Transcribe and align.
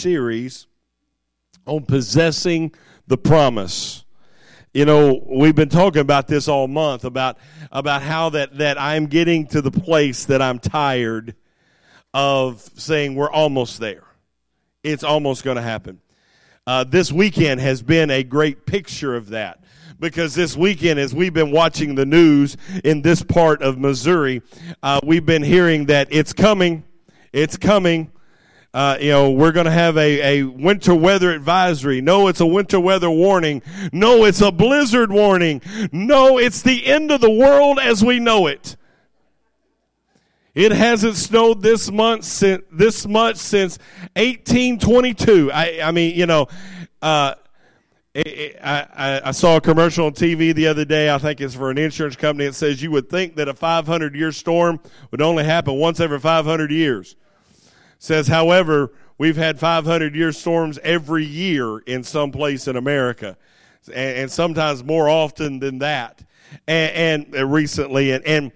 series 0.00 0.66
on 1.66 1.84
possessing 1.84 2.74
the 3.06 3.18
promise. 3.18 4.04
You 4.72 4.84
know, 4.84 5.22
we've 5.26 5.54
been 5.54 5.68
talking 5.68 6.00
about 6.00 6.28
this 6.28 6.48
all 6.48 6.68
month 6.68 7.04
about 7.04 7.38
about 7.72 8.02
how 8.02 8.30
that 8.30 8.58
that 8.58 8.80
I'm 8.80 9.06
getting 9.06 9.46
to 9.48 9.60
the 9.60 9.70
place 9.70 10.26
that 10.26 10.40
I'm 10.40 10.58
tired 10.58 11.34
of 12.14 12.60
saying 12.76 13.14
we're 13.14 13.30
almost 13.30 13.80
there. 13.80 14.04
It's 14.82 15.04
almost 15.04 15.44
going 15.44 15.56
to 15.56 15.62
happen. 15.62 16.00
Uh, 16.66 16.84
this 16.84 17.10
weekend 17.10 17.60
has 17.60 17.82
been 17.82 18.10
a 18.10 18.22
great 18.22 18.64
picture 18.64 19.16
of 19.16 19.30
that 19.30 19.64
because 19.98 20.34
this 20.34 20.56
weekend, 20.56 20.98
as 20.98 21.14
we've 21.14 21.34
been 21.34 21.50
watching 21.50 21.94
the 21.94 22.06
news 22.06 22.56
in 22.84 23.02
this 23.02 23.22
part 23.22 23.62
of 23.62 23.78
Missouri, 23.78 24.40
uh, 24.82 25.00
we've 25.04 25.26
been 25.26 25.42
hearing 25.42 25.86
that 25.86 26.08
it's 26.10 26.32
coming, 26.32 26.84
it's 27.32 27.56
coming. 27.56 28.10
Uh, 28.72 28.96
you 29.00 29.10
know, 29.10 29.30
we're 29.32 29.50
going 29.50 29.66
to 29.66 29.72
have 29.72 29.96
a, 29.96 30.42
a 30.42 30.42
winter 30.44 30.94
weather 30.94 31.32
advisory. 31.32 32.00
No, 32.00 32.28
it's 32.28 32.40
a 32.40 32.46
winter 32.46 32.78
weather 32.78 33.10
warning. 33.10 33.62
No, 33.92 34.24
it's 34.24 34.40
a 34.40 34.52
blizzard 34.52 35.10
warning. 35.10 35.60
No, 35.90 36.38
it's 36.38 36.62
the 36.62 36.86
end 36.86 37.10
of 37.10 37.20
the 37.20 37.30
world 37.30 37.80
as 37.80 38.04
we 38.04 38.20
know 38.20 38.46
it. 38.46 38.76
It 40.54 40.72
hasn't 40.72 41.16
snowed 41.16 41.62
this 41.62 41.90
month 41.90 42.24
since 42.24 42.62
this 42.72 43.06
much 43.06 43.36
since 43.36 43.78
1822. 44.14 45.50
I, 45.52 45.80
I 45.82 45.90
mean, 45.90 46.16
you 46.16 46.26
know, 46.26 46.48
uh, 47.02 47.34
it, 48.14 48.26
it, 48.26 48.56
I, 48.62 49.20
I 49.26 49.30
saw 49.30 49.56
a 49.56 49.60
commercial 49.60 50.06
on 50.06 50.12
TV 50.12 50.54
the 50.54 50.66
other 50.66 50.84
day. 50.84 51.12
I 51.12 51.18
think 51.18 51.40
it's 51.40 51.54
for 51.54 51.70
an 51.70 51.78
insurance 51.78 52.16
company. 52.16 52.46
It 52.46 52.54
says 52.54 52.82
you 52.82 52.90
would 52.90 53.08
think 53.08 53.36
that 53.36 53.48
a 53.48 53.54
500 53.54 54.14
year 54.14 54.32
storm 54.32 54.80
would 55.10 55.22
only 55.22 55.44
happen 55.44 55.74
once 55.74 56.00
every 56.00 56.18
500 56.18 56.70
years. 56.70 57.16
Says, 58.02 58.28
however, 58.28 58.92
we've 59.18 59.36
had 59.36 59.60
500 59.60 60.14
year 60.14 60.32
storms 60.32 60.78
every 60.82 61.22
year 61.22 61.80
in 61.80 62.02
some 62.02 62.32
place 62.32 62.66
in 62.66 62.76
America, 62.76 63.36
and, 63.88 64.18
and 64.18 64.32
sometimes 64.32 64.82
more 64.82 65.10
often 65.10 65.60
than 65.60 65.80
that. 65.80 66.24
And, 66.66 67.26
and 67.34 67.52
recently, 67.52 68.12
and, 68.12 68.24
and 68.24 68.52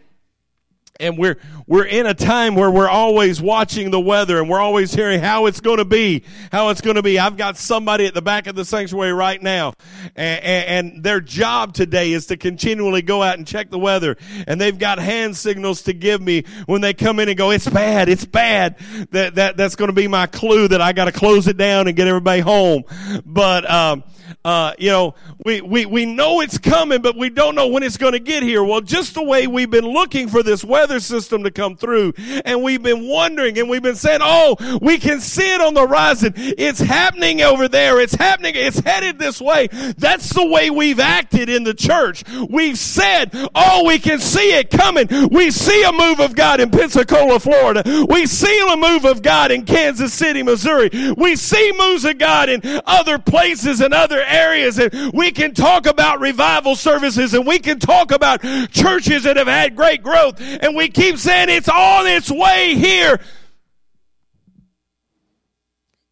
and 1.00 1.18
we're 1.18 1.38
we're 1.66 1.84
in 1.84 2.06
a 2.06 2.14
time 2.14 2.54
where 2.54 2.70
we're 2.70 2.88
always 2.88 3.42
watching 3.42 3.90
the 3.90 3.98
weather 3.98 4.38
and 4.38 4.48
we're 4.48 4.60
always 4.60 4.94
hearing 4.94 5.18
how 5.18 5.46
it's 5.46 5.60
going 5.60 5.78
to 5.78 5.84
be 5.84 6.22
how 6.52 6.68
it's 6.68 6.80
going 6.80 6.94
to 6.94 7.02
be. 7.02 7.18
I've 7.18 7.36
got 7.36 7.56
somebody 7.56 8.06
at 8.06 8.14
the 8.14 8.22
back 8.22 8.46
of 8.46 8.54
the 8.54 8.64
sanctuary 8.64 9.12
right 9.12 9.42
now. 9.42 9.74
And, 10.14 10.44
and, 10.44 11.04
their 11.04 11.20
job 11.20 11.74
today 11.74 12.12
is 12.12 12.26
to 12.26 12.36
continually 12.36 13.02
go 13.02 13.22
out 13.22 13.36
and 13.36 13.46
check 13.46 13.70
the 13.70 13.78
weather. 13.78 14.16
And 14.46 14.60
they've 14.60 14.78
got 14.78 14.98
hand 14.98 15.36
signals 15.36 15.82
to 15.82 15.92
give 15.92 16.22
me 16.22 16.44
when 16.66 16.80
they 16.80 16.94
come 16.94 17.18
in 17.18 17.28
and 17.28 17.36
go 17.36 17.50
it's 17.50 17.68
bad 17.68 18.08
it's 18.08 18.24
bad. 18.24 18.76
That, 19.10 19.34
that 19.34 19.56
that's 19.56 19.76
going 19.76 19.88
to 19.88 19.94
be 19.94 20.06
my 20.06 20.26
clue 20.26 20.68
that 20.68 20.80
i 20.80 20.92
got 20.92 21.06
to 21.06 21.12
close 21.12 21.48
it 21.48 21.56
down 21.56 21.88
and 21.88 21.96
get 21.96 22.06
everybody 22.06 22.40
home. 22.40 22.84
But 23.24 23.68
um, 23.68 24.04
uh, 24.44 24.74
you 24.78 24.90
know, 24.90 25.14
we, 25.44 25.60
we, 25.60 25.86
we 25.86 26.04
know 26.06 26.40
it's 26.40 26.58
coming, 26.58 27.00
but 27.00 27.16
we 27.16 27.30
don't 27.30 27.54
know 27.54 27.68
when 27.68 27.82
it's 27.82 27.96
going 27.96 28.12
to 28.12 28.18
get 28.18 28.42
here. 28.42 28.62
Well, 28.62 28.80
just 28.80 29.14
the 29.14 29.22
way 29.22 29.46
we've 29.46 29.70
been 29.70 29.86
looking 29.86 30.28
for 30.28 30.42
this 30.42 30.62
weather 30.62 30.83
system 31.00 31.44
to 31.44 31.50
come 31.50 31.76
through, 31.76 32.14
and 32.44 32.62
we've 32.62 32.82
been 32.82 33.08
wondering, 33.08 33.58
and 33.58 33.68
we've 33.68 33.82
been 33.82 33.96
saying, 33.96 34.20
oh, 34.22 34.56
we 34.80 34.98
can 34.98 35.20
see 35.20 35.54
it 35.54 35.60
on 35.60 35.74
the 35.74 35.86
horizon. 35.86 36.32
It's 36.36 36.80
happening 36.80 37.42
over 37.42 37.68
there. 37.68 38.00
It's 38.00 38.14
happening. 38.14 38.54
It's 38.56 38.78
headed 38.78 39.18
this 39.18 39.40
way. 39.40 39.68
That's 39.98 40.32
the 40.32 40.46
way 40.46 40.70
we've 40.70 41.00
acted 41.00 41.48
in 41.48 41.64
the 41.64 41.74
church. 41.74 42.24
We've 42.48 42.78
said, 42.78 43.30
oh, 43.54 43.84
we 43.86 43.98
can 43.98 44.20
see 44.20 44.54
it 44.54 44.70
coming. 44.70 45.08
We 45.30 45.50
see 45.50 45.82
a 45.84 45.92
move 45.92 46.20
of 46.20 46.34
God 46.34 46.60
in 46.60 46.70
Pensacola, 46.70 47.40
Florida. 47.40 48.06
We 48.08 48.26
see 48.26 48.68
a 48.72 48.76
move 48.76 49.04
of 49.04 49.22
God 49.22 49.50
in 49.50 49.64
Kansas 49.64 50.12
City, 50.12 50.42
Missouri. 50.42 50.90
We 51.16 51.36
see 51.36 51.72
moves 51.76 52.04
of 52.04 52.18
God 52.18 52.48
in 52.48 52.62
other 52.86 53.18
places 53.18 53.80
and 53.80 53.94
other 53.94 54.22
areas 54.22 54.78
and 54.78 55.12
we 55.12 55.30
can 55.30 55.54
talk 55.54 55.86
about 55.86 56.20
revival 56.20 56.76
services 56.76 57.34
and 57.34 57.46
we 57.46 57.58
can 57.58 57.78
talk 57.78 58.12
about 58.12 58.42
churches 58.70 59.24
that 59.24 59.36
have 59.36 59.46
had 59.46 59.76
great 59.76 60.02
growth 60.02 60.40
and 60.40 60.73
we 60.74 60.88
keep 60.88 61.18
saying 61.18 61.48
it's 61.48 61.68
on 61.68 62.06
its 62.06 62.30
way 62.30 62.74
here. 62.74 63.20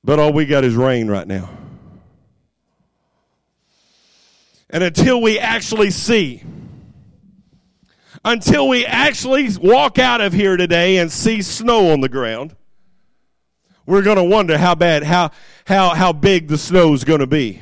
But 0.05 0.19
all 0.19 0.33
we 0.33 0.47
got 0.47 0.65
is 0.65 0.75
rain 0.75 1.09
right 1.09 1.27
now. 1.27 1.49
And 4.71 4.83
until 4.83 5.21
we 5.21 5.39
actually 5.39 5.91
see, 5.91 6.43
until 8.25 8.69
we 8.69 8.87
actually 8.87 9.49
walk 9.59 9.99
out 9.99 10.21
of 10.21 10.33
here 10.33 10.57
today 10.57 10.97
and 10.97 11.13
see 11.13 11.43
snow 11.43 11.93
on 11.93 12.01
the 12.01 12.09
ground, 12.09 12.57
we're 13.85 14.03
going 14.03 14.17
to 14.17 14.25
wonder 14.25 14.57
how 14.57 14.75
bad, 14.75 15.03
how, 15.03 15.31
how, 15.67 15.91
how 15.91 16.13
big 16.13 16.49
the 16.49 16.57
snow 16.57 16.95
is 16.95 17.05
going 17.05 17.21
to 17.21 17.27
be. 17.27 17.61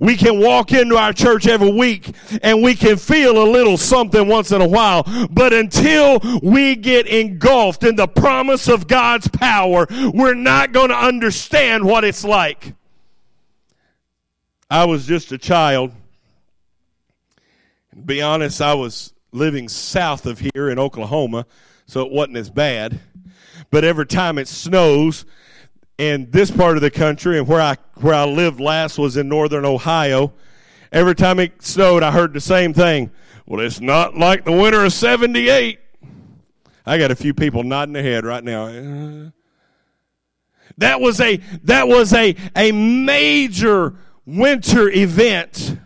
We 0.00 0.16
can 0.16 0.38
walk 0.40 0.72
into 0.72 0.96
our 0.96 1.12
church 1.12 1.46
every 1.46 1.72
week 1.72 2.14
and 2.42 2.62
we 2.62 2.74
can 2.74 2.96
feel 2.96 3.42
a 3.42 3.48
little 3.50 3.76
something 3.76 4.28
once 4.28 4.52
in 4.52 4.60
a 4.60 4.68
while. 4.68 5.04
But 5.30 5.52
until 5.52 6.20
we 6.42 6.76
get 6.76 7.06
engulfed 7.06 7.84
in 7.84 7.96
the 7.96 8.08
promise 8.08 8.68
of 8.68 8.86
God's 8.86 9.28
power, 9.28 9.86
we're 10.12 10.34
not 10.34 10.72
going 10.72 10.90
to 10.90 10.96
understand 10.96 11.84
what 11.84 12.04
it's 12.04 12.24
like. 12.24 12.74
I 14.70 14.84
was 14.84 15.06
just 15.06 15.32
a 15.32 15.38
child. 15.38 15.92
And 17.90 18.06
be 18.06 18.22
honest, 18.22 18.62
I 18.62 18.74
was 18.74 19.12
living 19.32 19.68
south 19.68 20.26
of 20.26 20.38
here 20.38 20.70
in 20.70 20.78
Oklahoma, 20.78 21.46
so 21.86 22.06
it 22.06 22.12
wasn't 22.12 22.38
as 22.38 22.50
bad. 22.50 23.00
But 23.70 23.84
every 23.84 24.06
time 24.06 24.38
it 24.38 24.48
snows, 24.48 25.24
in 26.02 26.28
this 26.32 26.50
part 26.50 26.76
of 26.76 26.82
the 26.82 26.90
country 26.90 27.38
and 27.38 27.46
where 27.46 27.60
I 27.60 27.76
where 28.00 28.14
I 28.14 28.24
lived 28.24 28.58
last 28.58 28.98
was 28.98 29.16
in 29.16 29.28
northern 29.28 29.64
Ohio. 29.64 30.32
Every 30.90 31.14
time 31.14 31.38
it 31.38 31.62
snowed, 31.62 32.02
I 32.02 32.10
heard 32.10 32.32
the 32.32 32.40
same 32.40 32.74
thing. 32.74 33.12
Well, 33.46 33.60
it's 33.60 33.80
not 33.80 34.16
like 34.16 34.44
the 34.44 34.50
winter 34.50 34.84
of 34.84 34.92
78. 34.92 35.78
I 36.84 36.98
got 36.98 37.12
a 37.12 37.14
few 37.14 37.32
people 37.32 37.62
nodding 37.62 37.92
their 37.92 38.02
head 38.02 38.24
right 38.24 38.42
now. 38.42 39.30
That 40.78 41.00
was 41.00 41.20
a 41.20 41.36
that 41.62 41.86
was 41.86 42.12
a 42.12 42.34
a 42.56 42.72
major 42.72 43.94
winter 44.26 44.90
event 44.90 45.78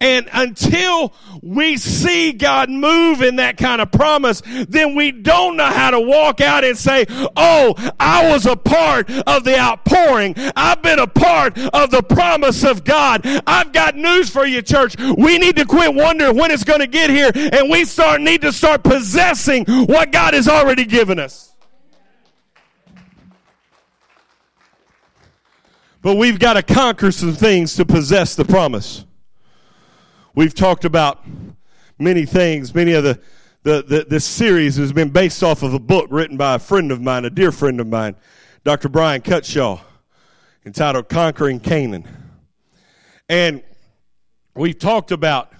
and 0.00 0.28
until 0.32 1.14
we 1.42 1.76
see 1.76 2.32
God 2.32 2.70
move 2.70 3.22
in 3.22 3.36
that 3.36 3.56
kind 3.56 3.80
of 3.80 3.90
promise, 3.90 4.42
then 4.68 4.94
we 4.94 5.12
don't 5.12 5.56
know 5.56 5.66
how 5.66 5.90
to 5.90 6.00
walk 6.00 6.40
out 6.40 6.64
and 6.64 6.76
say, 6.76 7.06
Oh, 7.36 7.74
I 7.98 8.30
was 8.30 8.46
a 8.46 8.56
part 8.56 9.10
of 9.10 9.44
the 9.44 9.58
outpouring. 9.58 10.34
I've 10.56 10.82
been 10.82 10.98
a 10.98 11.06
part 11.06 11.58
of 11.58 11.90
the 11.90 12.02
promise 12.02 12.64
of 12.64 12.84
God. 12.84 13.22
I've 13.46 13.72
got 13.72 13.96
news 13.96 14.30
for 14.30 14.46
you, 14.46 14.62
church. 14.62 14.96
We 14.98 15.38
need 15.38 15.56
to 15.56 15.64
quit 15.64 15.94
wondering 15.94 16.36
when 16.36 16.50
it's 16.50 16.64
going 16.64 16.80
to 16.80 16.86
get 16.86 17.10
here 17.10 17.30
and 17.34 17.70
we 17.70 17.84
start, 17.84 18.20
need 18.20 18.42
to 18.42 18.52
start 18.52 18.82
possessing 18.84 19.64
what 19.64 20.12
God 20.12 20.34
has 20.34 20.48
already 20.48 20.84
given 20.84 21.18
us. 21.18 21.52
But 26.02 26.16
we've 26.16 26.38
got 26.38 26.54
to 26.54 26.62
conquer 26.62 27.12
some 27.12 27.32
things 27.32 27.76
to 27.76 27.84
possess 27.84 28.34
the 28.34 28.44
promise. 28.44 29.04
We've 30.34 30.54
talked 30.54 30.86
about 30.86 31.22
many 31.98 32.24
things. 32.24 32.74
Many 32.74 32.92
of 32.92 33.04
the, 33.04 33.20
the, 33.64 33.82
the, 33.82 34.06
this 34.08 34.24
series 34.24 34.76
has 34.76 34.90
been 34.90 35.10
based 35.10 35.42
off 35.42 35.62
of 35.62 35.74
a 35.74 35.78
book 35.78 36.06
written 36.10 36.38
by 36.38 36.54
a 36.54 36.58
friend 36.58 36.90
of 36.90 37.02
mine, 37.02 37.26
a 37.26 37.30
dear 37.30 37.52
friend 37.52 37.80
of 37.80 37.86
mine, 37.86 38.16
Dr. 38.64 38.88
Brian 38.88 39.20
Cutshaw, 39.20 39.80
entitled 40.64 41.10
Conquering 41.10 41.60
Canaan. 41.60 42.08
And 43.28 43.62
we've 44.54 44.78
talked 44.78 45.12
about 45.12 45.52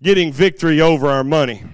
getting 0.00 0.32
victory 0.32 0.80
over 0.80 1.08
our 1.08 1.24
money. 1.24 1.64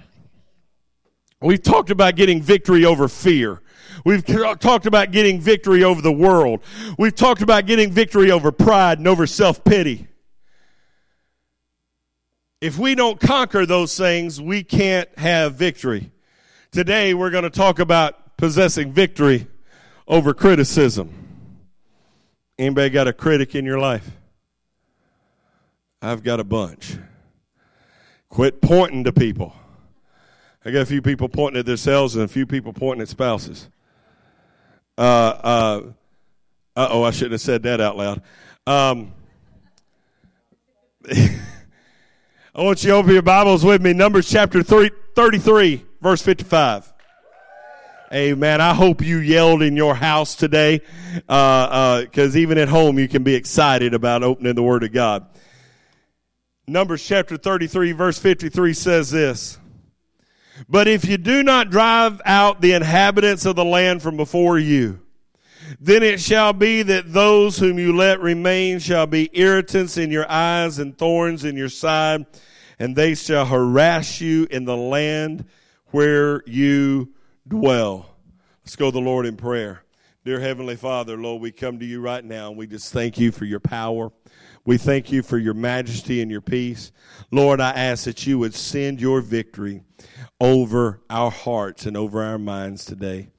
We've 1.39 1.61
talked 1.61 1.91
about 1.91 2.15
getting 2.15 2.41
victory 2.41 2.83
over 2.83 3.07
fear. 3.07 3.61
We've 4.05 4.25
talked 4.25 4.87
about 4.87 5.11
getting 5.11 5.39
victory 5.39 5.83
over 5.83 6.01
the 6.01 6.11
world. 6.11 6.61
We've 6.97 7.13
talked 7.13 7.43
about 7.43 7.67
getting 7.67 7.91
victory 7.91 8.31
over 8.31 8.51
pride 8.51 8.97
and 8.97 9.07
over 9.07 9.27
self 9.27 9.63
pity. 9.63 10.07
If 12.63 12.79
we 12.79 12.95
don't 12.95 13.19
conquer 13.19 13.65
those 13.65 13.97
things, 13.97 14.39
we 14.39 14.63
can't 14.63 15.09
have 15.19 15.55
victory. 15.55 16.11
Today 16.71 17.13
we're 17.13 17.29
going 17.29 17.43
to 17.43 17.49
talk 17.49 17.79
about 17.79 18.37
possessing 18.37 18.93
victory 18.93 19.47
over 20.07 20.33
criticism. 20.33 21.11
Anybody 22.57 22.89
got 22.89 23.09
a 23.09 23.11
critic 23.11 23.53
in 23.53 23.65
your 23.65 23.79
life? 23.79 24.09
I've 26.01 26.23
got 26.23 26.39
a 26.39 26.45
bunch. 26.45 26.95
Quit 28.29 28.61
pointing 28.61 29.03
to 29.03 29.11
people. 29.11 29.53
I 30.63 30.71
got 30.71 30.83
a 30.83 30.85
few 30.85 31.01
people 31.01 31.27
pointing 31.27 31.59
at 31.59 31.65
themselves 31.65 32.15
and 32.15 32.23
a 32.23 32.29
few 32.29 32.45
people 32.45 32.71
pointing 32.71 33.01
at 33.01 33.09
spouses. 33.09 33.67
Uh, 34.97 35.01
uh, 35.01 35.81
oh, 36.77 37.03
I 37.03 37.11
shouldn't 37.11 37.33
have 37.33 37.41
said 37.41 37.63
that 37.63 37.81
out 37.81 37.97
loud. 37.97 38.21
Um, 38.65 39.11
I 42.55 42.61
want 42.61 42.83
you 42.83 42.91
to 42.91 42.97
open 42.97 43.11
your 43.11 43.23
Bibles 43.23 43.65
with 43.65 43.81
me. 43.81 43.93
Numbers 43.93 44.29
chapter 44.29 44.61
33, 44.61 45.83
verse 45.99 46.21
55. 46.21 46.93
Amen. 48.13 48.61
I 48.61 48.75
hope 48.75 49.01
you 49.01 49.17
yelled 49.17 49.63
in 49.63 49.75
your 49.75 49.95
house 49.95 50.35
today, 50.35 50.81
because 51.15 51.25
uh, 51.27 52.05
uh, 52.15 52.29
even 52.35 52.59
at 52.59 52.69
home 52.69 52.99
you 52.99 53.07
can 53.07 53.23
be 53.23 53.33
excited 53.33 53.95
about 53.95 54.21
opening 54.21 54.53
the 54.53 54.61
Word 54.61 54.83
of 54.83 54.91
God. 54.91 55.25
Numbers 56.67 57.03
chapter 57.03 57.37
33, 57.37 57.91
verse 57.93 58.19
53 58.19 58.73
says 58.73 59.09
this. 59.09 59.57
But 60.69 60.87
if 60.87 61.05
you 61.05 61.17
do 61.17 61.41
not 61.41 61.71
drive 61.71 62.21
out 62.23 62.61
the 62.61 62.73
inhabitants 62.73 63.47
of 63.47 63.55
the 63.55 63.65
land 63.65 64.03
from 64.03 64.15
before 64.15 64.59
you, 64.59 65.02
then 65.79 66.03
it 66.03 66.19
shall 66.19 66.53
be 66.53 66.83
that 66.83 67.13
those 67.13 67.57
whom 67.57 67.79
you 67.79 67.95
let 67.95 68.19
remain 68.19 68.79
shall 68.79 69.07
be 69.07 69.29
irritants 69.33 69.97
in 69.97 70.11
your 70.11 70.29
eyes 70.29 70.79
and 70.79 70.97
thorns 70.97 71.43
in 71.43 71.55
your 71.55 71.69
side, 71.69 72.25
and 72.79 72.95
they 72.95 73.15
shall 73.15 73.45
harass 73.45 74.21
you 74.21 74.47
in 74.49 74.65
the 74.65 74.77
land 74.77 75.45
where 75.87 76.41
you 76.45 77.13
dwell. 77.47 78.15
Let's 78.63 78.75
go 78.75 78.87
to 78.87 78.91
the 78.91 79.01
Lord 79.01 79.25
in 79.25 79.37
prayer. 79.37 79.83
Dear 80.25 80.39
Heavenly 80.39 80.77
Father, 80.77 81.17
Lord, 81.17 81.41
we 81.41 81.51
come 81.51 81.79
to 81.79 81.85
you 81.85 81.99
right 81.99 82.23
now 82.23 82.47
and 82.47 82.57
we 82.57 82.65
just 82.65 82.93
thank 82.93 83.19
you 83.19 83.33
for 83.33 83.43
your 83.43 83.59
power. 83.59 84.09
We 84.63 84.77
thank 84.77 85.11
you 85.11 85.21
for 85.21 85.37
your 85.37 85.53
majesty 85.53 86.21
and 86.21 86.31
your 86.31 86.39
peace. 86.39 86.93
Lord, 87.29 87.59
I 87.59 87.71
ask 87.71 88.05
that 88.05 88.25
you 88.25 88.39
would 88.39 88.55
send 88.55 89.01
your 89.01 89.19
victory 89.19 89.83
over 90.39 91.01
our 91.09 91.29
hearts 91.29 91.85
and 91.85 91.97
over 91.97 92.23
our 92.23 92.37
minds 92.37 92.85
today. 92.85 93.32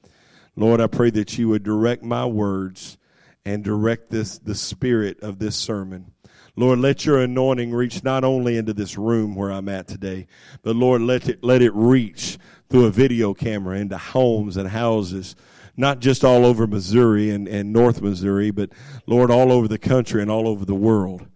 Lord, 0.55 0.79
I 0.79 0.87
pray 0.87 1.09
that 1.11 1.37
you 1.37 1.49
would 1.49 1.63
direct 1.63 2.03
my 2.03 2.25
words 2.25 2.97
and 3.45 3.63
direct 3.63 4.09
this 4.09 4.37
the 4.39 4.55
spirit 4.55 5.21
of 5.21 5.39
this 5.39 5.55
sermon. 5.55 6.11
Lord, 6.55 6.79
let 6.79 7.05
your 7.05 7.19
anointing 7.19 7.73
reach 7.73 8.03
not 8.03 8.23
only 8.23 8.55
into 8.55 8.73
this 8.73 8.97
room 8.97 9.35
where 9.35 9.51
I'm 9.51 9.67
at 9.67 9.87
today, 9.87 10.27
but 10.63 10.75
Lord, 10.75 11.01
let 11.01 11.27
it 11.27 11.43
let 11.43 11.61
it 11.61 11.73
reach 11.73 12.37
through 12.69 12.85
a 12.85 12.91
video 12.91 13.33
camera 13.33 13.77
into 13.77 13.97
homes 13.97 14.55
and 14.55 14.69
houses, 14.69 15.35
not 15.75 15.99
just 15.99 16.23
all 16.23 16.45
over 16.45 16.65
Missouri 16.65 17.29
and, 17.29 17.47
and 17.47 17.73
North 17.73 18.01
Missouri, 18.01 18.51
but 18.51 18.71
Lord, 19.05 19.29
all 19.29 19.51
over 19.51 19.67
the 19.67 19.77
country 19.77 20.21
and 20.21 20.31
all 20.31 20.47
over 20.47 20.63
the 20.63 20.73
world. 20.73 21.27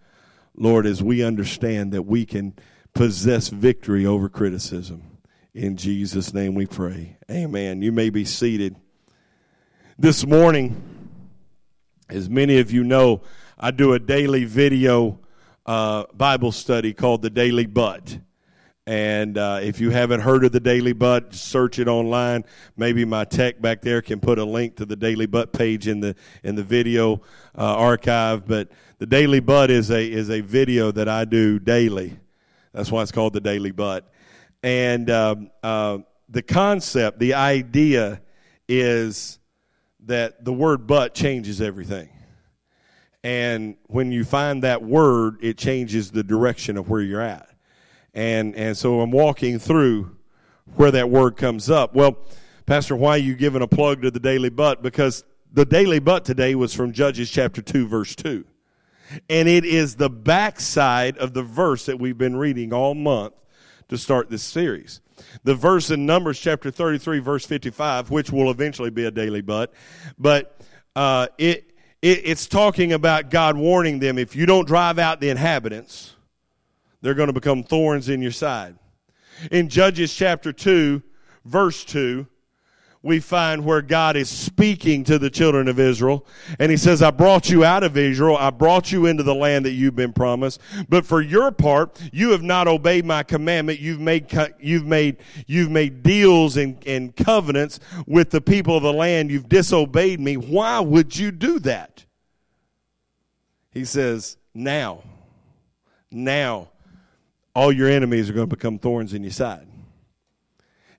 Lord, 0.56 0.86
as 0.86 1.04
we 1.04 1.24
understand 1.24 1.92
that 1.92 2.04
we 2.04 2.26
can 2.26 2.54
possess 2.94 3.50
victory 3.50 4.06
over 4.06 4.30
criticism. 4.30 5.04
In 5.54 5.78
Jesus' 5.78 6.34
name 6.34 6.56
we 6.56 6.66
pray. 6.66 7.18
Amen. 7.30 7.82
You 7.82 7.92
may 7.92 8.10
be 8.10 8.26
seated. 8.26 8.76
This 10.02 10.26
morning, 10.26 10.82
as 12.08 12.30
many 12.30 12.60
of 12.60 12.72
you 12.72 12.86
know, 12.86 13.20
I 13.60 13.72
do 13.72 13.92
a 13.96 14.00
daily 14.00 14.46
video 14.46 15.20
uh, 15.66 16.06
Bible 16.14 16.54
study 16.54 16.94
called 16.94 17.22
The 17.22 17.30
Daily 17.30 17.66
But. 17.66 18.18
And 18.88 19.38
uh, 19.38 19.60
if 19.62 19.82
you 19.82 19.90
haven't 19.90 20.22
heard 20.22 20.46
of 20.46 20.54
the 20.54 20.62
Daily 20.62 20.94
But, 20.94 21.36
search 21.36 21.80
it 21.80 21.90
online. 21.90 22.46
Maybe 22.78 23.04
my 23.04 23.26
tech 23.26 23.62
back 23.62 23.82
there 23.82 24.02
can 24.02 24.22
put 24.22 24.40
a 24.40 24.46
link 24.46 24.78
to 24.78 24.86
the 24.86 24.96
Daily 24.96 25.26
But 25.26 25.52
page 25.52 25.90
in 25.90 26.00
the 26.00 26.16
in 26.46 26.56
the 26.56 26.64
video 26.64 27.16
uh, 27.58 27.76
archive. 27.76 28.48
But 28.48 28.70
the 29.00 29.06
Daily 29.06 29.42
But 29.42 29.70
is 29.70 29.92
a 29.92 30.10
is 30.10 30.30
a 30.30 30.40
video 30.40 30.92
that 30.92 31.10
I 31.10 31.26
do 31.26 31.60
daily. 31.60 32.18
That's 32.72 32.90
why 32.90 33.02
it's 33.02 33.12
called 33.12 33.34
the 33.34 33.42
Daily 33.42 33.72
But. 33.72 34.10
And 34.64 35.10
um, 35.10 35.52
uh, 35.62 35.98
the 36.30 36.42
concept, 36.42 37.20
the 37.20 37.34
idea, 37.34 38.22
is 38.70 39.39
that 40.06 40.44
the 40.46 40.54
word 40.54 40.88
"but" 40.88 41.14
changes 41.14 41.62
everything. 41.62 42.10
And 43.24 43.76
when 43.88 44.12
you 44.12 44.24
find 44.24 44.64
that 44.64 44.82
word, 44.82 45.38
it 45.42 45.58
changes 45.58 46.12
the 46.12 46.24
direction 46.24 46.78
of 46.78 46.90
where 46.90 47.02
you're 47.02 47.22
at 47.22 47.50
and 48.14 48.56
and 48.56 48.78
so 48.78 49.02
I'm 49.02 49.12
walking 49.12 49.60
through 49.60 50.16
where 50.76 50.92
that 50.92 51.10
word 51.10 51.38
comes 51.38 51.70
up. 51.70 51.96
Well, 51.96 52.18
Pastor, 52.66 52.96
why 52.96 53.12
are 53.12 53.18
you 53.18 53.36
giving 53.36 53.62
a 53.62 53.68
plug 53.68 54.02
to 54.04 54.12
the 54.12 54.20
daily 54.20 54.50
but? 54.50 54.84
Because 54.84 55.24
the 55.52 55.66
daily 55.66 56.00
but 56.00 56.26
today 56.26 56.54
was 56.54 56.74
from 56.74 56.92
Judges 56.92 57.30
chapter 57.30 57.62
2 57.62 57.88
verse 57.88 58.16
2. 58.16 58.46
And 59.30 59.50
it 59.50 59.66
is 59.66 59.96
the 59.96 60.10
backside 60.10 61.18
of 61.18 61.34
the 61.34 61.42
verse 61.42 61.88
that 61.88 61.98
we've 62.00 62.18
been 62.18 62.36
reading 62.36 62.72
all 62.72 62.94
month 62.94 63.34
to 63.88 63.98
start 63.98 64.30
this 64.30 64.44
series. 64.44 65.02
The 65.44 65.56
verse 65.56 65.92
in 65.92 66.06
Numbers 66.06 66.40
chapter 66.40 66.72
33 66.72 67.20
verse 67.20 67.46
55, 67.46 68.10
which 68.12 68.32
will 68.32 68.52
eventually 68.52 68.90
be 68.90 69.06
a 69.06 69.12
daily 69.12 69.42
but, 69.42 69.74
but 70.18 70.62
uh, 70.96 71.28
it, 71.38 71.72
it 72.02 72.22
it's 72.26 72.48
talking 72.48 72.94
about 72.94 73.30
God 73.30 73.58
warning 73.58 74.00
them 74.00 74.18
if 74.18 74.36
you 74.36 74.46
don't 74.46 74.68
drive 74.68 75.00
out 75.00 75.20
the 75.20 75.30
inhabitants, 75.30 76.16
they're 77.02 77.14
going 77.14 77.28
to 77.28 77.34
become 77.34 77.64
thorns 77.64 78.10
in 78.10 78.22
your 78.22 78.32
side. 78.32 78.78
In 79.52 79.70
Judges 79.70 80.14
chapter 80.14 80.52
2, 80.52 81.02
verse 81.46 81.86
2, 81.86 82.28
we 83.02 83.20
find 83.22 83.64
where 83.64 83.82
God 83.82 84.18
is 84.18 84.30
speaking 84.30 85.06
to 85.06 85.18
the 85.18 85.30
children 85.30 85.70
of 85.70 85.80
Israel. 85.80 86.26
And 86.60 86.70
he 86.70 86.76
says, 86.76 87.02
I 87.02 87.12
brought 87.12 87.50
you 87.50 87.64
out 87.64 87.82
of 87.82 87.96
Israel. 87.96 88.36
I 88.36 88.50
brought 88.50 88.92
you 88.92 89.06
into 89.06 89.24
the 89.24 89.34
land 89.34 89.66
that 89.66 89.72
you've 89.72 89.96
been 89.96 90.12
promised. 90.12 90.60
But 90.90 91.06
for 91.06 91.22
your 91.22 91.52
part, 91.52 91.98
you 92.12 92.32
have 92.32 92.44
not 92.44 92.68
obeyed 92.68 93.06
my 93.06 93.24
commandment. 93.24 93.80
You've 93.80 94.02
made, 94.02 94.28
you've 94.60 94.86
made, 94.86 95.18
you've 95.48 95.72
made 95.72 96.04
deals 96.04 96.58
and, 96.58 96.86
and 96.86 97.16
covenants 97.16 97.80
with 98.06 98.32
the 98.32 98.42
people 98.42 98.76
of 98.76 98.84
the 98.84 98.92
land. 98.92 99.32
You've 99.32 99.48
disobeyed 99.48 100.20
me. 100.20 100.36
Why 100.36 100.82
would 100.82 101.16
you 101.16 101.32
do 101.32 101.60
that? 101.60 102.04
He 103.72 103.86
says, 103.86 104.36
now, 104.54 105.04
now 106.12 106.68
all 107.56 107.72
your 107.72 107.88
enemies 107.88 108.30
are 108.30 108.34
going 108.34 108.50
to 108.50 108.56
become 108.56 108.78
thorns 108.78 109.14
in 109.14 109.24
your 109.24 109.32
side. 109.32 109.69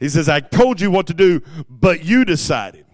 He 0.00 0.08
says, 0.08 0.28
I 0.28 0.40
told 0.40 0.80
you 0.80 0.90
what 0.90 1.06
to 1.08 1.14
do, 1.14 1.42
but 1.68 2.02
you 2.02 2.24
decided 2.24 2.86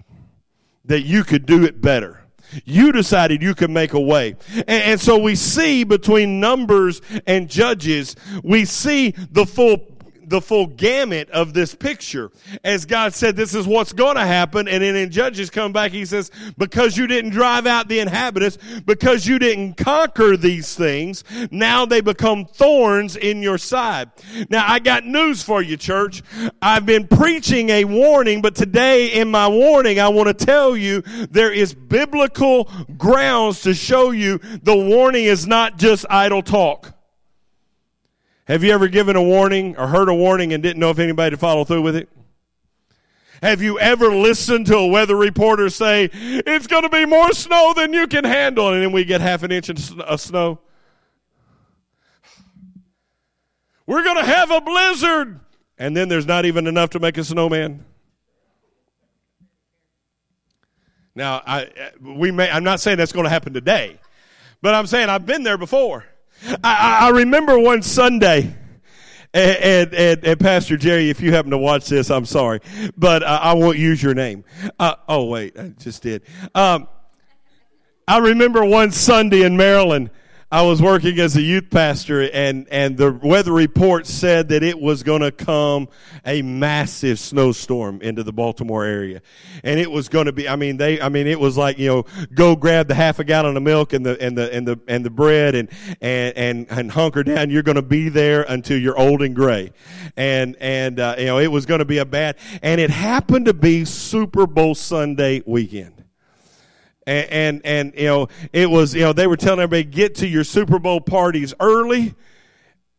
that 0.85 1.03
you 1.03 1.25
could 1.25 1.47
do 1.47 1.65
it 1.65 1.81
better. 1.81 2.21
You 2.65 2.93
decided 2.93 3.43
you 3.43 3.55
could 3.55 3.71
make 3.71 3.93
a 3.93 4.01
way. 4.01 4.37
And, 4.55 4.69
and 4.69 5.01
so 5.01 5.19
we 5.19 5.35
see 5.37 5.85
between 5.85 6.41
Numbers 6.41 7.01
and 7.27 7.49
Judges, 7.49 8.17
we 8.43 8.65
see 8.65 9.11
the 9.11 9.47
full 9.47 9.79
the 10.27 10.41
full 10.41 10.67
gamut 10.67 11.31
of 11.31 11.55
this 11.55 11.75
picture. 11.75 12.31
As 12.65 12.85
God 12.85 13.15
said, 13.15 13.37
this 13.37 13.55
is 13.55 13.67
what's 13.67 13.93
going 13.93 14.17
to 14.17 14.27
happen. 14.27 14.69
And 14.69 14.83
then 14.83 14.97
in 14.97 15.11
Judges 15.11 15.51
come 15.51 15.73
back, 15.73 15.93
he 15.93 16.05
says, 16.05 16.31
because 16.59 16.97
you 16.97 17.07
didn't 17.07 17.31
drive 17.31 17.67
out 17.67 17.89
the 17.89 18.01
inhabitants, 18.01 18.59
because 18.85 19.27
you 19.27 19.39
didn't 19.39 19.77
conquer 19.77 20.37
these 20.37 20.75
things, 20.75 21.25
now 21.51 21.87
they 21.87 22.01
become 22.01 22.45
thorns 22.45 23.17
in 23.17 23.43
your 23.43 23.59
side. 23.59 24.11
Now 24.51 24.65
I 24.67 24.79
got 24.79 25.05
news 25.05 25.43
for 25.43 25.63
you, 25.63 25.77
church. 25.77 26.23
I've 26.61 26.87
been 26.87 27.07
preaching 27.07 27.71
a 27.71 27.85
warning, 27.85 28.43
but 28.43 28.55
today 28.55 29.13
in 29.13 29.31
my 29.31 29.49
warning, 29.49 30.01
I 30.01 30.09
want 30.09 30.27
to 30.29 30.47
tell 30.47 30.77
you 30.77 31.03
there 31.31 31.53
is 31.53 31.73
biblical 31.73 32.69
grounds 32.97 33.63
to 33.63 33.75
show 33.75 34.11
you 34.11 34.39
the 34.39 34.77
warning 34.77 35.25
is 35.25 35.47
not 35.47 35.79
just 35.79 36.05
idle 36.11 36.43
talk. 36.43 36.96
Have 38.47 38.63
you 38.63 38.73
ever 38.73 38.87
given 38.87 39.17
a 39.17 39.23
warning 39.23 39.77
or 39.77 39.89
heard 39.89 40.09
a 40.09 40.15
warning 40.15 40.53
and 40.53 40.63
didn't 40.63 40.79
know 40.79 40.91
if 40.91 41.01
anybody 41.01 41.31
to 41.31 41.37
follow 41.37 41.65
through 41.65 41.83
with 41.83 41.97
it? 41.97 42.09
Have 43.43 43.61
you 43.61 43.79
ever 43.79 44.15
listened 44.15 44.67
to 44.67 44.77
a 44.77 44.87
weather 44.87 45.17
reporter 45.17 45.69
say, 45.69 46.09
it's 46.13 46.67
going 46.69 46.85
to 46.85 46.89
be 46.89 47.05
more 47.05 47.33
snow 47.33 47.75
than 47.75 47.93
you 47.93 48.07
can 48.07 48.25
handle, 48.25 48.73
and 48.73 48.83
then 48.83 48.93
we 48.93 49.05
get 49.05 49.21
half 49.21 49.43
an 49.43 49.51
inch 49.51 49.69
of 49.69 50.21
snow? 50.21 50.61
We're 53.85 54.05
going 54.05 54.17
to 54.17 54.25
have 54.25 54.51
a 54.51 54.61
blizzard, 54.61 55.41
and 55.77 55.97
then 55.97 56.09
there's 56.09 56.27
not 56.27 56.45
even 56.45 56.67
enough 56.67 56.91
to 56.91 57.01
make 57.01 57.19
a 57.19 57.25
snowman. 57.25 57.85
Now, 61.15 61.43
I, 61.47 61.65
uh, 61.65 61.69
we 62.01 62.31
may, 62.31 62.51
I'm 62.51 62.65
not 62.65 62.81
saying 62.81 62.99
that's 62.99 63.13
going 63.13 63.25
to 63.25 63.31
happen 63.31 63.53
today, 63.53 63.99
but 64.63 64.75
I'm 64.75 64.87
saying 64.87 65.09
I've 65.09 65.27
been 65.27 65.43
there 65.43 65.59
before. 65.59 66.05
I, 66.63 66.99
I 67.03 67.11
remember 67.11 67.59
one 67.59 67.83
Sunday, 67.83 68.55
and, 69.35 69.95
and, 69.95 70.25
and, 70.25 70.41
Pastor 70.41 70.77
Jerry, 70.77 71.11
if 71.11 71.21
you 71.21 71.33
happen 71.33 71.51
to 71.51 71.59
watch 71.59 71.89
this, 71.89 72.11
I'm 72.11 72.25
sorry, 72.25 72.61
but 72.97 73.23
I 73.23 73.53
won't 73.55 73.79
use 73.79 74.03
your 74.03 74.15
name. 74.15 74.45
Uh, 74.79 74.95
oh, 75.09 75.25
wait, 75.25 75.59
I 75.59 75.69
just 75.79 76.03
did. 76.03 76.23
Um, 76.55 76.89
I 78.09 78.19
remember 78.19 78.65
one 78.65 78.93
Sunday 78.93 79.43
in 79.43 79.57
Maryland, 79.57 80.11
I 80.51 80.63
was 80.63 80.81
working 80.81 81.19
as 81.19 81.35
a 81.35 81.43
youth 81.43 81.71
pastor 81.71 82.23
and, 82.23 82.69
and 82.71 82.97
the 82.97 83.11
weather 83.11 83.51
report 83.51 84.07
said 84.07 84.51
that 84.51 84.63
it 84.63 84.79
was 84.79 85.03
going 85.03 85.23
to 85.23 85.33
come 85.33 85.89
a 86.25 86.41
massive 86.43 87.19
snowstorm 87.19 88.01
into 88.01 88.23
the 88.23 88.33
Baltimore 88.33 88.85
area. 88.85 89.23
And 89.65 89.81
it 89.81 89.91
was 89.91 90.09
going 90.09 90.27
to 90.27 90.33
be, 90.33 90.49
I 90.49 90.55
mean, 90.55 90.77
they, 90.77 91.01
I 91.01 91.09
mean, 91.09 91.27
it 91.27 91.41
was 91.41 91.57
like, 91.57 91.81
you 91.81 91.89
know, 91.89 92.05
go 92.33 92.55
grab 92.55 92.87
the 92.87 92.95
half 92.95 93.19
a 93.19 93.25
gallon 93.25 93.57
of 93.57 93.65
milk 93.65 93.93
and 93.93 94.07
the, 94.07 94.23
and 94.23 94.39
the, 94.39 94.55
and 94.55 94.69
the, 94.69 94.81
and 94.87 95.05
the 95.05 95.11
bread 95.11 95.57
and, 95.57 95.69
and, 96.01 96.37
and, 96.37 96.67
and 96.71 96.93
hunker 96.93 97.25
down. 97.25 97.51
You're 97.51 97.65
going 97.65 97.75
to 97.75 97.83
be 97.83 98.09
there 98.09 98.43
until 98.43 98.79
you're 98.79 98.97
old 98.97 99.23
and 99.23 99.35
gray. 99.35 99.73
And, 100.17 100.55
and, 100.61 101.01
uh, 101.01 101.17
you 101.19 101.27
know, 101.27 101.41
it 101.41 101.49
was 101.49 101.67
going 101.67 101.81
to 101.81 101.85
be 101.85 101.99
a 101.99 102.05
bad, 102.05 102.37
and 102.63 102.81
it 102.81 102.91
happened 102.91 103.47
to 103.47 103.55
be 103.55 103.85
Super 103.85 104.47
Bowl 104.47 104.77
Sunday 104.77 105.43
weekend 105.45 105.96
and, 107.07 107.31
and, 107.31 107.61
and 107.65 107.95
you 107.97 108.07
know 108.07 108.29
it 108.53 108.69
was 108.69 108.95
you 108.95 109.03
know 109.03 109.13
they 109.13 109.27
were 109.27 109.37
telling 109.37 109.61
everybody 109.61 109.85
get 109.85 110.17
to 110.17 110.27
your 110.27 110.45
Super 110.45 110.79
Bowl 110.79 111.01
parties 111.01 111.55
early 111.61 112.15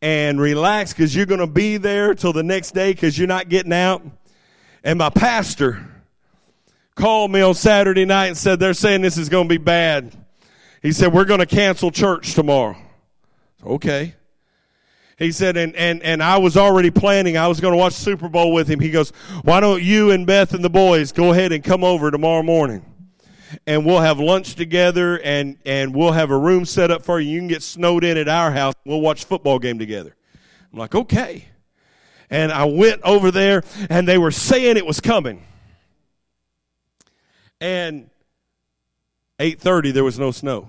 and 0.01 0.39
relax 0.39 0.93
because 0.93 1.15
you're 1.15 1.25
going 1.25 1.39
to 1.39 1.47
be 1.47 1.77
there 1.77 2.13
till 2.13 2.33
the 2.33 2.43
next 2.43 2.71
day 2.71 2.93
because 2.93 3.17
you're 3.17 3.27
not 3.27 3.49
getting 3.49 3.73
out. 3.73 4.03
And 4.83 4.99
my 4.99 5.09
pastor 5.09 5.85
called 6.95 7.31
me 7.31 7.41
on 7.41 7.53
Saturday 7.53 8.05
night 8.05 8.27
and 8.27 8.37
said 8.37 8.59
they're 8.59 8.73
saying 8.73 9.01
this 9.01 9.17
is 9.17 9.29
going 9.29 9.47
to 9.47 9.49
be 9.49 9.57
bad. 9.57 10.15
He 10.81 10.91
said 10.91 11.11
we're 11.13 11.25
going 11.25 11.39
to 11.39 11.45
cancel 11.45 11.91
church 11.91 12.33
tomorrow. 12.33 12.77
Okay. 13.65 14.13
He 15.17 15.31
said, 15.31 15.57
and, 15.57 15.75
and, 15.75 16.03
and 16.03 16.21
I 16.21 16.37
was 16.37 16.55
already 16.55 16.91
planning. 16.91 17.37
I 17.37 17.47
was 17.47 17.59
going 17.59 17.73
to 17.73 17.77
watch 17.77 17.93
Super 17.93 18.29
Bowl 18.29 18.53
with 18.53 18.67
him. 18.67 18.79
He 18.79 18.91
goes, 18.91 19.09
why 19.41 19.59
don't 19.59 19.81
you 19.81 20.11
and 20.11 20.27
Beth 20.27 20.53
and 20.53 20.63
the 20.63 20.69
boys 20.69 21.11
go 21.11 21.31
ahead 21.31 21.51
and 21.51 21.63
come 21.63 21.83
over 21.83 22.11
tomorrow 22.11 22.43
morning? 22.43 22.85
And 23.65 23.85
we'll 23.85 24.01
have 24.01 24.19
lunch 24.19 24.55
together 24.55 25.19
and, 25.19 25.57
and 25.65 25.95
we'll 25.95 26.11
have 26.11 26.31
a 26.31 26.37
room 26.37 26.65
set 26.65 26.91
up 26.91 27.03
for 27.03 27.19
you. 27.19 27.31
You 27.31 27.39
can 27.39 27.47
get 27.47 27.63
snowed 27.63 28.03
in 28.03 28.17
at 28.17 28.27
our 28.27 28.51
house. 28.51 28.73
We'll 28.85 29.01
watch 29.01 29.25
football 29.25 29.59
game 29.59 29.79
together. 29.79 30.15
I'm 30.71 30.79
like, 30.79 30.95
okay. 30.95 31.45
And 32.29 32.51
I 32.51 32.65
went 32.65 33.01
over 33.03 33.31
there 33.31 33.63
and 33.89 34.07
they 34.07 34.17
were 34.17 34.31
saying 34.31 34.77
it 34.77 34.85
was 34.85 34.99
coming. 34.99 35.45
And 37.61 38.09
8.30, 39.39 39.93
there 39.93 40.03
was 40.03 40.19
no 40.19 40.31
snow. 40.31 40.67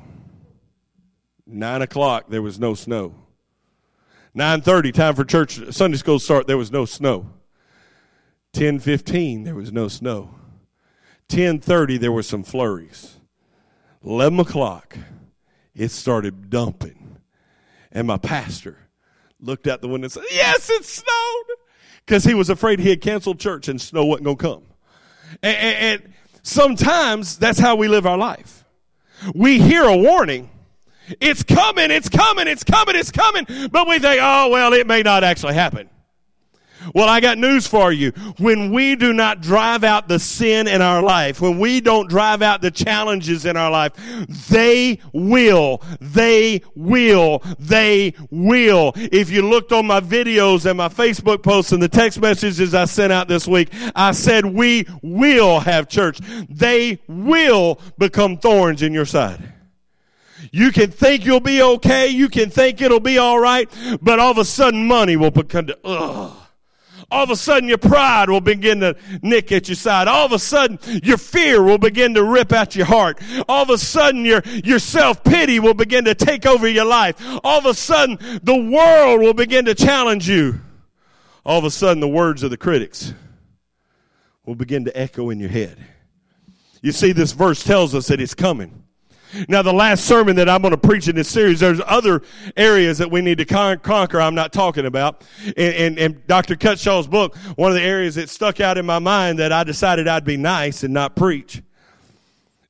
9 1.46 1.82
o'clock, 1.82 2.26
there 2.28 2.42
was 2.42 2.60
no 2.60 2.74
snow. 2.74 3.14
9.30, 4.36 4.92
time 4.92 5.14
for 5.14 5.24
church, 5.24 5.60
Sunday 5.72 5.96
school 5.96 6.18
start, 6.18 6.46
there 6.46 6.58
was 6.58 6.70
no 6.70 6.84
snow. 6.84 7.30
10.15, 8.52 9.44
there 9.44 9.54
was 9.54 9.72
no 9.72 9.88
snow. 9.88 10.34
10.30, 11.28 12.00
there 12.00 12.12
were 12.12 12.22
some 12.22 12.42
flurries. 12.42 13.16
11 14.04 14.40
o'clock, 14.40 14.96
it 15.74 15.90
started 15.90 16.50
dumping. 16.50 17.18
And 17.92 18.06
my 18.06 18.18
pastor 18.18 18.78
looked 19.40 19.66
out 19.66 19.80
the 19.80 19.88
window 19.88 20.06
and 20.06 20.12
said, 20.12 20.24
yes, 20.30 20.70
it 20.70 20.84
snowed. 20.84 21.56
Because 22.04 22.24
he 22.24 22.34
was 22.34 22.48
afraid 22.48 22.80
he 22.80 22.90
had 22.90 23.00
canceled 23.00 23.38
church 23.38 23.68
and 23.68 23.80
snow 23.80 24.04
wasn't 24.04 24.24
going 24.24 24.36
to 24.36 24.42
come. 24.42 24.62
And, 25.42 25.56
and, 25.56 26.02
and 26.02 26.14
sometimes 26.42 27.36
that's 27.38 27.58
how 27.58 27.76
we 27.76 27.88
live 27.88 28.06
our 28.06 28.18
life. 28.18 28.64
We 29.34 29.60
hear 29.60 29.84
a 29.84 29.96
warning 29.96 30.50
it's 31.20 31.42
coming, 31.42 31.90
it's 31.90 32.08
coming, 32.08 32.48
it's 32.48 32.64
coming, 32.64 32.96
it's 32.96 33.10
coming. 33.10 33.46
But 33.70 33.88
we 33.88 33.98
think, 33.98 34.20
oh, 34.22 34.50
well, 34.50 34.72
it 34.72 34.86
may 34.86 35.02
not 35.02 35.24
actually 35.24 35.54
happen. 35.54 35.88
Well, 36.94 37.08
I 37.08 37.20
got 37.20 37.38
news 37.38 37.66
for 37.66 37.92
you. 37.92 38.10
When 38.38 38.72
we 38.72 38.96
do 38.96 39.12
not 39.12 39.40
drive 39.40 39.84
out 39.84 40.08
the 40.08 40.18
sin 40.18 40.66
in 40.66 40.82
our 40.82 41.02
life, 41.02 41.40
when 41.40 41.58
we 41.58 41.80
don't 41.80 42.08
drive 42.08 42.42
out 42.42 42.62
the 42.62 42.70
challenges 42.70 43.44
in 43.44 43.56
our 43.56 43.70
life, 43.70 43.92
they 44.48 45.00
will, 45.12 45.82
they 46.00 46.62
will, 46.74 47.42
they 47.58 48.14
will. 48.30 48.92
If 48.96 49.30
you 49.30 49.42
looked 49.42 49.72
on 49.72 49.86
my 49.86 50.00
videos 50.00 50.66
and 50.66 50.78
my 50.78 50.88
Facebook 50.88 51.42
posts 51.42 51.72
and 51.72 51.82
the 51.82 51.88
text 51.88 52.20
messages 52.20 52.74
I 52.74 52.84
sent 52.86 53.12
out 53.12 53.28
this 53.28 53.46
week, 53.46 53.70
I 53.94 54.12
said 54.12 54.46
we 54.46 54.86
will 55.02 55.60
have 55.60 55.88
church. 55.88 56.20
They 56.48 57.00
will 57.08 57.80
become 57.98 58.38
thorns 58.38 58.82
in 58.82 58.92
your 58.92 59.06
side. 59.06 59.54
You 60.52 60.72
can 60.72 60.90
think 60.90 61.24
you'll 61.24 61.40
be 61.40 61.60
okay. 61.62 62.08
You 62.08 62.28
can 62.28 62.50
think 62.50 62.80
it'll 62.80 63.00
be 63.00 63.18
all 63.18 63.38
right. 63.38 63.68
But 64.00 64.18
all 64.18 64.30
of 64.30 64.38
a 64.38 64.44
sudden 64.44 64.86
money 64.86 65.16
will 65.16 65.30
become 65.30 65.68
ugh. 65.84 66.36
All 67.10 67.24
of 67.24 67.30
a 67.30 67.36
sudden 67.36 67.68
your 67.70 67.78
pride 67.78 68.28
will 68.28 68.42
begin 68.42 68.80
to 68.80 68.94
nick 69.22 69.50
at 69.50 69.68
your 69.68 69.76
side. 69.76 70.08
All 70.08 70.26
of 70.26 70.32
a 70.32 70.38
sudden 70.38 70.78
your 71.02 71.16
fear 71.16 71.62
will 71.62 71.78
begin 71.78 72.12
to 72.14 72.22
rip 72.22 72.52
at 72.52 72.76
your 72.76 72.84
heart. 72.84 73.18
All 73.48 73.62
of 73.62 73.70
a 73.70 73.78
sudden 73.78 74.26
your, 74.26 74.42
your 74.44 74.78
self-pity 74.78 75.58
will 75.58 75.72
begin 75.72 76.04
to 76.04 76.14
take 76.14 76.44
over 76.44 76.68
your 76.68 76.84
life. 76.84 77.16
All 77.42 77.58
of 77.58 77.64
a 77.64 77.72
sudden 77.72 78.18
the 78.42 78.56
world 78.56 79.20
will 79.20 79.32
begin 79.32 79.64
to 79.64 79.74
challenge 79.74 80.28
you. 80.28 80.60
All 81.46 81.58
of 81.58 81.64
a 81.64 81.70
sudden 81.70 82.00
the 82.00 82.08
words 82.08 82.42
of 82.42 82.50
the 82.50 82.58
critics 82.58 83.14
will 84.44 84.54
begin 84.54 84.84
to 84.84 84.94
echo 84.94 85.30
in 85.30 85.40
your 85.40 85.48
head. 85.48 85.78
You 86.82 86.92
see, 86.92 87.12
this 87.12 87.32
verse 87.32 87.64
tells 87.64 87.94
us 87.94 88.08
that 88.08 88.20
it's 88.20 88.34
coming. 88.34 88.84
Now, 89.48 89.62
the 89.62 89.72
last 89.72 90.04
sermon 90.04 90.36
that 90.36 90.48
I'm 90.48 90.62
going 90.62 90.72
to 90.72 90.78
preach 90.78 91.08
in 91.08 91.16
this 91.16 91.28
series, 91.28 91.60
there's 91.60 91.80
other 91.86 92.22
areas 92.56 92.98
that 92.98 93.10
we 93.10 93.20
need 93.20 93.38
to 93.38 93.44
con- 93.44 93.78
conquer 93.78 94.20
I'm 94.20 94.34
not 94.34 94.52
talking 94.52 94.86
about. 94.86 95.22
In, 95.56 95.98
in, 95.98 96.22
Dr. 96.26 96.56
Cutshaw's 96.56 97.06
book, 97.06 97.36
one 97.56 97.70
of 97.70 97.74
the 97.74 97.82
areas 97.82 98.14
that 98.16 98.30
stuck 98.30 98.60
out 98.60 98.78
in 98.78 98.86
my 98.86 98.98
mind 98.98 99.38
that 99.38 99.52
I 99.52 99.64
decided 99.64 100.08
I'd 100.08 100.24
be 100.24 100.36
nice 100.36 100.82
and 100.82 100.94
not 100.94 101.16
preach 101.16 101.62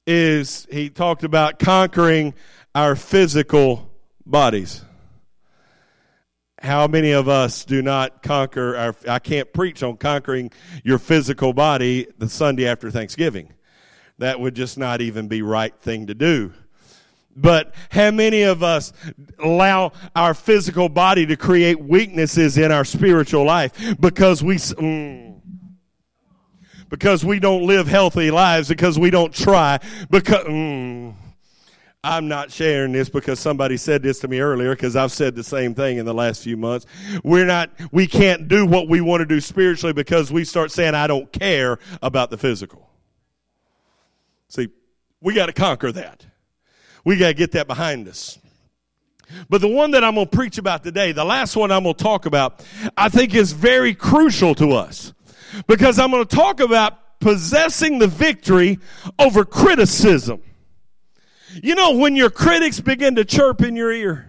is 0.06 0.66
he 0.70 0.88
talked 0.88 1.22
about 1.22 1.58
conquering 1.58 2.34
our 2.74 2.96
physical 2.96 3.90
bodies. 4.24 4.82
How 6.60 6.88
many 6.88 7.12
of 7.12 7.28
us 7.28 7.64
do 7.64 7.82
not 7.82 8.22
conquer 8.22 8.74
our, 8.76 8.96
I 9.08 9.20
can't 9.20 9.52
preach 9.52 9.82
on 9.82 9.96
conquering 9.96 10.50
your 10.82 10.98
physical 10.98 11.52
body 11.52 12.08
the 12.18 12.28
Sunday 12.28 12.66
after 12.66 12.90
Thanksgiving 12.90 13.52
that 14.18 14.40
would 14.40 14.54
just 14.54 14.78
not 14.78 15.00
even 15.00 15.28
be 15.28 15.42
right 15.42 15.74
thing 15.80 16.06
to 16.08 16.14
do. 16.14 16.52
But 17.36 17.72
how 17.90 18.10
many 18.10 18.42
of 18.42 18.64
us 18.64 18.92
allow 19.38 19.92
our 20.16 20.34
physical 20.34 20.88
body 20.88 21.24
to 21.26 21.36
create 21.36 21.80
weaknesses 21.80 22.58
in 22.58 22.72
our 22.72 22.84
spiritual 22.84 23.44
life 23.44 23.96
because 24.00 24.42
we, 24.42 24.56
mm, 24.56 25.40
because 26.88 27.24
we 27.24 27.38
don't 27.38 27.64
live 27.64 27.86
healthy 27.86 28.32
lives, 28.32 28.68
because 28.68 28.98
we 28.98 29.10
don't 29.10 29.32
try, 29.32 29.78
because, 30.10 30.46
mm, 30.46 31.14
I'm 32.02 32.28
not 32.28 32.50
sharing 32.50 32.92
this 32.92 33.08
because 33.08 33.40
somebody 33.40 33.76
said 33.76 34.02
this 34.02 34.20
to 34.20 34.28
me 34.28 34.40
earlier 34.40 34.74
because 34.74 34.96
I've 34.96 35.12
said 35.12 35.34
the 35.34 35.42
same 35.44 35.74
thing 35.74 35.98
in 35.98 36.06
the 36.06 36.14
last 36.14 36.42
few 36.42 36.56
months. 36.56 36.86
We're 37.24 37.44
not, 37.44 37.70
we 37.92 38.06
can't 38.06 38.48
do 38.48 38.66
what 38.66 38.88
we 38.88 39.00
want 39.00 39.20
to 39.20 39.26
do 39.26 39.40
spiritually 39.40 39.92
because 39.92 40.32
we 40.32 40.44
start 40.44 40.70
saying, 40.70 40.94
I 40.94 41.06
don't 41.06 41.30
care 41.32 41.78
about 42.00 42.30
the 42.30 42.38
physical. 42.38 42.88
See, 44.48 44.68
we 45.20 45.34
got 45.34 45.46
to 45.46 45.52
conquer 45.52 45.92
that. 45.92 46.24
We 47.04 47.16
got 47.16 47.28
to 47.28 47.34
get 47.34 47.52
that 47.52 47.66
behind 47.66 48.08
us. 48.08 48.38
But 49.48 49.60
the 49.60 49.68
one 49.68 49.90
that 49.90 50.02
I'm 50.02 50.14
going 50.14 50.28
to 50.28 50.36
preach 50.36 50.58
about 50.58 50.82
today, 50.82 51.12
the 51.12 51.24
last 51.24 51.54
one 51.54 51.70
I'm 51.70 51.82
going 51.82 51.94
to 51.94 52.02
talk 52.02 52.26
about, 52.26 52.64
I 52.96 53.08
think 53.08 53.34
is 53.34 53.52
very 53.52 53.94
crucial 53.94 54.54
to 54.56 54.72
us. 54.72 55.12
Because 55.66 55.98
I'm 55.98 56.10
going 56.10 56.26
to 56.26 56.36
talk 56.36 56.60
about 56.60 57.20
possessing 57.20 57.98
the 57.98 58.06
victory 58.06 58.78
over 59.18 59.44
criticism. 59.44 60.42
You 61.62 61.74
know, 61.74 61.96
when 61.96 62.16
your 62.16 62.30
critics 62.30 62.80
begin 62.80 63.16
to 63.16 63.24
chirp 63.24 63.62
in 63.62 63.74
your 63.76 63.92
ear, 63.92 64.27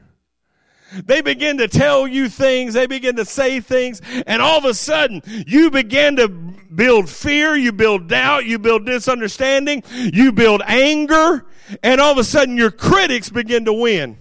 they 1.06 1.22
begin 1.22 1.58
to 1.58 1.68
tell 1.68 2.08
you 2.08 2.30
things, 2.30 2.74
they 2.74 2.88
begin 2.88 3.16
to 3.18 3.26
say 3.26 3.60
things, 3.60 4.02
and 4.26 4.42
all 4.42 4.58
of 4.58 4.66
a 4.66 4.74
sudden 4.74 5.22
you 5.26 5.70
begin 5.72 6.16
to 6.18 6.28
build 6.28 7.10
fear, 7.10 7.56
you 7.56 7.72
build 7.72 8.08
doubt, 8.08 8.46
you 8.46 8.60
build 8.60 8.84
misunderstanding, 8.84 9.84
you 9.96 10.32
build 10.32 10.62
anger, 10.66 11.46
and 11.84 12.02
all 12.02 12.12
of 12.12 12.18
a 12.18 12.24
sudden 12.24 12.58
your 12.58 12.72
critics 12.72 13.30
begin 13.30 13.66
to 13.66 13.74
win. 13.74 14.18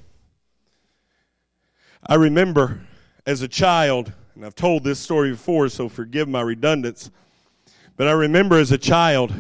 I 2.07 2.15
remember 2.15 2.81
as 3.27 3.43
a 3.43 3.49
child, 3.49 4.13
and 4.35 4.45
I've 4.45 4.55
told 4.55 4.85
this 4.85 4.99
story 4.99 5.33
before, 5.33 5.69
so 5.69 5.89
forgive 5.89 6.29
my 6.29 6.41
redundance, 6.41 7.11
but 7.97 8.09
I 8.09 8.13
remember 8.13 8.59
as 8.59 8.73
a 8.73 8.79
child, 8.79 9.35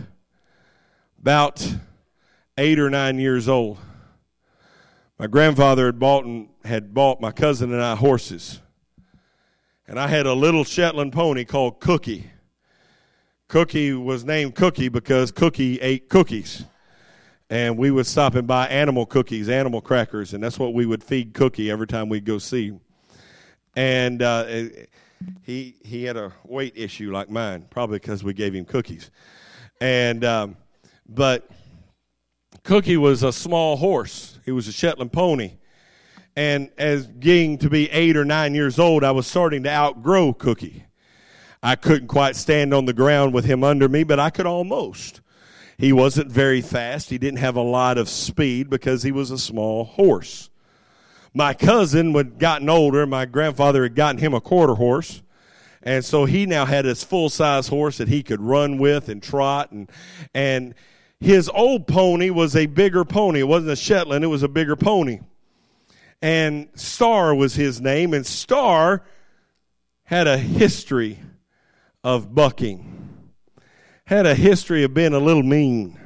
about 1.20 1.75
eight 2.56 2.78
or 2.78 2.90
nine 2.90 3.18
years 3.18 3.49
old, 3.49 3.78
my 5.18 5.26
grandfather 5.26 5.87
had 5.87 5.98
bought 5.98 6.25
and 6.25 6.48
had 6.64 6.94
bought 6.94 7.20
my 7.20 7.32
cousin 7.32 7.72
and 7.72 7.82
I 7.82 7.96
horses. 7.96 8.60
And 9.87 9.98
I 9.98 10.06
had 10.06 10.26
a 10.26 10.34
little 10.34 10.64
Shetland 10.64 11.12
pony 11.12 11.44
called 11.44 11.80
Cookie. 11.80 12.30
Cookie 13.48 13.94
was 13.94 14.25
named 14.25 14.54
Cookie 14.54 14.88
because 14.88 15.32
Cookie 15.32 15.80
ate 15.80 16.08
cookies. 16.08 16.64
And 17.50 17.78
we 17.78 17.90
would 17.90 18.06
stop 18.06 18.34
and 18.34 18.46
buy 18.46 18.68
animal 18.68 19.06
cookies, 19.06 19.48
animal 19.48 19.80
crackers, 19.80 20.34
and 20.34 20.44
that's 20.44 20.58
what 20.58 20.75
we 20.75 20.84
would 20.84 21.02
feed 21.02 21.32
Cookie 21.32 21.70
every 21.70 21.87
time 21.87 22.10
we'd 22.10 22.26
go 22.26 22.37
see. 22.37 22.78
And 23.75 24.20
uh, 24.20 24.44
he 25.42 25.75
he 25.82 26.04
had 26.04 26.18
a 26.18 26.32
weight 26.44 26.75
issue 26.76 27.10
like 27.10 27.30
mine, 27.30 27.64
probably 27.70 27.98
because 27.98 28.22
we 28.22 28.34
gave 28.34 28.54
him 28.54 28.66
cookies. 28.66 29.10
And 29.80 30.25
um, 30.26 30.56
but 31.08 31.48
Cookie 32.68 32.98
was 32.98 33.22
a 33.22 33.32
small 33.32 33.78
horse. 33.78 34.38
He 34.44 34.50
was 34.52 34.68
a 34.68 34.72
Shetland 34.72 35.10
pony. 35.10 35.52
And 36.37 36.68
as 36.76 37.06
getting 37.06 37.56
to 37.60 37.70
be 37.70 37.90
eight 37.90 38.14
or 38.14 38.26
nine 38.26 38.54
years 38.54 38.78
old, 38.78 39.04
I 39.04 39.10
was 39.12 39.26
starting 39.26 39.62
to 39.62 39.70
outgrow 39.70 40.34
Cookie. 40.34 40.84
I 41.62 41.76
couldn't 41.76 42.08
quite 42.08 42.37
stand 42.37 42.75
on 42.75 42.84
the 42.84 42.92
ground 42.92 43.32
with 43.32 43.46
him 43.46 43.64
under 43.64 43.88
me, 43.88 44.04
but 44.04 44.20
I 44.20 44.28
could 44.28 44.44
almost. 44.44 45.22
He 45.78 45.94
wasn't 45.94 46.30
very 46.30 46.60
fast. 46.60 47.08
He 47.08 47.16
didn't 47.16 47.38
have 47.38 47.56
a 47.56 47.62
lot 47.62 47.96
of 47.96 48.06
speed 48.06 48.68
because 48.68 49.02
he 49.02 49.12
was 49.12 49.30
a 49.30 49.38
small 49.38 49.84
horse. 49.84 50.50
My 51.32 51.54
cousin 51.54 52.12
had 52.12 52.38
gotten 52.38 52.68
older. 52.68 53.06
My 53.06 53.25
grandfather 53.25 53.82
had 53.84 53.94
gotten 53.94 54.18
him 54.18 54.34
a 54.34 54.42
quarter 54.42 54.75
horse. 54.75 55.22
And 55.82 56.04
so 56.04 56.26
he 56.26 56.44
now 56.44 56.66
had 56.66 56.84
his 56.84 57.02
full 57.02 57.30
size 57.30 57.68
horse 57.68 57.96
that 57.96 58.08
he 58.08 58.22
could 58.22 58.42
run 58.42 58.76
with 58.76 59.08
and 59.08 59.22
trot 59.22 59.72
and, 59.72 59.90
and 60.34 60.75
his 61.20 61.48
old 61.48 61.87
pony 61.87 62.30
was 62.30 62.54
a 62.54 62.66
bigger 62.66 63.04
pony. 63.04 63.40
It 63.40 63.48
wasn't 63.48 63.72
a 63.72 63.76
Shetland. 63.76 64.25
It 64.25 64.28
was 64.28 64.42
a 64.42 64.48
bigger 64.48 64.76
pony. 64.76 65.20
And 66.22 66.68
Star 66.75 67.34
was 67.34 67.54
his 67.54 67.80
name. 67.80 68.14
And 68.14 68.25
Star 68.25 69.04
had 70.04 70.26
a 70.26 70.38
history 70.38 71.20
of 72.04 72.34
bucking, 72.34 73.30
had 74.06 74.26
a 74.26 74.34
history 74.34 74.84
of 74.84 74.94
being 74.94 75.12
a 75.12 75.18
little 75.18 75.42
mean. 75.42 75.98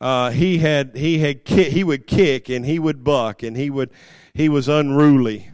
Uh, 0.00 0.30
he 0.30 0.58
had 0.58 0.96
he 0.96 1.18
had 1.18 1.46
he 1.46 1.84
would 1.84 2.06
kick 2.06 2.48
and 2.48 2.64
he 2.64 2.78
would 2.78 3.04
buck 3.04 3.42
and 3.42 3.54
he 3.54 3.68
would 3.68 3.90
he 4.32 4.48
was 4.48 4.66
unruly. 4.66 5.50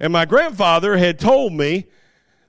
And 0.00 0.12
my 0.12 0.24
grandfather 0.24 0.96
had 0.96 1.18
told 1.18 1.52
me 1.52 1.86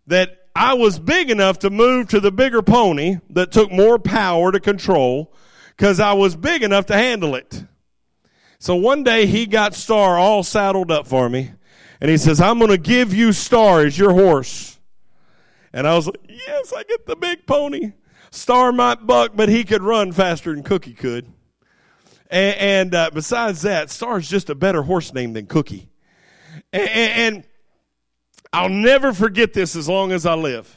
that 0.08 0.39
I 0.60 0.74
was 0.74 1.00
big 1.00 1.32
enough 1.32 1.60
to 1.60 1.70
move 1.70 2.10
to 2.10 2.20
the 2.20 2.34
bigger 2.34 2.62
pony 2.62 3.20
that 3.30 3.50
took 3.50 3.72
more 3.72 3.98
power 3.98 4.52
to 4.52 4.60
control 4.60 5.34
because 5.70 6.02
I 6.02 6.12
was 6.12 6.36
big 6.36 6.64
enough 6.64 6.88
to 6.88 6.96
handle 6.96 7.34
it. 7.36 7.64
So 8.60 8.76
one 8.76 9.06
day 9.06 9.26
he 9.26 9.46
got 9.46 9.74
Star 9.74 10.20
all 10.20 10.44
saddled 10.44 10.92
up 10.92 11.08
for 11.08 11.30
me 11.30 11.54
and 12.02 12.12
he 12.12 12.18
says, 12.18 12.42
I'm 12.42 12.58
going 12.60 12.72
to 12.72 12.78
give 12.78 13.14
you 13.14 13.32
Star 13.32 13.86
as 13.86 13.98
your 13.98 14.12
horse. 14.12 14.78
And 15.72 15.88
I 15.88 15.96
was 15.96 16.08
like, 16.08 16.20
yes, 16.28 16.74
I 16.76 16.84
get 16.84 17.06
the 17.06 17.16
big 17.16 17.48
pony. 17.48 17.94
Star 18.30 18.74
might 18.74 19.08
buck, 19.08 19.32
but 19.36 19.48
he 19.48 19.64
could 19.64 19.82
run 19.82 20.12
faster 20.12 20.54
than 20.54 20.64
Cookie 20.64 20.94
could. 20.94 21.26
And, 22.30 22.58
and 22.58 22.96
uh, 22.96 23.12
besides 23.14 23.62
that, 23.62 23.90
Star's 23.90 24.30
just 24.30 24.50
a 24.50 24.56
better 24.56 24.84
horse 24.84 25.14
name 25.14 25.32
than 25.32 25.46
Cookie. 25.46 25.88
And, 26.74 26.90
and 26.90 27.44
I'll 28.52 28.70
never 28.70 29.14
forget 29.14 29.54
this 29.54 29.76
as 29.76 29.88
long 29.88 30.12
as 30.12 30.26
I 30.26 30.34
live. 30.34 30.76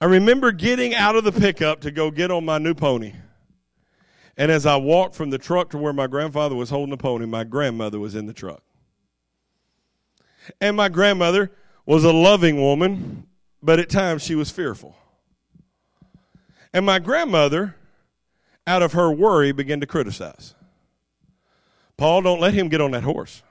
I 0.00 0.06
remember 0.06 0.52
getting 0.52 0.94
out 0.94 1.16
of 1.16 1.24
the 1.24 1.32
pickup 1.32 1.82
to 1.82 1.90
go 1.90 2.10
get 2.10 2.30
on 2.30 2.44
my 2.44 2.58
new 2.58 2.74
pony. 2.74 3.12
And 4.36 4.50
as 4.50 4.64
I 4.64 4.76
walked 4.76 5.14
from 5.14 5.28
the 5.28 5.36
truck 5.36 5.70
to 5.70 5.78
where 5.78 5.92
my 5.92 6.06
grandfather 6.06 6.54
was 6.54 6.70
holding 6.70 6.90
the 6.90 6.96
pony, 6.96 7.26
my 7.26 7.44
grandmother 7.44 7.98
was 7.98 8.14
in 8.14 8.24
the 8.24 8.32
truck. 8.32 8.62
And 10.60 10.76
my 10.76 10.88
grandmother 10.88 11.52
was 11.84 12.04
a 12.04 12.12
loving 12.12 12.58
woman, 12.58 13.26
but 13.62 13.78
at 13.78 13.90
times 13.90 14.22
she 14.22 14.34
was 14.34 14.50
fearful. 14.50 14.96
And 16.72 16.86
my 16.86 16.98
grandmother, 16.98 17.76
out 18.66 18.80
of 18.80 18.94
her 18.94 19.12
worry, 19.12 19.52
began 19.52 19.80
to 19.80 19.86
criticize. 19.86 20.54
Paul, 21.98 22.22
don't 22.22 22.40
let 22.40 22.54
him 22.54 22.68
get 22.68 22.80
on 22.80 22.92
that 22.92 23.02
horse. 23.02 23.42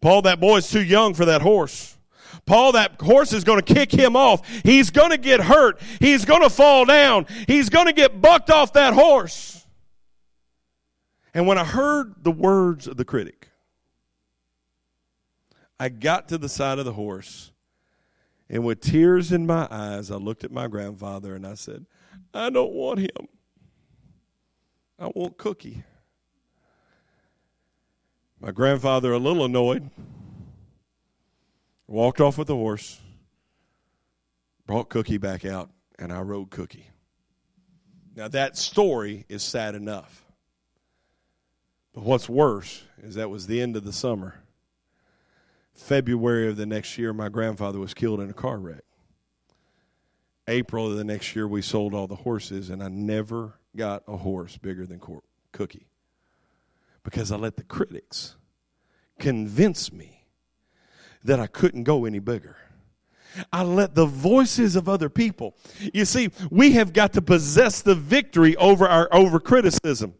Paul, 0.00 0.22
that 0.22 0.40
boy's 0.40 0.70
too 0.70 0.82
young 0.82 1.14
for 1.14 1.24
that 1.24 1.42
horse. 1.42 1.96
Paul, 2.44 2.72
that 2.72 3.00
horse 3.00 3.32
is 3.32 3.42
going 3.42 3.60
to 3.60 3.74
kick 3.74 3.90
him 3.90 4.14
off. 4.14 4.46
He's 4.62 4.90
going 4.90 5.10
to 5.10 5.18
get 5.18 5.40
hurt. 5.40 5.80
He's 5.98 6.24
going 6.24 6.42
to 6.42 6.50
fall 6.50 6.84
down. 6.84 7.26
He's 7.46 7.68
going 7.68 7.86
to 7.86 7.92
get 7.92 8.20
bucked 8.20 8.50
off 8.50 8.72
that 8.74 8.94
horse. 8.94 9.66
And 11.34 11.46
when 11.46 11.58
I 11.58 11.64
heard 11.64 12.22
the 12.22 12.30
words 12.30 12.86
of 12.86 12.96
the 12.96 13.04
critic, 13.04 13.48
I 15.78 15.88
got 15.88 16.28
to 16.28 16.38
the 16.38 16.48
side 16.48 16.78
of 16.78 16.84
the 16.84 16.94
horse, 16.94 17.52
and 18.48 18.64
with 18.64 18.80
tears 18.80 19.32
in 19.32 19.46
my 19.46 19.68
eyes, 19.70 20.10
I 20.10 20.16
looked 20.16 20.44
at 20.44 20.50
my 20.50 20.68
grandfather 20.68 21.34
and 21.34 21.46
I 21.46 21.54
said, 21.54 21.84
I 22.32 22.48
don't 22.48 22.72
want 22.72 23.00
him. 23.00 23.28
I 24.98 25.08
want 25.08 25.36
Cookie. 25.36 25.82
My 28.46 28.52
grandfather, 28.52 29.12
a 29.12 29.18
little 29.18 29.44
annoyed, 29.44 29.90
walked 31.88 32.20
off 32.20 32.38
with 32.38 32.46
the 32.46 32.54
horse, 32.54 33.00
brought 34.68 34.88
Cookie 34.88 35.18
back 35.18 35.44
out, 35.44 35.68
and 35.98 36.12
I 36.12 36.20
rode 36.20 36.50
Cookie. 36.50 36.86
Now, 38.14 38.28
that 38.28 38.56
story 38.56 39.24
is 39.28 39.42
sad 39.42 39.74
enough. 39.74 40.24
But 41.92 42.04
what's 42.04 42.28
worse 42.28 42.84
is 43.02 43.16
that 43.16 43.30
was 43.30 43.48
the 43.48 43.60
end 43.60 43.74
of 43.74 43.82
the 43.82 43.92
summer. 43.92 44.36
February 45.74 46.48
of 46.48 46.56
the 46.56 46.66
next 46.66 46.98
year, 46.98 47.12
my 47.12 47.28
grandfather 47.28 47.80
was 47.80 47.94
killed 47.94 48.20
in 48.20 48.30
a 48.30 48.32
car 48.32 48.58
wreck. 48.58 48.84
April 50.46 50.88
of 50.88 50.96
the 50.96 51.02
next 51.02 51.34
year, 51.34 51.48
we 51.48 51.62
sold 51.62 51.94
all 51.94 52.06
the 52.06 52.14
horses, 52.14 52.70
and 52.70 52.80
I 52.80 52.90
never 52.90 53.54
got 53.74 54.04
a 54.06 54.16
horse 54.16 54.56
bigger 54.56 54.86
than 54.86 55.00
Cookie 55.50 55.88
because 57.06 57.30
I 57.30 57.36
let 57.36 57.56
the 57.56 57.62
critics 57.62 58.34
convince 59.20 59.92
me 59.92 60.26
that 61.22 61.38
I 61.38 61.46
couldn't 61.46 61.84
go 61.84 62.04
any 62.04 62.18
bigger. 62.18 62.56
I 63.52 63.62
let 63.62 63.94
the 63.94 64.06
voices 64.06 64.76
of 64.76 64.88
other 64.88 65.08
people. 65.08 65.56
You 65.92 66.04
see, 66.04 66.30
we 66.50 66.72
have 66.72 66.92
got 66.92 67.12
to 67.14 67.22
possess 67.22 67.82
the 67.82 67.94
victory 67.94 68.56
over 68.56 68.86
our 68.86 69.08
over 69.12 69.40
criticism. 69.40 70.14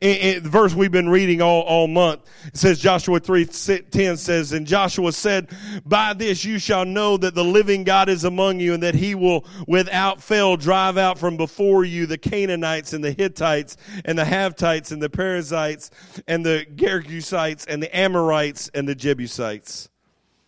In, 0.00 0.42
the 0.42 0.48
verse 0.48 0.74
we've 0.74 0.92
been 0.92 1.08
reading 1.08 1.42
all, 1.42 1.62
all 1.62 1.88
month 1.88 2.22
says 2.52 2.78
Joshua 2.78 3.18
3 3.20 3.46
10 3.46 4.16
says, 4.16 4.52
And 4.52 4.66
Joshua 4.66 5.12
said, 5.12 5.50
By 5.84 6.12
this 6.12 6.44
you 6.44 6.58
shall 6.58 6.84
know 6.84 7.16
that 7.16 7.34
the 7.34 7.44
living 7.44 7.84
God 7.84 8.08
is 8.08 8.24
among 8.24 8.60
you, 8.60 8.74
and 8.74 8.82
that 8.82 8.94
he 8.94 9.14
will 9.14 9.44
without 9.66 10.22
fail 10.22 10.56
drive 10.56 10.98
out 10.98 11.18
from 11.18 11.36
before 11.36 11.84
you 11.84 12.06
the 12.06 12.18
Canaanites 12.18 12.92
and 12.92 13.02
the 13.02 13.12
Hittites 13.12 13.76
and 14.04 14.18
the 14.18 14.24
Hivites 14.24 14.92
and 14.92 15.02
the 15.02 15.10
Perizzites 15.10 15.90
and 16.28 16.44
the 16.44 16.66
Gergesites 16.74 17.66
and 17.66 17.82
the 17.82 17.96
Amorites 17.96 18.70
and 18.74 18.88
the 18.88 18.94
Jebusites 18.94 19.88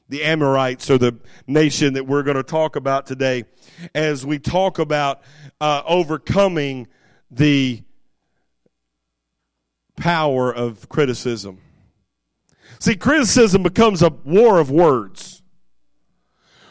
the 0.09 0.23
Amorites 0.23 0.91
or 0.91 0.99
the 0.99 1.17
nation 1.47 1.95
that 1.95 2.07
we're 2.07 2.23
going 2.23 2.37
to 2.37 2.43
talk 2.43 2.77
about 2.77 3.07
today 3.07 3.45
as 3.95 4.25
we 4.25 4.39
talk 4.39 4.79
about 4.79 5.23
uh, 5.61 5.83
overcoming 5.87 6.87
the 7.31 7.83
power 9.97 10.55
of 10.55 10.89
criticism. 10.89 11.59
See, 12.81 12.97
criticism 12.97 13.63
becomes 13.63 14.03
a 14.03 14.11
war 14.11 14.59
of 14.59 14.71
words. 14.71 15.43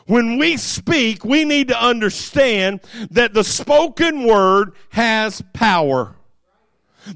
When 0.06 0.38
we 0.38 0.58
speak, 0.58 1.24
we 1.24 1.46
need 1.46 1.70
to 1.70 1.82
understand 1.82 2.82
that 3.10 3.34
the 3.34 3.44
spoken 3.44 4.26
word 4.26 4.74
has 4.90 5.42
power. 5.54 6.16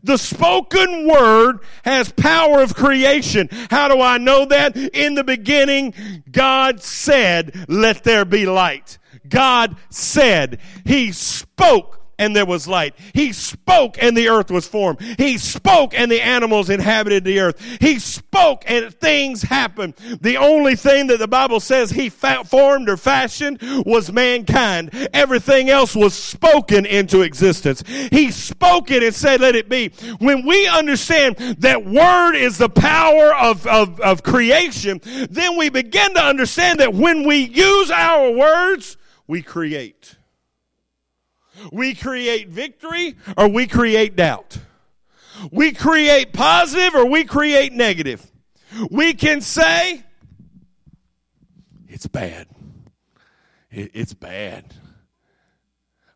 The 0.03 0.17
spoken 0.17 1.07
word 1.07 1.59
has 1.83 2.11
power 2.11 2.61
of 2.61 2.75
creation. 2.75 3.49
How 3.69 3.87
do 3.87 4.01
I 4.01 4.17
know 4.17 4.45
that? 4.45 4.75
In 4.75 5.15
the 5.15 5.23
beginning, 5.23 5.93
God 6.29 6.81
said, 6.81 7.65
let 7.67 8.03
there 8.03 8.25
be 8.25 8.45
light. 8.45 8.97
God 9.27 9.75
said, 9.89 10.59
He 10.85 11.11
spoke 11.11 12.06
and 12.19 12.35
there 12.35 12.45
was 12.45 12.67
light. 12.67 12.95
He 13.13 13.33
spoke 13.33 14.01
and 14.01 14.15
the 14.15 14.29
earth 14.29 14.49
was 14.49 14.67
formed. 14.67 15.01
He 15.01 15.37
spoke 15.37 15.93
and 15.97 16.11
the 16.11 16.21
animals 16.21 16.69
inhabited 16.69 17.23
the 17.23 17.39
earth. 17.39 17.61
He 17.79 17.99
spoke 17.99 18.63
and 18.67 18.93
things 18.93 19.43
happened. 19.43 19.95
The 20.21 20.37
only 20.37 20.75
thing 20.75 21.07
that 21.07 21.19
the 21.19 21.27
Bible 21.27 21.59
says 21.59 21.91
he 21.91 22.09
fa- 22.09 22.43
formed 22.43 22.89
or 22.89 22.97
fashioned 22.97 23.59
was 23.85 24.11
mankind. 24.11 25.09
Everything 25.13 25.69
else 25.69 25.95
was 25.95 26.13
spoken 26.13 26.85
into 26.85 27.21
existence. 27.21 27.83
He 28.11 28.31
spoke 28.31 28.91
it 28.91 29.03
and 29.03 29.13
said, 29.13 29.41
let 29.41 29.55
it 29.55 29.69
be. 29.69 29.89
When 30.19 30.45
we 30.45 30.67
understand 30.67 31.37
that 31.59 31.85
word 31.85 32.35
is 32.35 32.57
the 32.57 32.69
power 32.69 33.33
of, 33.33 33.65
of, 33.67 33.99
of 34.01 34.23
creation, 34.23 35.01
then 35.29 35.57
we 35.57 35.69
begin 35.69 36.13
to 36.15 36.23
understand 36.23 36.79
that 36.79 36.93
when 36.93 37.27
we 37.27 37.37
use 37.37 37.91
our 37.91 38.31
words, 38.31 38.97
we 39.27 39.41
create. 39.41 40.16
We 41.71 41.95
create 41.95 42.49
victory 42.49 43.15
or 43.37 43.47
we 43.47 43.67
create 43.67 44.15
doubt. 44.15 44.57
We 45.51 45.71
create 45.71 46.33
positive 46.33 46.95
or 46.95 47.05
we 47.05 47.23
create 47.23 47.73
negative. 47.73 48.29
We 48.89 49.13
can 49.13 49.41
say, 49.41 50.03
it's 51.87 52.07
bad. 52.07 52.47
It's 53.69 54.13
bad. 54.13 54.73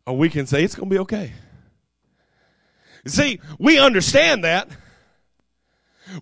Or 0.06 0.16
we 0.16 0.28
can 0.28 0.46
say, 0.46 0.64
it's 0.64 0.74
going 0.74 0.88
to 0.88 0.94
be 0.94 0.98
okay. 1.00 1.32
See, 3.06 3.40
we 3.58 3.78
understand 3.78 4.44
that. 4.44 4.68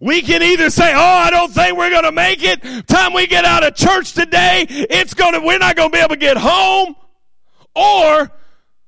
We 0.00 0.22
can 0.22 0.42
either 0.42 0.70
say, 0.70 0.92
"Oh, 0.94 0.98
I 0.98 1.30
don't 1.30 1.52
think 1.52 1.76
we're 1.76 1.90
going 1.90 2.04
to 2.04 2.12
make 2.12 2.42
it." 2.42 2.86
Time 2.86 3.12
we 3.12 3.26
get 3.26 3.44
out 3.44 3.64
of 3.64 3.74
church 3.74 4.12
today, 4.12 4.66
it's 4.68 5.14
going 5.14 5.34
to 5.34 5.40
we're 5.40 5.58
not 5.58 5.74
going 5.74 5.90
to 5.90 5.92
be 5.92 5.98
able 5.98 6.10
to 6.10 6.16
get 6.16 6.36
home. 6.36 6.94
Or 7.74 8.30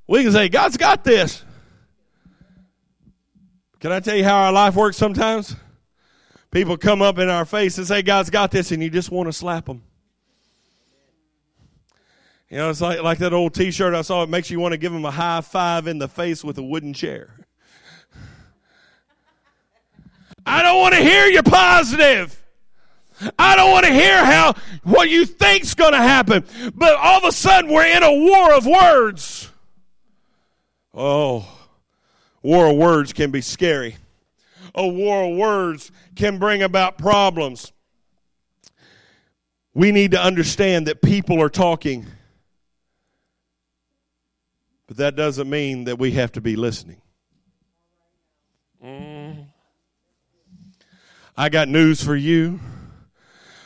we 0.06 0.22
can 0.22 0.32
say, 0.32 0.48
God's 0.48 0.76
got 0.76 1.04
this. 1.04 1.44
Can 3.80 3.92
I 3.92 4.00
tell 4.00 4.16
you 4.16 4.24
how 4.24 4.44
our 4.44 4.52
life 4.52 4.76
works 4.76 4.96
sometimes? 4.96 5.56
People 6.50 6.76
come 6.76 7.02
up 7.02 7.18
in 7.18 7.28
our 7.28 7.44
face 7.44 7.78
and 7.78 7.86
say, 7.86 8.02
God's 8.02 8.30
got 8.30 8.50
this, 8.50 8.72
and 8.72 8.82
you 8.82 8.90
just 8.90 9.10
want 9.10 9.28
to 9.28 9.32
slap 9.32 9.66
them. 9.66 9.82
You 12.50 12.58
know, 12.58 12.68
it's 12.68 12.82
like, 12.82 13.02
like 13.02 13.18
that 13.18 13.32
old 13.32 13.54
t 13.54 13.70
shirt 13.70 13.94
I 13.94 14.02
saw. 14.02 14.22
It 14.22 14.28
makes 14.28 14.50
you 14.50 14.60
want 14.60 14.72
to 14.72 14.78
give 14.78 14.92
them 14.92 15.06
a 15.06 15.10
high 15.10 15.40
five 15.40 15.86
in 15.86 15.98
the 15.98 16.08
face 16.08 16.44
with 16.44 16.58
a 16.58 16.62
wooden 16.62 16.92
chair. 16.92 17.46
I 20.44 20.62
don't 20.62 20.78
want 20.78 20.94
to 20.94 21.00
hear 21.00 21.26
you 21.26 21.42
positive. 21.42 22.38
I 23.38 23.56
don't 23.56 23.70
want 23.70 23.86
to 23.86 23.92
hear 23.92 24.24
how 24.24 24.54
what 24.82 25.08
you 25.08 25.24
think's 25.24 25.74
going 25.74 25.92
to 25.92 25.98
happen. 25.98 26.44
But 26.74 26.96
all 26.96 27.18
of 27.18 27.24
a 27.24 27.32
sudden, 27.32 27.70
we're 27.70 27.86
in 27.86 28.02
a 28.02 28.12
war 28.12 28.52
of 28.52 28.66
words. 28.66 29.51
Oh, 30.94 31.48
war 32.42 32.70
of 32.70 32.76
words 32.76 33.12
can 33.12 33.30
be 33.30 33.40
scary. 33.40 33.96
A 34.74 34.86
war 34.86 35.24
of 35.24 35.36
words 35.36 35.90
can 36.16 36.38
bring 36.38 36.62
about 36.62 36.98
problems. 36.98 37.72
We 39.74 39.90
need 39.92 40.10
to 40.10 40.22
understand 40.22 40.86
that 40.86 41.00
people 41.00 41.40
are 41.40 41.48
talking. 41.48 42.06
But 44.86 44.98
that 44.98 45.16
doesn't 45.16 45.48
mean 45.48 45.84
that 45.84 45.98
we 45.98 46.12
have 46.12 46.32
to 46.32 46.40
be 46.40 46.56
listening. 46.56 47.00
Mm. 48.84 49.46
I 51.36 51.48
got 51.48 51.68
news 51.68 52.02
for 52.02 52.14
you. 52.14 52.60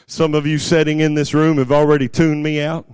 Some 0.07 0.35
of 0.35 0.47
you 0.47 0.59
sitting 0.59 1.01
in 1.01 1.15
this 1.15 1.35
room 1.35 1.59
have 1.59 1.73
already 1.73 2.09
tuned 2.09 2.43
me 2.43 2.61
out. 2.61 2.87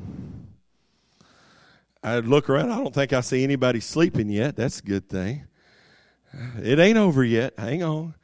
I 2.02 2.18
look 2.18 2.50
around, 2.50 2.72
I 2.72 2.78
don't 2.78 2.94
think 2.94 3.12
I 3.12 3.20
see 3.20 3.44
anybody 3.44 3.80
sleeping 3.80 4.28
yet. 4.28 4.56
That's 4.56 4.80
a 4.80 4.82
good 4.82 5.08
thing. 5.08 5.46
It 6.60 6.78
ain't 6.78 6.98
over 6.98 7.22
yet. 7.22 7.54
Hang 7.58 7.82
on. 7.82 8.14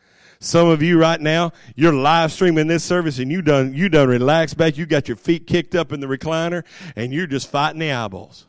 Some 0.40 0.68
of 0.68 0.82
you 0.82 1.00
right 1.00 1.20
now, 1.20 1.52
you're 1.74 1.92
live 1.92 2.32
streaming 2.32 2.68
this 2.68 2.84
service 2.84 3.18
and 3.18 3.30
you 3.30 3.42
done 3.42 3.74
you 3.74 3.88
done 3.88 4.08
relaxed 4.08 4.56
back. 4.56 4.76
You 4.76 4.86
got 4.86 5.08
your 5.08 5.16
feet 5.16 5.46
kicked 5.46 5.74
up 5.74 5.92
in 5.92 6.00
the 6.00 6.06
recliner 6.06 6.64
and 6.94 7.12
you're 7.12 7.26
just 7.26 7.50
fighting 7.50 7.80
the 7.80 7.92
eyeballs. 7.92 8.46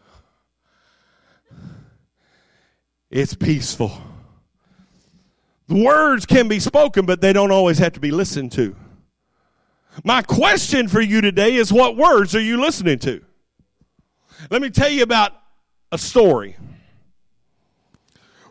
It's 3.09 3.33
peaceful. 3.33 3.91
The 5.67 5.83
words 5.83 6.25
can 6.25 6.47
be 6.47 6.59
spoken, 6.59 7.05
but 7.05 7.21
they 7.21 7.33
don't 7.33 7.51
always 7.51 7.79
have 7.79 7.93
to 7.93 7.99
be 7.99 8.11
listened 8.11 8.51
to. 8.53 8.75
My 10.03 10.21
question 10.21 10.87
for 10.87 11.01
you 11.01 11.21
today 11.21 11.55
is 11.55 11.73
what 11.73 11.97
words 11.97 12.35
are 12.35 12.41
you 12.41 12.61
listening 12.61 12.99
to? 12.99 13.23
Let 14.49 14.62
me 14.62 14.69
tell 14.69 14.89
you 14.89 15.04
about 15.04 15.34
a 15.91 15.97
story 15.97 16.56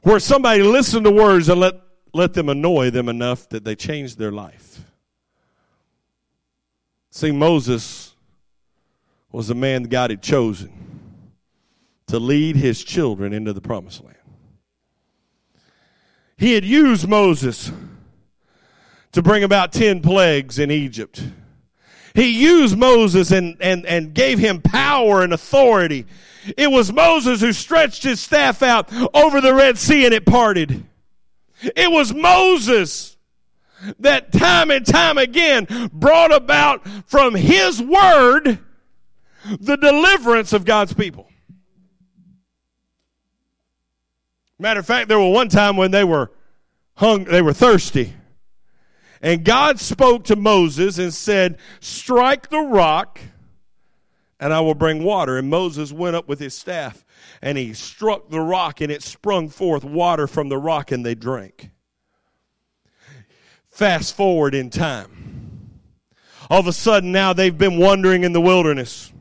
where 0.03 0.20
somebody 0.20 0.62
listened 0.62 1.05
to 1.05 1.11
words 1.11 1.48
and 1.48 1.61
let, 1.61 1.74
let 2.12 2.35
them 2.35 2.48
annoy 2.48 2.90
them 2.90 3.09
enough 3.09 3.48
that 3.51 3.64
they 3.64 3.74
changed 3.74 4.18
their 4.18 4.33
life. 4.33 4.81
See, 7.11 7.33
Moses 7.33 8.14
was 9.33 9.48
the 9.48 9.55
man 9.55 9.85
God 9.85 10.11
had 10.11 10.22
chosen 10.22 10.72
to 12.07 12.18
lead 12.18 12.57
his 12.57 12.83
children 12.83 13.33
into 13.33 13.53
the 13.53 13.61
promised 13.61 14.03
land. 14.03 14.16
He 16.37 16.55
had 16.55 16.64
used 16.64 17.09
Moses 17.09 17.72
to 19.12 19.22
bring 19.22 19.42
about 19.42 19.72
10 19.72 20.01
plagues 20.01 20.59
in 20.59 20.70
Egypt. 20.70 21.22
He 22.18 22.31
used 22.31 22.76
Moses 22.76 23.31
and, 23.31 23.57
and, 23.61 23.87
and 23.87 24.12
gave 24.12 24.40
him 24.40 24.61
power 24.61 25.22
and 25.22 25.33
authority. 25.33 26.04
It 26.57 26.68
was 26.68 26.92
Moses 26.92 27.40
who 27.40 27.52
stretched 27.52 28.02
his 28.02 28.18
staff 28.18 28.61
out 28.61 28.92
over 29.14 29.40
the 29.40 29.54
Red 29.54 29.78
Sea 29.78 30.04
and 30.04 30.12
it 30.12 30.26
parted. 30.26 30.85
It 31.62 31.92
was 31.92 32.12
Moses 32.12 33.16
that 34.00 34.33
time 34.33 34.72
and 34.72 34.85
time 34.85 35.16
again 35.16 35.68
brought 35.92 36.35
about 36.35 36.85
from 37.07 37.37
his 37.37 37.81
word 37.81 38.59
the 39.61 39.76
deliverance 39.76 40.52
of 40.52 40.64
God's 40.64 40.94
people. 40.94 41.28
Matter 44.59 44.81
of 44.81 44.87
fact, 44.87 45.07
there 45.07 45.20
was 45.20 45.33
one 45.33 45.50
time 45.50 45.76
when 45.76 45.92
they 45.92 46.02
were 46.02 46.33
hung, 46.96 47.26
they 47.26 47.42
were 47.42 47.52
thirsty. 47.52 48.12
And 49.20 49.44
God 49.44 49.81
spoke 49.81 50.24
to 50.24 50.37
Moses 50.37 50.98
and 50.98 51.12
said, 51.12 51.59
Strike 51.81 52.50
the 52.50 52.61
rock, 52.61 53.20
and 54.38 54.52
I 54.52 54.61
will 54.61 54.74
bring 54.74 55.02
water. 55.02 55.38
And 55.38 55.50
Moses 55.50 55.92
went 55.92 56.16
up 56.16 56.28
with 56.28 56.38
his 56.38 56.54
staff, 56.54 57.04
and 57.42 57.59
he 57.59 57.74
struck 57.74 58.31
the 58.31 58.40
rock, 58.40 58.81
and 58.81 58.92
it 58.92 59.02
sprung 59.02 59.48
forth 59.48 59.85
water 59.85 60.26
from 60.26 60.48
the 60.48 60.59
rock, 60.59 60.92
and 60.92 61.04
they 61.04 61.14
drank. 61.14 61.70
Fast 63.68 64.16
forward 64.16 64.54
in 64.54 64.70
time. 64.70 65.70
All 66.50 66.61
of 66.61 66.66
a 66.66 66.72
sudden, 66.72 67.12
now 67.12 67.33
they've 67.33 67.57
been 67.57 67.78
wandering 67.78 68.24
in 68.24 68.33
the 68.33 68.40
wilderness. 68.40 69.12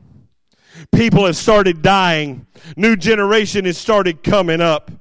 People 0.92 1.26
have 1.26 1.36
started 1.36 1.82
dying. 1.82 2.46
New 2.76 2.96
generation 2.96 3.66
has 3.66 3.78
started 3.78 4.24
coming 4.24 4.62
up 4.62 4.92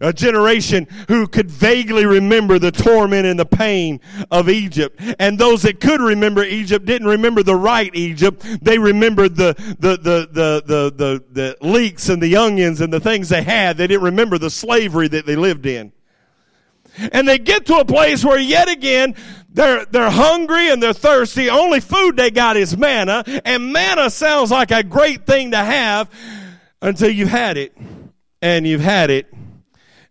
a 0.00 0.12
generation 0.12 0.86
who 1.08 1.26
could 1.26 1.50
vaguely 1.50 2.06
remember 2.06 2.58
the 2.58 2.70
torment 2.70 3.26
and 3.26 3.38
the 3.38 3.46
pain 3.46 4.00
of 4.30 4.48
Egypt. 4.48 5.00
And 5.18 5.38
those 5.38 5.62
that 5.62 5.80
could 5.80 6.00
remember 6.00 6.44
Egypt 6.44 6.86
didn't 6.86 7.08
remember 7.08 7.42
the 7.42 7.56
right 7.56 7.90
Egypt. 7.94 8.44
They 8.62 8.78
remembered 8.78 9.36
the, 9.36 9.54
the, 9.78 9.96
the, 9.96 10.28
the, 10.30 10.62
the, 10.64 10.92
the, 10.94 11.24
the 11.30 11.56
leeks 11.66 12.08
and 12.08 12.22
the 12.22 12.36
onions 12.36 12.80
and 12.80 12.92
the 12.92 13.00
things 13.00 13.28
they 13.28 13.42
had. 13.42 13.76
They 13.76 13.86
didn't 13.86 14.04
remember 14.04 14.38
the 14.38 14.50
slavery 14.50 15.08
that 15.08 15.26
they 15.26 15.36
lived 15.36 15.66
in. 15.66 15.92
And 17.12 17.28
they 17.28 17.38
get 17.38 17.66
to 17.66 17.76
a 17.76 17.84
place 17.84 18.24
where 18.24 18.40
yet 18.40 18.68
again, 18.68 19.14
they're, 19.50 19.84
they're 19.86 20.10
hungry 20.10 20.70
and 20.70 20.82
they're 20.82 20.92
thirsty. 20.92 21.48
Only 21.48 21.80
food 21.80 22.16
they 22.16 22.30
got 22.30 22.56
is 22.56 22.76
manna. 22.76 23.22
And 23.44 23.72
manna 23.72 24.10
sounds 24.10 24.50
like 24.50 24.70
a 24.70 24.82
great 24.82 25.24
thing 25.24 25.52
to 25.52 25.58
have 25.58 26.10
until 26.82 27.10
you've 27.10 27.28
had 27.28 27.56
it. 27.56 27.76
And 28.40 28.66
you've 28.66 28.80
had 28.80 29.10
it 29.10 29.32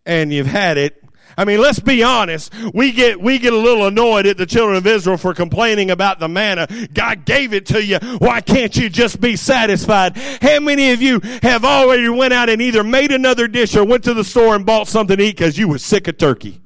and 0.08 0.34
you've 0.34 0.48
had 0.48 0.78
it. 0.78 1.04
I 1.40 1.46
mean, 1.46 1.62
let's 1.62 1.80
be 1.80 2.02
honest. 2.02 2.52
We 2.74 2.92
get, 2.92 3.22
we 3.22 3.38
get 3.38 3.54
a 3.54 3.58
little 3.58 3.86
annoyed 3.86 4.26
at 4.26 4.38
the 4.38 4.48
children 4.48 4.76
of 4.76 4.88
Israel 4.88 5.18
for 5.18 5.36
complaining 5.36 5.92
about 5.92 6.20
the 6.20 6.28
manna. 6.28 6.68
God 6.92 7.26
gave 7.26 7.54
it 7.54 7.68
to 7.68 7.86
you. 7.86 8.00
Why 8.18 8.42
can't 8.42 8.76
you 8.76 8.90
just 8.90 9.22
be 9.22 9.36
satisfied? 9.36 10.18
How 10.18 10.60
many 10.60 10.94
of 10.94 11.02
you 11.04 11.20
have 11.44 11.64
already 11.64 12.10
went 12.10 12.34
out 12.34 12.50
and 12.50 12.60
either 12.60 12.84
made 12.84 13.12
another 13.12 13.48
dish 13.48 13.76
or 13.76 13.86
went 13.86 14.06
to 14.06 14.16
the 14.16 14.24
store 14.24 14.56
and 14.56 14.66
bought 14.66 14.88
something 14.88 15.18
to 15.18 15.24
eat 15.24 15.38
because 15.38 15.60
you 15.60 15.68
were 15.68 15.78
sick 15.78 16.08
of 16.08 16.18
turkey? 16.18 16.60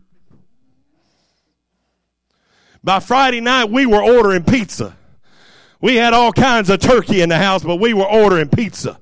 By 2.82 3.02
Friday 3.02 3.42
night, 3.42 3.66
we 3.66 3.86
were 3.86 4.02
ordering 4.02 4.44
pizza. 4.44 4.96
We 5.82 5.96
had 5.96 6.14
all 6.14 6.32
kinds 6.32 6.70
of 6.70 6.80
turkey 6.80 7.22
in 7.22 7.28
the 7.28 7.38
house, 7.38 7.62
but 7.62 7.76
we 7.76 7.94
were 7.94 8.06
ordering 8.06 8.48
pizza. 8.48 9.02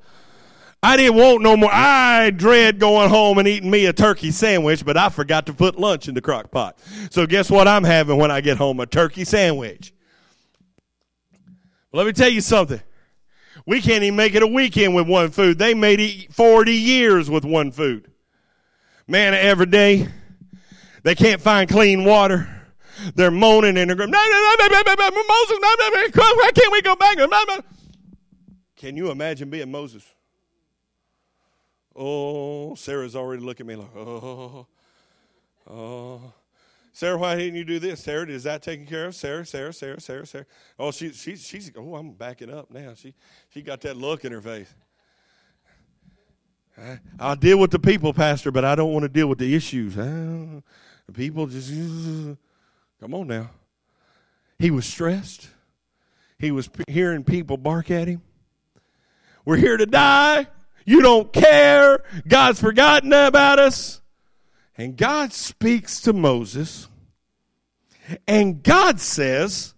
I 0.81 0.95
didn't 0.95 1.15
want 1.15 1.41
no 1.41 1.57
more. 1.57 1.69
I 1.71 2.29
dread 2.29 2.79
going 2.79 3.09
home 3.09 3.37
and 3.37 3.47
eating 3.47 3.69
me 3.69 3.85
a 3.85 3.93
turkey 3.93 4.31
sandwich, 4.31 4.85
but 4.85 4.95
I 4.95 5.09
forgot 5.09 5.45
to 5.47 5.53
put 5.53 5.77
lunch 5.77 6.07
in 6.07 6.15
the 6.15 6.21
crock 6.21 6.51
pot. 6.51 6.79
So 7.11 7.27
guess 7.27 7.51
what 7.51 7.67
I'm 7.67 7.83
having 7.83 8.17
when 8.17 8.31
I 8.31 8.39
get 8.39 8.57
home? 8.57 8.79
A 8.79 8.85
turkey 8.85 9.25
sandwich. 9.25 9.93
Let 11.91 12.05
me 12.07 12.13
tell 12.13 12.29
you 12.29 12.39
something. 12.39 12.81
We 13.65 13.81
can't 13.81 14.03
even 14.03 14.15
make 14.15 14.35
it 14.35 14.43
a 14.43 14.47
weekend 14.47 14.95
with 14.95 15.05
one 15.07 15.31
food. 15.31 15.59
They 15.59 15.73
made 15.73 15.99
it 15.99 16.33
40 16.33 16.71
years 16.71 17.29
with 17.29 17.43
one 17.43 17.71
food. 17.71 18.09
Man, 19.05 19.33
every 19.33 19.65
day 19.65 20.07
they 21.03 21.15
can't 21.15 21.41
find 21.41 21.69
clean 21.69 22.05
water. 22.05 22.47
They're 23.15 23.31
moaning 23.31 23.77
and 23.77 23.89
they're 23.89 23.97
going, 23.97 24.11
Moses, 24.11 25.57
why 25.59 26.51
can't 26.55 26.71
we 26.71 26.81
go 26.81 26.95
back? 26.95 27.17
Can 28.77 28.95
you 28.95 29.11
imagine 29.11 29.49
being 29.49 29.71
Moses? 29.71 30.05
Oh, 31.95 32.75
Sarah's 32.75 33.15
already 33.15 33.43
looking 33.43 33.65
at 33.65 33.67
me 33.67 33.75
like, 33.75 33.95
oh, 33.95 34.67
oh. 35.69 36.33
Sarah, 36.91 37.17
why 37.17 37.35
didn't 37.35 37.55
you 37.55 37.63
do 37.63 37.79
this? 37.79 38.03
Sarah, 38.03 38.27
is 38.27 38.43
that 38.43 38.61
taken 38.61 38.85
care 38.85 39.05
of? 39.05 39.15
Sarah, 39.15 39.45
Sarah, 39.45 39.73
Sarah, 39.73 40.01
Sarah, 40.01 40.25
Sarah. 40.25 40.45
Oh, 40.77 40.91
she, 40.91 41.13
she, 41.13 41.35
she's, 41.35 41.71
oh, 41.77 41.95
I'm 41.95 42.11
backing 42.11 42.53
up 42.53 42.71
now. 42.71 42.93
She, 42.93 43.13
she 43.53 43.61
got 43.61 43.81
that 43.81 43.95
look 43.95 44.25
in 44.25 44.31
her 44.31 44.41
face. 44.41 44.73
I, 46.77 46.99
I'll 47.19 47.35
deal 47.35 47.57
with 47.57 47.71
the 47.71 47.79
people, 47.79 48.13
Pastor, 48.13 48.51
but 48.51 48.65
I 48.65 48.75
don't 48.75 48.91
want 48.91 49.03
to 49.03 49.09
deal 49.09 49.27
with 49.27 49.39
the 49.39 49.55
issues. 49.55 49.95
the 49.95 50.63
people 51.13 51.47
just, 51.47 51.71
come 52.99 53.13
on 53.13 53.27
now. 53.27 53.49
He 54.57 54.71
was 54.71 54.85
stressed. 54.85 55.47
He 56.37 56.51
was 56.51 56.69
hearing 56.87 57.23
people 57.23 57.57
bark 57.57 57.91
at 57.91 58.07
him. 58.07 58.21
We're 59.45 59.57
here 59.57 59.77
to 59.77 59.85
die. 59.85 60.47
You 60.85 61.01
don't 61.01 61.31
care. 61.31 62.03
God's 62.27 62.59
forgotten 62.59 63.13
about 63.13 63.59
us. 63.59 64.01
And 64.77 64.95
God 64.95 65.33
speaks 65.33 66.01
to 66.01 66.13
Moses. 66.13 66.87
And 68.27 68.63
God 68.63 68.99
says, 68.99 69.73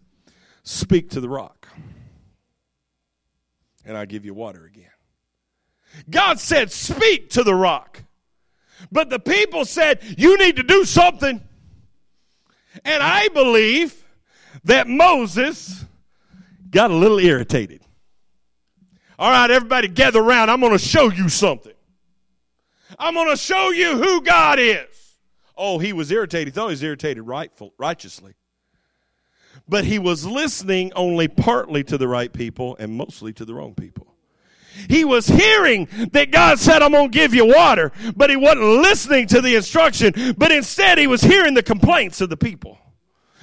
Speak 0.63 1.09
to 1.11 1.19
the 1.19 1.29
rock. 1.29 1.67
And 3.83 3.97
I'll 3.97 4.05
give 4.05 4.25
you 4.25 4.33
water 4.33 4.65
again. 4.65 4.85
God 6.09 6.39
said, 6.39 6.71
Speak 6.71 7.31
to 7.31 7.43
the 7.43 7.55
rock. 7.55 8.03
But 8.91 9.09
the 9.09 9.19
people 9.19 9.65
said, 9.65 9.99
You 10.17 10.37
need 10.37 10.57
to 10.57 10.63
do 10.63 10.85
something. 10.85 11.41
And 12.85 13.03
I 13.03 13.27
believe 13.29 14.05
that 14.63 14.87
Moses 14.87 15.85
got 16.69 16.91
a 16.91 16.95
little 16.95 17.19
irritated. 17.19 17.81
All 19.21 19.29
right, 19.29 19.51
everybody 19.51 19.88
gather 19.88 20.19
around. 20.19 20.49
I'm 20.49 20.60
going 20.62 20.71
to 20.71 20.79
show 20.79 21.12
you 21.12 21.29
something. 21.29 21.75
I'm 22.97 23.13
going 23.13 23.29
to 23.29 23.38
show 23.38 23.69
you 23.69 23.95
who 23.95 24.23
God 24.23 24.57
is. 24.57 24.88
Oh, 25.55 25.77
he 25.77 25.93
was 25.93 26.10
irritated. 26.10 26.47
He 26.47 26.51
thought 26.51 26.69
he 26.69 26.71
was 26.71 26.81
irritated 26.81 27.21
rightful, 27.21 27.71
righteously. 27.77 28.34
But 29.69 29.86
he 29.86 29.99
was 29.99 30.25
listening 30.25 30.91
only 30.95 31.27
partly 31.27 31.84
to 31.84 31.99
the 31.99 32.07
right 32.07 32.34
people 32.34 32.75
and 32.79 32.93
mostly 32.93 33.31
to 33.34 33.45
the 33.45 33.53
wrong 33.53 33.75
people. 33.75 34.07
He 34.89 35.05
was 35.05 35.27
hearing 35.27 35.88
that 36.13 36.31
God 36.31 36.57
said, 36.57 36.81
I'm 36.81 36.91
going 36.91 37.12
to 37.12 37.15
give 37.15 37.36
you 37.36 37.45
water, 37.45 37.91
but 38.15 38.31
he 38.31 38.38
wasn't 38.38 38.81
listening 38.81 39.27
to 39.27 39.41
the 39.41 39.55
instruction, 39.55 40.34
but 40.36 40.51
instead 40.51 40.97
he 40.97 41.05
was 41.05 41.21
hearing 41.21 41.53
the 41.53 41.62
complaints 41.62 42.21
of 42.21 42.31
the 42.31 42.38
people. 42.38 42.79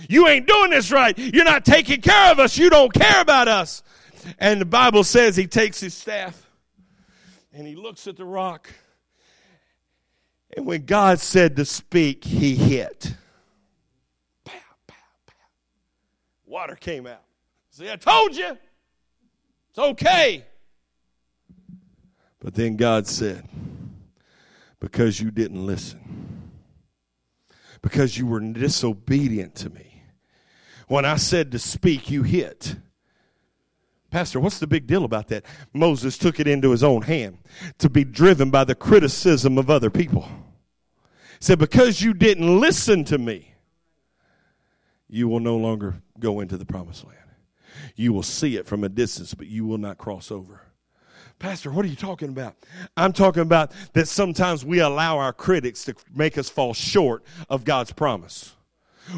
You 0.08 0.26
ain't 0.26 0.48
doing 0.48 0.70
this 0.70 0.90
right. 0.90 1.16
You're 1.16 1.44
not 1.44 1.64
taking 1.64 2.00
care 2.00 2.32
of 2.32 2.40
us. 2.40 2.58
You 2.58 2.68
don't 2.68 2.92
care 2.92 3.20
about 3.20 3.46
us. 3.46 3.84
And 4.38 4.60
the 4.60 4.66
Bible 4.66 5.04
says 5.04 5.36
he 5.36 5.46
takes 5.46 5.80
his 5.80 5.94
staff 5.94 6.46
and 7.52 7.66
he 7.66 7.74
looks 7.74 8.06
at 8.06 8.16
the 8.16 8.24
rock 8.24 8.70
And 10.56 10.66
when 10.66 10.84
God 10.84 11.20
said 11.20 11.56
to 11.56 11.64
speak, 11.64 12.24
he 12.24 12.54
hit. 12.54 13.14
Pow, 14.44 14.54
pow, 14.86 14.94
pow. 15.26 15.34
Water 16.46 16.74
came 16.74 17.06
out. 17.06 17.22
See, 17.70 17.90
I 17.90 17.96
told 17.96 18.34
you. 18.34 18.56
It's 19.70 19.78
okay. 19.78 20.44
But 22.40 22.54
then 22.54 22.76
God 22.76 23.06
said, 23.06 23.48
because 24.80 25.20
you 25.20 25.30
didn't 25.30 25.66
listen, 25.66 26.50
because 27.82 28.16
you 28.16 28.26
were 28.26 28.40
disobedient 28.40 29.54
to 29.56 29.70
me, 29.70 30.02
when 30.86 31.04
I 31.04 31.16
said 31.16 31.52
to 31.52 31.58
speak, 31.58 32.10
you 32.10 32.22
hit. 32.22 32.76
Pastor, 34.10 34.40
what's 34.40 34.58
the 34.58 34.66
big 34.66 34.86
deal 34.86 35.04
about 35.04 35.28
that? 35.28 35.44
Moses 35.74 36.16
took 36.16 36.40
it 36.40 36.48
into 36.48 36.70
his 36.70 36.82
own 36.82 37.02
hand 37.02 37.38
to 37.78 37.90
be 37.90 38.04
driven 38.04 38.50
by 38.50 38.64
the 38.64 38.74
criticism 38.74 39.58
of 39.58 39.68
other 39.68 39.90
people. 39.90 40.22
He 40.22 41.44
said, 41.44 41.58
Because 41.58 42.00
you 42.00 42.14
didn't 42.14 42.60
listen 42.60 43.04
to 43.04 43.18
me, 43.18 43.54
you 45.08 45.28
will 45.28 45.40
no 45.40 45.56
longer 45.56 46.02
go 46.18 46.40
into 46.40 46.56
the 46.56 46.64
promised 46.64 47.04
land. 47.04 47.18
You 47.96 48.12
will 48.12 48.22
see 48.22 48.56
it 48.56 48.66
from 48.66 48.82
a 48.82 48.88
distance, 48.88 49.34
but 49.34 49.46
you 49.46 49.66
will 49.66 49.78
not 49.78 49.98
cross 49.98 50.30
over. 50.30 50.62
Pastor, 51.38 51.70
what 51.70 51.84
are 51.84 51.88
you 51.88 51.96
talking 51.96 52.30
about? 52.30 52.56
I'm 52.96 53.12
talking 53.12 53.42
about 53.42 53.72
that 53.92 54.08
sometimes 54.08 54.64
we 54.64 54.80
allow 54.80 55.18
our 55.18 55.32
critics 55.32 55.84
to 55.84 55.94
make 56.14 56.36
us 56.36 56.48
fall 56.48 56.74
short 56.74 57.22
of 57.48 57.64
God's 57.64 57.92
promise. 57.92 58.56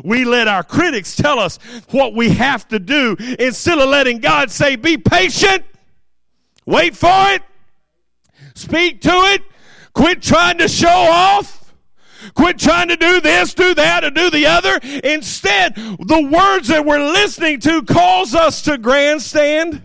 We 0.05 0.25
let 0.25 0.49
our 0.49 0.63
critics 0.63 1.17
tell 1.17 1.39
us 1.39 1.59
what 1.91 2.15
we 2.15 2.31
have 2.31 2.67
to 2.69 2.79
do 2.79 3.17
instead 3.39 3.79
of 3.79 3.89
letting 3.89 4.19
God 4.19 4.51
say, 4.51 4.77
be 4.77 4.97
patient, 4.97 5.65
wait 6.67 6.97
for 6.97 7.33
it, 7.33 7.43
speak 8.55 9.01
to 9.03 9.11
it, 9.11 9.43
quit 9.93 10.23
trying 10.23 10.59
to 10.59 10.69
show 10.69 10.89
off. 10.89 11.59
Quit 12.35 12.59
trying 12.59 12.89
to 12.89 12.97
do 12.97 13.21
this, 13.23 13.55
do 13.55 13.75
that, 13.75 14.05
or 14.05 14.11
do 14.11 14.29
the 14.29 14.45
other. 14.45 14.79
Instead, 15.03 15.75
the 15.75 16.29
words 16.31 16.69
that 16.69 16.85
we're 16.85 17.03
listening 17.03 17.59
to 17.61 17.83
calls 17.83 18.35
us 18.35 18.61
to 18.63 18.77
grandstand, 18.77 19.83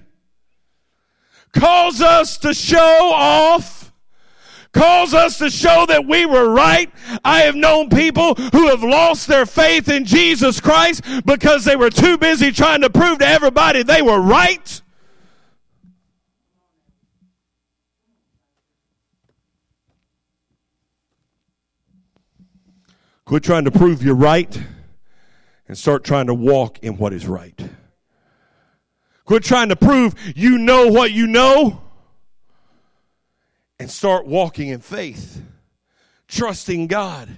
calls 1.54 2.02
us 2.02 2.38
to 2.40 2.54
show 2.54 3.12
off, 3.14 3.75
calls 4.76 5.14
us 5.14 5.38
to 5.40 5.50
show 5.50 5.86
that 5.88 6.06
we 6.06 6.26
were 6.26 6.50
right. 6.50 6.92
I 7.24 7.42
have 7.42 7.56
known 7.56 7.90
people 7.90 8.36
who 8.36 8.68
have 8.68 8.84
lost 8.84 9.28
their 9.28 9.46
faith 9.46 9.90
in 9.90 10.06
Jesus 10.06 10.60
Christ 10.60 11.02
because 11.26 11.66
they 11.66 11.76
were 11.76 11.90
too 11.90 12.18
busy 12.18 12.52
trying 12.52 12.82
to 12.82 12.90
prove 12.90 13.20
to 13.20 13.28
everybody 13.28 13.82
they 13.82 14.02
were 14.02 14.20
right. 14.20 14.82
Quit 23.24 23.44
trying 23.44 23.66
to 23.66 23.72
prove 23.72 24.04
you're 24.04 24.14
right 24.14 24.62
and 25.68 25.76
start 25.76 26.04
trying 26.04 26.28
to 26.28 26.34
walk 26.34 26.78
in 26.84 26.98
what 26.98 27.12
is 27.12 27.26
right. 27.26 27.60
Quit 29.24 29.44
trying 29.44 29.70
to 29.70 29.76
prove 29.76 30.14
you 30.36 30.60
know 30.60 30.88
what 30.88 31.12
you 31.12 31.26
know 31.26 31.85
and 33.80 33.90
start 33.90 34.26
walking 34.26 34.70
in 34.70 34.80
faith, 34.80 35.42
trusting 36.28 36.88
God. 36.88 37.30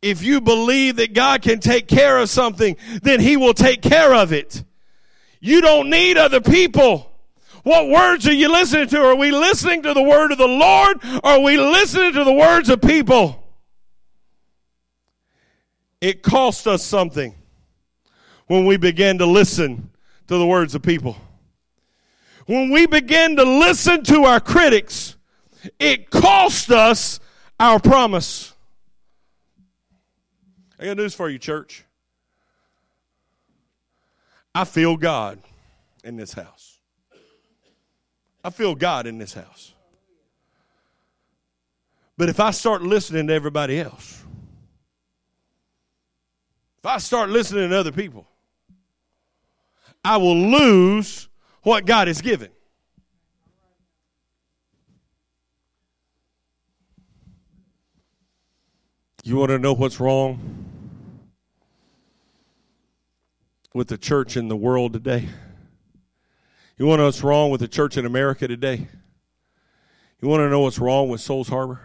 If 0.00 0.22
you 0.22 0.40
believe 0.40 0.96
that 0.96 1.14
God 1.14 1.42
can 1.42 1.60
take 1.60 1.86
care 1.86 2.18
of 2.18 2.28
something, 2.28 2.76
then 3.02 3.20
He 3.20 3.36
will 3.36 3.54
take 3.54 3.82
care 3.82 4.14
of 4.14 4.32
it. 4.32 4.64
You 5.40 5.60
don't 5.60 5.90
need 5.90 6.18
other 6.18 6.40
people. 6.40 7.12
What 7.62 7.88
words 7.88 8.26
are 8.26 8.32
you 8.32 8.50
listening 8.50 8.88
to? 8.88 9.00
Are 9.00 9.14
we 9.14 9.30
listening 9.30 9.82
to 9.84 9.94
the 9.94 10.02
word 10.02 10.32
of 10.32 10.38
the 10.38 10.48
Lord? 10.48 10.98
Or 11.22 11.30
are 11.30 11.40
we 11.40 11.56
listening 11.56 12.12
to 12.14 12.24
the 12.24 12.32
words 12.32 12.68
of 12.68 12.80
people? 12.80 13.38
It 16.00 16.22
cost 16.22 16.66
us 16.66 16.84
something 16.84 17.36
when 18.48 18.66
we 18.66 18.76
began 18.76 19.18
to 19.18 19.26
listen 19.26 19.90
to 20.26 20.36
the 20.36 20.46
words 20.46 20.74
of 20.74 20.82
people. 20.82 21.16
When 22.46 22.70
we 22.70 22.86
begin 22.86 23.36
to 23.36 23.44
listen 23.44 24.02
to 24.04 24.24
our 24.24 24.40
critics, 24.40 25.16
it 25.78 26.10
cost 26.10 26.70
us 26.70 27.20
our 27.60 27.78
promise. 27.78 28.52
I 30.78 30.86
got 30.86 30.96
news 30.96 31.14
for 31.14 31.28
you, 31.28 31.38
church. 31.38 31.84
I 34.54 34.64
feel 34.64 34.96
God 34.96 35.38
in 36.04 36.16
this 36.16 36.32
house. 36.32 36.78
I 38.44 38.50
feel 38.50 38.74
God 38.74 39.06
in 39.06 39.18
this 39.18 39.32
house. 39.32 39.72
But 42.18 42.28
if 42.28 42.40
I 42.40 42.50
start 42.50 42.82
listening 42.82 43.28
to 43.28 43.32
everybody 43.32 43.80
else, 43.80 44.24
if 46.78 46.86
I 46.86 46.98
start 46.98 47.30
listening 47.30 47.70
to 47.70 47.78
other 47.78 47.92
people, 47.92 48.26
I 50.04 50.16
will 50.16 50.36
lose 50.36 51.28
what 51.62 51.86
God 51.86 52.08
has 52.08 52.20
given. 52.20 52.50
You 59.24 59.36
want 59.36 59.50
to 59.50 59.58
know 59.58 59.72
what's 59.72 60.00
wrong 60.00 60.40
with 63.72 63.86
the 63.86 63.96
church 63.96 64.36
in 64.36 64.48
the 64.48 64.56
world 64.56 64.92
today? 64.92 65.28
You 66.76 66.86
want 66.86 66.98
to 66.98 67.02
know 67.02 67.06
what's 67.06 67.22
wrong 67.22 67.50
with 67.50 67.60
the 67.60 67.68
church 67.68 67.96
in 67.96 68.04
America 68.04 68.48
today? 68.48 68.88
You 70.20 70.28
want 70.28 70.40
to 70.40 70.50
know 70.50 70.60
what's 70.60 70.80
wrong 70.80 71.08
with 71.08 71.20
Souls 71.20 71.48
Harbor? 71.48 71.80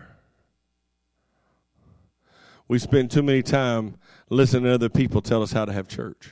We 2.67 2.79
spend 2.79 3.11
too 3.11 3.21
many 3.21 3.43
time 3.43 3.97
listening 4.29 4.63
to 4.63 4.73
other 4.73 4.89
people 4.89 5.21
tell 5.21 5.43
us 5.43 5.51
how 5.51 5.65
to 5.65 5.73
have 5.73 5.87
church. 5.87 6.31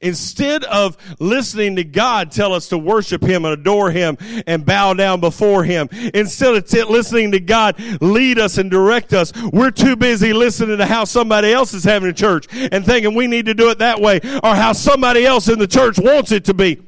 Instead 0.00 0.64
of 0.64 0.96
listening 1.18 1.76
to 1.76 1.84
God 1.84 2.30
tell 2.30 2.52
us 2.52 2.68
to 2.68 2.78
worship 2.78 3.22
Him 3.22 3.44
and 3.44 3.54
adore 3.54 3.90
Him 3.90 4.16
and 4.46 4.64
bow 4.64 4.94
down 4.94 5.20
before 5.20 5.64
Him, 5.64 5.88
instead 6.14 6.54
of 6.54 6.66
t- 6.66 6.82
listening 6.84 7.32
to 7.32 7.40
God 7.40 7.78
lead 8.00 8.38
us 8.38 8.58
and 8.58 8.70
direct 8.70 9.12
us, 9.12 9.32
we're 9.52 9.70
too 9.70 9.96
busy 9.96 10.32
listening 10.32 10.78
to 10.78 10.86
how 10.86 11.04
somebody 11.04 11.52
else 11.52 11.74
is 11.74 11.84
having 11.84 12.08
a 12.08 12.12
church 12.12 12.46
and 12.52 12.84
thinking 12.84 13.14
we 13.14 13.26
need 13.26 13.46
to 13.46 13.54
do 13.54 13.70
it 13.70 13.78
that 13.78 14.00
way 14.00 14.20
or 14.42 14.54
how 14.54 14.72
somebody 14.72 15.24
else 15.24 15.48
in 15.48 15.58
the 15.58 15.66
church 15.66 15.98
wants 15.98 16.32
it 16.32 16.44
to 16.46 16.54
be. 16.54 16.82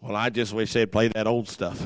Well, 0.00 0.14
I 0.14 0.30
just 0.30 0.52
wish 0.52 0.72
they'd 0.72 0.90
play 0.90 1.08
that 1.08 1.26
old 1.26 1.48
stuff. 1.48 1.84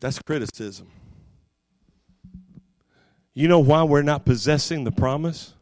That's 0.00 0.18
criticism. 0.18 0.88
You 3.34 3.48
know 3.48 3.58
why 3.58 3.82
we're 3.82 4.02
not 4.02 4.24
possessing 4.24 4.84
the 4.84 4.92
promise? 4.92 5.54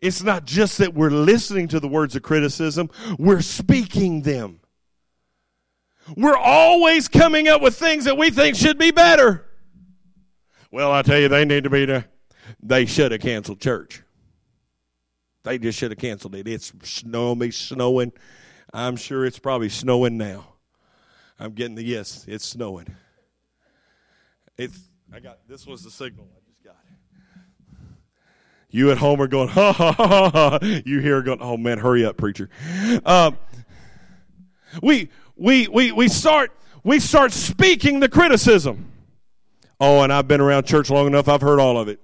It's 0.00 0.22
not 0.22 0.44
just 0.44 0.78
that 0.78 0.94
we're 0.94 1.10
listening 1.10 1.68
to 1.68 1.78
the 1.80 1.88
words 1.88 2.16
of 2.16 2.22
criticism, 2.22 2.90
we're 3.18 3.42
speaking 3.42 4.22
them. 4.22 4.60
We're 6.16 6.36
always 6.36 7.08
coming 7.08 7.48
up 7.48 7.62
with 7.62 7.76
things 7.76 8.04
that 8.04 8.18
we 8.18 8.30
think 8.30 8.56
should 8.56 8.78
be 8.78 8.90
better. 8.90 9.44
Well, 10.70 10.90
I 10.90 11.02
tell 11.02 11.18
you, 11.18 11.28
they 11.28 11.44
need 11.44 11.64
to 11.64 11.70
be 11.70 11.84
there. 11.84 12.06
They 12.62 12.86
should 12.86 13.12
have 13.12 13.20
canceled 13.20 13.60
church. 13.60 14.02
They 15.44 15.58
just 15.58 15.78
should 15.78 15.92
have 15.92 15.98
canceled 15.98 16.34
it. 16.34 16.48
It's 16.48 16.72
snowing, 16.82 17.52
snowing. 17.52 18.12
I'm 18.72 18.96
sure 18.96 19.24
it's 19.24 19.38
probably 19.38 19.68
snowing 19.68 20.16
now. 20.16 20.54
I'm 21.38 21.52
getting 21.52 21.74
the 21.74 21.84
yes, 21.84 22.24
it's 22.26 22.44
snowing. 22.44 22.86
It's 24.56 24.78
I 25.12 25.20
got 25.20 25.38
this 25.48 25.66
was 25.66 25.82
the 25.84 25.90
signal. 25.90 26.28
You 28.74 28.90
at 28.90 28.98
home 28.98 29.20
are 29.20 29.28
going, 29.28 29.46
ha 29.50 29.72
ha 29.72 29.92
ha 29.92 30.30
ha. 30.30 30.58
You 30.84 30.98
here 30.98 31.22
going, 31.22 31.38
oh 31.40 31.56
man, 31.56 31.78
hurry 31.78 32.04
up, 32.04 32.16
preacher. 32.16 32.50
Um, 33.06 33.38
we, 34.82 35.10
we, 35.36 35.68
we, 35.68 35.92
we 35.92 36.08
start, 36.08 36.50
we 36.82 36.98
start 36.98 37.30
speaking 37.30 38.00
the 38.00 38.08
criticism. 38.08 38.90
Oh, 39.78 40.02
and 40.02 40.12
I've 40.12 40.26
been 40.26 40.40
around 40.40 40.64
church 40.66 40.90
long 40.90 41.06
enough, 41.06 41.28
I've 41.28 41.40
heard 41.40 41.60
all 41.60 41.78
of 41.78 41.86
it. 41.86 42.00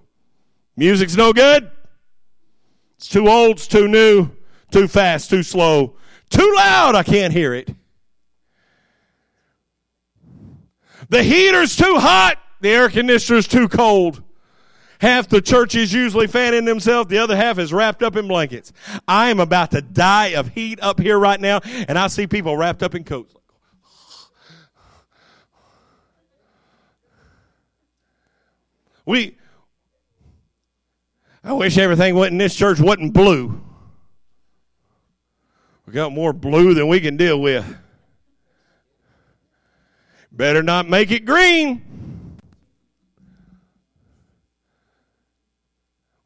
Music's 0.76 1.16
no 1.16 1.32
good. 1.32 1.68
It's 2.98 3.08
too 3.08 3.28
old, 3.28 3.56
it's 3.56 3.66
too 3.66 3.88
new, 3.88 4.30
too 4.70 4.86
fast, 4.86 5.28
too 5.28 5.42
slow, 5.42 5.96
too 6.28 6.54
loud, 6.54 6.94
I 6.94 7.02
can't 7.02 7.32
hear 7.32 7.52
it. 7.52 7.68
The 11.08 11.24
heater's 11.24 11.74
too 11.74 11.96
hot, 11.96 12.38
the 12.60 12.68
air 12.68 12.88
conditioner's 12.88 13.48
too 13.48 13.68
cold. 13.68 14.22
Half 15.00 15.28
the 15.28 15.40
church 15.40 15.74
is 15.74 15.94
usually 15.94 16.26
fanning 16.26 16.66
themselves. 16.66 17.08
The 17.08 17.18
other 17.18 17.34
half 17.34 17.58
is 17.58 17.72
wrapped 17.72 18.02
up 18.02 18.16
in 18.16 18.28
blankets. 18.28 18.70
I 19.08 19.30
am 19.30 19.40
about 19.40 19.70
to 19.70 19.80
die 19.80 20.28
of 20.28 20.48
heat 20.48 20.78
up 20.82 21.00
here 21.00 21.18
right 21.18 21.40
now, 21.40 21.60
and 21.64 21.98
I 21.98 22.08
see 22.08 22.26
people 22.26 22.56
wrapped 22.56 22.82
up 22.82 22.94
in 22.94 23.04
coats. 23.04 23.34
We, 29.06 29.38
I 31.42 31.54
wish 31.54 31.78
everything 31.78 32.16
in 32.18 32.36
this 32.36 32.54
church 32.54 32.78
wasn't 32.78 33.14
blue. 33.14 33.58
We 35.86 35.94
got 35.94 36.12
more 36.12 36.34
blue 36.34 36.74
than 36.74 36.88
we 36.88 37.00
can 37.00 37.16
deal 37.16 37.40
with. 37.40 37.64
Better 40.30 40.62
not 40.62 40.88
make 40.88 41.10
it 41.10 41.24
green. 41.24 41.89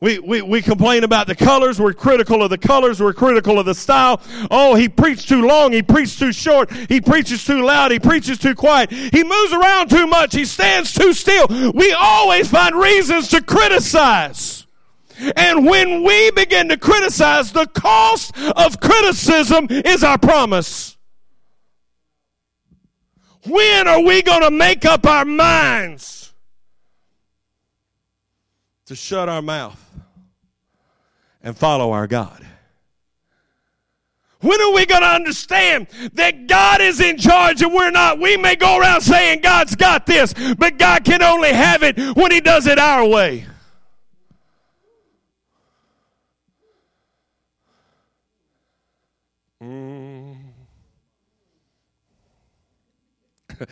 We, 0.00 0.18
we, 0.18 0.42
we 0.42 0.61
complain 0.61 1.02
about 1.04 1.28
the 1.28 1.35
colors. 1.35 1.80
We're 1.80 1.94
critical 1.94 2.42
of 2.42 2.50
the 2.50 2.59
colors. 2.59 3.00
We're 3.00 3.14
critical 3.14 3.59
of 3.59 3.64
the 3.64 3.74
style. 3.74 4.20
Oh, 4.50 4.74
he 4.74 4.88
preached 4.88 5.28
too 5.28 5.46
long. 5.46 5.72
He 5.72 5.83
preached 5.83 6.18
too 6.18 6.33
short. 6.33 6.70
He 6.88 7.00
preaches 7.00 7.44
too 7.44 7.62
loud. 7.62 7.90
He 7.90 7.98
preaches 7.98 8.38
too 8.38 8.54
quiet. 8.54 8.90
He 8.92 9.24
moves 9.24 9.52
around 9.52 9.88
too 9.88 10.07
much. 10.07 10.35
He 10.35 10.44
stands 10.44 10.92
too 10.92 11.12
still. 11.14 11.46
We 11.72 11.92
always 11.92 12.48
find 12.48 12.74
reasons 12.74 13.28
to 13.28 13.40
criticize. 13.40 14.66
And 15.37 15.64
when 15.64 16.02
we 16.02 16.30
begin 16.33 16.68
to 16.68 16.76
criticize, 16.76 17.52
the 17.52 17.66
cost 17.66 18.37
of 18.57 18.80
criticism 18.80 19.68
is 19.70 20.02
our 20.02 20.18
promise. 20.18 20.98
When 23.46 23.87
are 23.87 24.02
we 24.02 24.22
going 24.22 24.42
to 24.42 24.50
make 24.50 24.85
up 24.85 25.07
our 25.07 25.24
minds 25.24 26.23
to 28.86 28.94
shut 28.94 29.28
our 29.28 29.42
mouth? 29.42 29.80
and 31.44 31.56
follow 31.56 31.92
our 31.92 32.08
God? 32.08 32.44
When 34.40 34.60
are 34.60 34.72
we 34.72 34.84
going 34.84 35.02
to 35.02 35.08
understand 35.08 35.86
that 36.14 36.48
God 36.48 36.80
is 36.80 37.00
in 37.00 37.16
charge 37.18 37.62
and 37.62 37.72
we're 37.72 37.90
not? 37.90 38.18
We 38.18 38.36
may 38.36 38.56
go 38.56 38.78
around 38.78 39.02
saying 39.02 39.40
God's 39.40 39.76
got 39.76 40.06
this, 40.06 40.34
but 40.58 40.76
God 40.78 41.04
can 41.04 41.22
only 41.22 41.52
have 41.52 41.82
it 41.82 41.98
when 42.16 42.32
He 42.32 42.40
does 42.40 42.66
it 42.66 42.78
our 42.78 43.06
way. 43.06 43.46
Mm. 49.62 50.36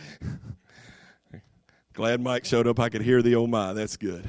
Glad 1.93 2.21
Mike 2.21 2.45
showed 2.45 2.65
up. 2.65 2.79
I 2.79 2.89
could 2.89 3.03
hear 3.03 3.21
the 3.21 3.35
oh 3.35 3.45
my. 3.45 3.73
That's 3.73 3.95
good. 3.95 4.27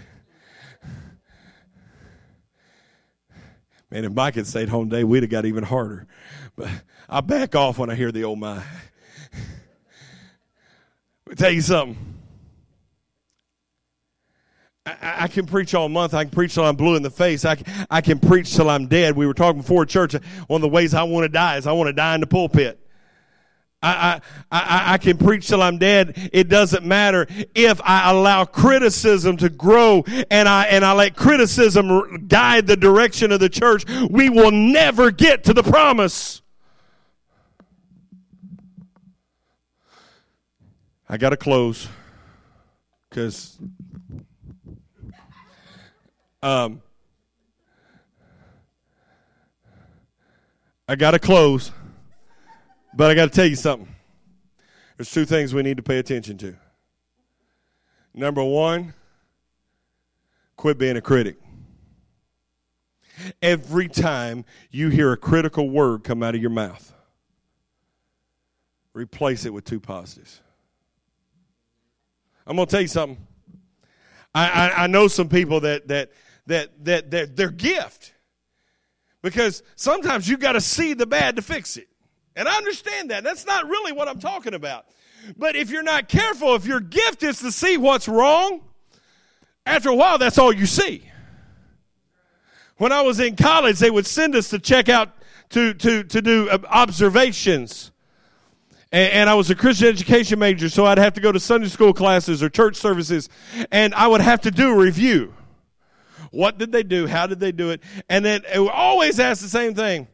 Man, 3.94 4.04
if 4.04 4.12
Mike 4.12 4.34
had 4.34 4.48
stayed 4.48 4.68
home 4.68 4.90
today, 4.90 5.04
we'd 5.04 5.22
have 5.22 5.30
got 5.30 5.44
even 5.44 5.62
harder. 5.62 6.08
But 6.56 6.68
I 7.08 7.20
back 7.20 7.54
off 7.54 7.78
when 7.78 7.90
I 7.90 7.94
hear 7.94 8.10
the 8.10 8.24
oh 8.24 8.34
my. 8.34 8.56
Let 8.56 8.64
me 11.28 11.34
tell 11.36 11.52
you 11.52 11.60
something. 11.60 11.96
I, 14.84 14.96
I, 15.20 15.28
can 15.28 15.46
preach 15.46 15.76
all 15.76 15.88
month. 15.88 16.12
I 16.12 16.24
can 16.24 16.32
preach 16.32 16.54
till 16.54 16.64
I'm 16.64 16.74
blue 16.74 16.96
in 16.96 17.04
the 17.04 17.10
face. 17.10 17.44
I, 17.44 17.56
I 17.88 18.00
can 18.00 18.18
preach 18.18 18.52
till 18.56 18.68
I'm 18.68 18.88
dead. 18.88 19.16
We 19.16 19.28
were 19.28 19.32
talking 19.32 19.60
before 19.60 19.86
church. 19.86 20.14
One 20.48 20.58
of 20.58 20.62
the 20.62 20.68
ways 20.68 20.92
I 20.92 21.04
want 21.04 21.22
to 21.26 21.28
die 21.28 21.58
is 21.58 21.68
I 21.68 21.72
want 21.72 21.86
to 21.86 21.92
die 21.92 22.16
in 22.16 22.20
the 22.20 22.26
pulpit. 22.26 22.83
I, 23.84 24.20
I, 24.50 24.94
I, 24.94 24.98
can 24.98 25.18
preach 25.18 25.46
till 25.46 25.62
I'm 25.62 25.76
dead. 25.76 26.30
It 26.32 26.48
doesn't 26.48 26.86
matter 26.86 27.26
if 27.54 27.80
I 27.84 28.10
allow 28.10 28.46
criticism 28.46 29.36
to 29.38 29.50
grow 29.50 30.04
and 30.30 30.48
I, 30.48 30.64
and 30.64 30.84
I 30.84 30.94
let 30.94 31.16
criticism 31.16 32.26
guide 32.26 32.66
the 32.66 32.76
direction 32.76 33.30
of 33.30 33.40
the 33.40 33.50
church. 33.50 33.84
We 34.08 34.30
will 34.30 34.52
never 34.52 35.10
get 35.10 35.44
to 35.44 35.52
the 35.52 35.62
promise. 35.62 36.40
I 41.06 41.18
got 41.18 41.30
to 41.30 41.36
close 41.36 41.86
because 43.10 43.58
um, 46.42 46.80
I 50.88 50.96
got 50.96 51.10
to 51.10 51.18
close. 51.18 51.70
But 52.96 53.10
I 53.10 53.14
got 53.14 53.24
to 53.24 53.30
tell 53.30 53.46
you 53.46 53.56
something. 53.56 53.88
There's 54.96 55.10
two 55.10 55.24
things 55.24 55.52
we 55.52 55.62
need 55.62 55.78
to 55.78 55.82
pay 55.82 55.98
attention 55.98 56.38
to. 56.38 56.54
Number 58.14 58.44
one, 58.44 58.94
quit 60.56 60.78
being 60.78 60.96
a 60.96 61.00
critic. 61.00 61.36
Every 63.42 63.88
time 63.88 64.44
you 64.70 64.88
hear 64.88 65.12
a 65.12 65.16
critical 65.16 65.68
word 65.68 66.04
come 66.04 66.22
out 66.22 66.36
of 66.36 66.40
your 66.40 66.50
mouth, 66.50 66.92
replace 68.92 69.44
it 69.44 69.52
with 69.52 69.64
two 69.64 69.80
positives. 69.80 70.40
I'm 72.46 72.56
going 72.56 72.66
to 72.66 72.70
tell 72.70 72.80
you 72.80 72.88
something. 72.88 73.18
I, 74.34 74.48
I, 74.48 74.84
I, 74.84 74.86
know 74.88 75.08
some 75.08 75.28
people 75.28 75.60
that 75.60 75.88
that 75.88 76.10
that 76.46 76.84
that, 76.84 77.10
that 77.12 77.36
their 77.36 77.50
gift 77.50 78.12
because 79.22 79.62
sometimes 79.76 80.28
you 80.28 80.36
got 80.36 80.52
to 80.52 80.60
see 80.60 80.92
the 80.92 81.06
bad 81.06 81.36
to 81.36 81.42
fix 81.42 81.76
it. 81.76 81.88
And 82.36 82.48
I 82.48 82.56
understand 82.56 83.10
that. 83.10 83.24
That's 83.24 83.46
not 83.46 83.68
really 83.68 83.92
what 83.92 84.08
I'm 84.08 84.18
talking 84.18 84.54
about. 84.54 84.86
But 85.36 85.56
if 85.56 85.70
you're 85.70 85.82
not 85.82 86.08
careful, 86.08 86.54
if 86.54 86.66
your 86.66 86.80
gift 86.80 87.22
is 87.22 87.38
to 87.40 87.52
see 87.52 87.76
what's 87.76 88.08
wrong, 88.08 88.62
after 89.66 89.88
a 89.88 89.94
while, 89.94 90.18
that's 90.18 90.38
all 90.38 90.52
you 90.52 90.66
see. 90.66 91.08
When 92.76 92.92
I 92.92 93.02
was 93.02 93.20
in 93.20 93.36
college, 93.36 93.78
they 93.78 93.90
would 93.90 94.06
send 94.06 94.34
us 94.34 94.50
to 94.50 94.58
check 94.58 94.88
out, 94.88 95.12
to, 95.50 95.74
to, 95.74 96.04
to 96.04 96.22
do 96.22 96.50
observations. 96.50 97.92
And, 98.92 99.12
and 99.12 99.30
I 99.30 99.34
was 99.34 99.48
a 99.50 99.54
Christian 99.54 99.88
education 99.88 100.38
major, 100.38 100.68
so 100.68 100.84
I'd 100.84 100.98
have 100.98 101.14
to 101.14 101.20
go 101.20 101.32
to 101.32 101.40
Sunday 101.40 101.68
school 101.68 101.94
classes 101.94 102.42
or 102.42 102.48
church 102.48 102.76
services, 102.76 103.28
and 103.70 103.94
I 103.94 104.08
would 104.08 104.20
have 104.20 104.42
to 104.42 104.50
do 104.50 104.70
a 104.70 104.76
review. 104.76 105.34
What 106.30 106.58
did 106.58 106.72
they 106.72 106.82
do? 106.82 107.06
How 107.06 107.28
did 107.28 107.38
they 107.38 107.52
do 107.52 107.70
it? 107.70 107.80
And 108.08 108.24
then 108.24 108.42
it 108.52 108.58
always 108.58 109.20
ask 109.20 109.40
the 109.40 109.48
same 109.48 109.74
thing. 109.74 110.08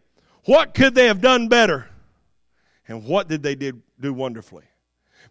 What 0.44 0.74
could 0.74 0.94
they 0.94 1.06
have 1.06 1.20
done 1.20 1.48
better? 1.48 1.89
And 2.90 3.04
what 3.04 3.28
did 3.28 3.44
they 3.44 3.54
did, 3.54 3.80
do 4.00 4.12
wonderfully? 4.12 4.64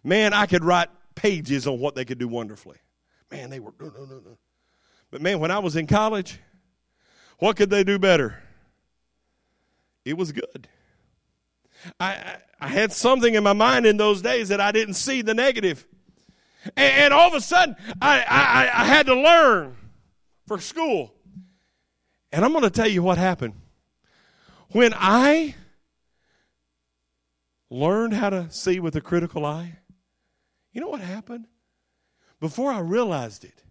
Man, 0.02 0.32
I 0.32 0.46
could 0.46 0.64
write 0.64 0.88
pages 1.14 1.66
on 1.66 1.78
what 1.78 1.94
they 1.94 2.06
could 2.06 2.18
do 2.18 2.26
wonderfully. 2.26 2.78
Man, 3.30 3.50
they 3.50 3.60
were, 3.60 3.74
no, 3.78 3.90
no, 3.90 4.06
no. 4.06 4.38
But 5.10 5.20
man, 5.20 5.40
when 5.40 5.50
I 5.50 5.58
was 5.58 5.76
in 5.76 5.86
college, 5.86 6.40
what 7.38 7.56
could 7.56 7.68
they 7.68 7.84
do 7.84 7.98
better? 7.98 8.42
It 10.06 10.16
was 10.16 10.32
good. 10.32 10.68
I, 11.98 12.12
I, 12.12 12.36
I 12.62 12.68
had 12.68 12.92
something 12.92 13.34
in 13.34 13.44
my 13.44 13.52
mind 13.52 13.84
in 13.84 13.98
those 13.98 14.22
days 14.22 14.48
that 14.48 14.60
I 14.62 14.72
didn't 14.72 14.94
see 14.94 15.20
the 15.20 15.34
negative. 15.34 15.86
And, 16.78 16.94
and 16.94 17.14
all 17.14 17.28
of 17.28 17.34
a 17.34 17.42
sudden, 17.42 17.76
I, 18.00 18.20
I, 18.20 18.70
I 18.80 18.84
had 18.86 19.04
to 19.04 19.14
learn 19.14 19.76
for 20.46 20.58
school. 20.60 21.12
And 22.32 22.42
I'm 22.42 22.52
going 22.52 22.64
to 22.64 22.70
tell 22.70 22.88
you 22.88 23.02
what 23.02 23.18
happened. 23.18 23.52
When 24.70 24.94
I 24.96 25.56
learned 27.70 28.14
how 28.14 28.30
to 28.30 28.50
see 28.50 28.80
with 28.80 28.96
a 28.96 29.00
critical 29.00 29.46
eye, 29.46 29.78
you 30.72 30.80
know 30.80 30.88
what 30.88 31.00
happened? 31.00 31.46
Before 32.40 32.72
I 32.72 32.80
realized 32.80 33.44
it, 33.44 33.62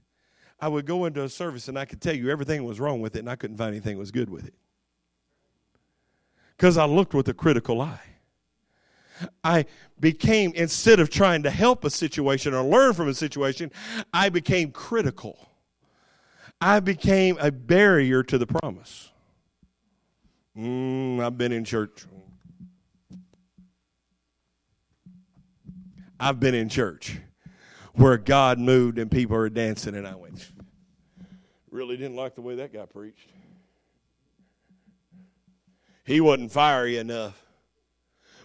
I 0.60 0.68
would 0.68 0.86
go 0.86 1.06
into 1.06 1.24
a 1.24 1.30
service 1.30 1.68
and 1.68 1.78
I 1.78 1.86
could 1.86 2.02
tell 2.02 2.16
you 2.16 2.30
everything 2.30 2.64
was 2.64 2.80
wrong 2.80 3.02
with 3.02 3.16
it 3.16 3.20
and 3.20 3.30
I 3.30 3.36
couldn't 3.36 3.58
find 3.58 3.70
anything 3.70 3.98
was 3.98 4.12
good 4.12 4.30
with 4.30 4.46
it. 4.46 4.54
Because 6.56 6.78
I 6.78 6.86
looked 6.86 7.14
with 7.14 7.28
a 7.30 7.34
critical 7.34 7.82
eye. 7.82 8.02
I 9.44 9.66
became, 10.00 10.54
instead 10.56 11.00
of 11.00 11.10
trying 11.10 11.44
to 11.44 11.50
help 11.50 11.84
a 11.84 11.90
situation 11.90 12.54
or 12.54 12.64
learn 12.64 12.94
from 12.94 13.10
a 13.10 13.14
situation, 13.14 13.72
I 14.14 14.30
became 14.30 14.72
critical. 14.72 15.50
I 16.62 16.80
became 16.80 17.38
a 17.40 17.52
barrier 17.52 18.24
to 18.24 18.38
the 18.38 18.48
promise. 18.48 19.12
Mm, 20.58 21.22
I've 21.22 21.38
been 21.38 21.52
in 21.52 21.64
church 21.64 22.06
I've 26.20 26.40
been 26.40 26.54
in 26.54 26.70
church 26.70 27.18
where 27.94 28.18
God 28.18 28.60
moved 28.60 29.00
and 29.00 29.10
people 29.10 29.38
are 29.38 29.50
dancing, 29.50 29.96
and 29.96 30.08
I 30.08 30.16
went, 30.16 30.52
really 31.72 31.98
didn't 31.98 32.18
like 32.18 32.36
the 32.36 32.42
way 32.42 32.56
that 32.56 32.74
guy 32.74 32.86
preached. 32.86 33.30
He 36.04 36.22
wasn't 36.22 36.52
fiery 36.52 36.98
enough. 36.98 37.42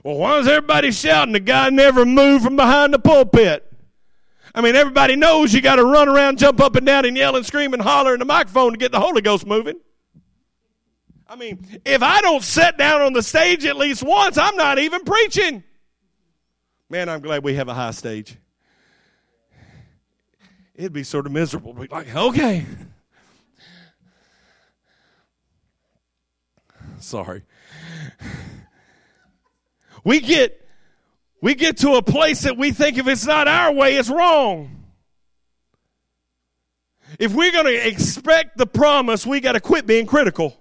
Well, 0.03 0.16
why 0.16 0.37
was 0.37 0.47
everybody 0.47 0.93
shouting? 0.93 1.33
The 1.33 1.41
guy 1.41 1.70
never 1.70 2.05
moved 2.05 2.45
from 2.45 2.57
behind 2.57 2.93
the 2.93 2.99
pulpit. 2.99 3.72
I 4.55 4.61
mean, 4.61 4.77
everybody 4.77 5.16
knows 5.16 5.53
you 5.53 5.61
got 5.61 5.77
to 5.77 5.85
run 5.85 6.09
around, 6.09 6.39
jump 6.39 6.61
up 6.61 6.77
and 6.77 6.87
down, 6.87 7.07
and 7.07 7.16
yell 7.16 7.35
and 7.37 7.45
scream 7.45 7.72
and 7.72 7.83
holler 7.83 8.12
in 8.12 8.20
the 8.20 8.27
microphone 8.27 8.72
to 8.72 8.79
get 8.79 8.93
the 8.93 9.01
Holy 9.01 9.22
Ghost 9.22 9.47
moving. 9.47 9.81
I 11.27 11.37
mean, 11.37 11.81
if 11.85 12.03
I 12.03 12.20
don't 12.20 12.45
sit 12.45 12.77
down 12.77 13.01
on 13.01 13.14
the 13.14 13.22
stage 13.22 13.64
at 13.64 13.77
least 13.77 14.03
once, 14.03 14.39
I'm 14.39 14.57
not 14.57 14.79
even 14.79 15.03
preaching. 15.03 15.64
Man, 16.91 17.09
I'm 17.09 17.20
glad 17.20 17.43
we 17.43 17.55
have 17.55 17.68
a 17.68 17.74
high 17.74 17.93
stage. 17.93 18.37
It'd 20.74 20.93
be 20.93 21.05
sort 21.05 21.26
of 21.26 21.32
miserable 21.32 21.72
to 21.74 21.80
be 21.80 21.87
like, 21.89 22.14
okay. 22.14 22.66
Sorry. 26.99 27.43
We 30.05 30.20
get 30.20 30.61
we 31.41 31.55
get 31.55 31.78
to 31.78 31.93
a 31.93 32.03
place 32.03 32.43
that 32.43 32.57
we 32.57 32.72
think 32.72 32.99
if 32.99 33.07
it's 33.07 33.26
not 33.26 33.49
our 33.49 33.72
way, 33.72 33.97
it's 33.97 34.11
wrong. 34.11 34.85
If 37.18 37.32
we're 37.35 37.53
going 37.53 37.66
to 37.66 37.89
expect 37.89 38.57
the 38.57 38.66
promise, 38.66 39.26
we 39.26 39.41
got 39.41 39.53
to 39.53 39.61
quit 39.61 39.87
being 39.87 40.07
critical. 40.07 40.59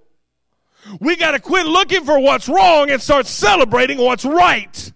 We 0.99 1.15
got 1.15 1.31
to 1.31 1.39
quit 1.39 1.65
looking 1.65 2.03
for 2.05 2.19
what's 2.19 2.47
wrong 2.49 2.91
and 2.91 3.01
start 3.01 3.25
celebrating 3.25 3.97
what's 3.97 4.25
right. 4.25 4.91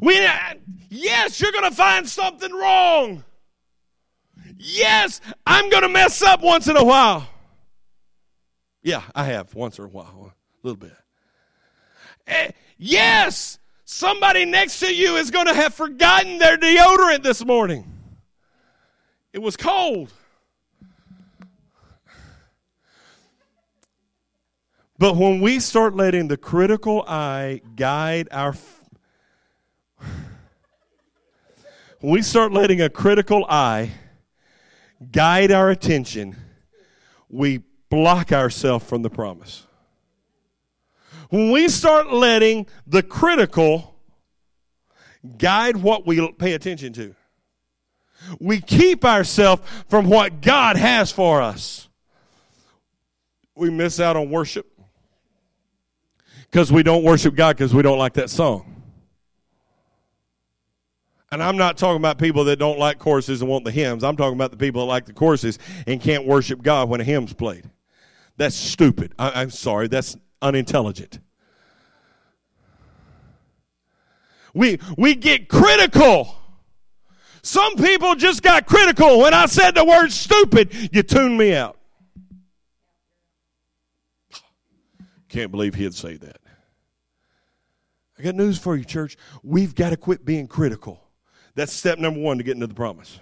We, 0.00 0.26
yes, 0.88 1.40
you're 1.40 1.52
going 1.52 1.68
to 1.68 1.76
find 1.76 2.08
something 2.08 2.52
wrong. 2.52 3.24
Yes, 4.56 5.20
I'm 5.46 5.68
going 5.68 5.82
to 5.82 5.88
mess 5.88 6.22
up 6.22 6.42
once 6.42 6.68
in 6.68 6.76
a 6.76 6.84
while. 6.84 7.28
Yeah, 8.82 9.02
I 9.14 9.24
have 9.24 9.54
once 9.54 9.78
in 9.78 9.84
a 9.84 9.88
while, 9.88 10.32
a 10.62 10.66
little 10.66 10.76
bit. 10.76 10.96
Eh, 12.26 12.50
yes, 12.78 13.58
somebody 13.84 14.44
next 14.44 14.80
to 14.80 14.94
you 14.94 15.16
is 15.16 15.30
going 15.30 15.46
to 15.46 15.54
have 15.54 15.74
forgotten 15.74 16.38
their 16.38 16.56
deodorant 16.56 17.22
this 17.22 17.44
morning. 17.44 17.90
It 19.32 19.42
was 19.42 19.56
cold. 19.56 20.12
But 24.98 25.16
when 25.16 25.40
we 25.40 25.58
start 25.60 25.96
letting 25.96 26.28
the 26.28 26.36
critical 26.36 27.04
eye 27.06 27.60
guide 27.74 28.28
our 28.30 28.54
when 32.04 32.12
we 32.12 32.20
start 32.20 32.52
letting 32.52 32.82
a 32.82 32.90
critical 32.90 33.46
eye 33.48 33.90
guide 35.10 35.50
our 35.50 35.70
attention, 35.70 36.36
we 37.30 37.62
block 37.88 38.30
ourselves 38.30 38.84
from 38.84 39.00
the 39.00 39.08
promise. 39.08 39.66
When 41.30 41.50
we 41.50 41.66
start 41.68 42.12
letting 42.12 42.66
the 42.86 43.02
critical 43.02 43.96
guide 45.38 45.78
what 45.78 46.06
we 46.06 46.30
pay 46.32 46.52
attention 46.52 46.92
to, 46.92 47.14
we 48.38 48.60
keep 48.60 49.06
ourselves 49.06 49.62
from 49.88 50.06
what 50.06 50.42
God 50.42 50.76
has 50.76 51.10
for 51.10 51.40
us. 51.40 51.88
We 53.54 53.70
miss 53.70 53.98
out 53.98 54.14
on 54.14 54.28
worship 54.28 54.70
because 56.50 56.70
we 56.70 56.82
don't 56.82 57.02
worship 57.02 57.34
God 57.34 57.56
because 57.56 57.72
we 57.72 57.80
don't 57.80 57.98
like 57.98 58.12
that 58.12 58.28
song. 58.28 58.73
And 61.34 61.42
I'm 61.42 61.56
not 61.56 61.76
talking 61.76 61.96
about 61.96 62.16
people 62.16 62.44
that 62.44 62.60
don't 62.60 62.78
like 62.78 63.00
choruses 63.00 63.40
and 63.40 63.50
want 63.50 63.64
the 63.64 63.72
hymns. 63.72 64.04
I'm 64.04 64.16
talking 64.16 64.36
about 64.36 64.52
the 64.52 64.56
people 64.56 64.82
that 64.82 64.86
like 64.86 65.04
the 65.04 65.12
choruses 65.12 65.58
and 65.84 66.00
can't 66.00 66.24
worship 66.24 66.62
God 66.62 66.88
when 66.88 67.00
a 67.00 67.04
hymn's 67.04 67.32
played. 67.32 67.68
That's 68.36 68.54
stupid. 68.54 69.14
I, 69.18 69.42
am 69.42 69.50
sorry. 69.50 69.88
That's 69.88 70.16
unintelligent. 70.40 71.18
We, 74.54 74.78
we 74.96 75.16
get 75.16 75.48
critical. 75.48 76.36
Some 77.42 77.74
people 77.78 78.14
just 78.14 78.40
got 78.40 78.66
critical. 78.66 79.18
When 79.18 79.34
I 79.34 79.46
said 79.46 79.74
the 79.74 79.84
word 79.84 80.12
stupid, 80.12 80.72
you 80.94 81.02
tuned 81.02 81.36
me 81.36 81.52
out. 81.52 81.76
Can't 85.28 85.50
believe 85.50 85.74
he'd 85.74 85.94
say 85.94 86.16
that. 86.16 86.36
I 88.16 88.22
got 88.22 88.36
news 88.36 88.56
for 88.56 88.76
you, 88.76 88.84
church. 88.84 89.16
We've 89.42 89.74
got 89.74 89.90
to 89.90 89.96
quit 89.96 90.24
being 90.24 90.46
critical. 90.46 91.03
That's 91.54 91.72
step 91.72 91.98
number 91.98 92.20
one 92.20 92.38
to 92.38 92.44
get 92.44 92.54
into 92.54 92.66
the 92.66 92.74
promise. 92.74 93.20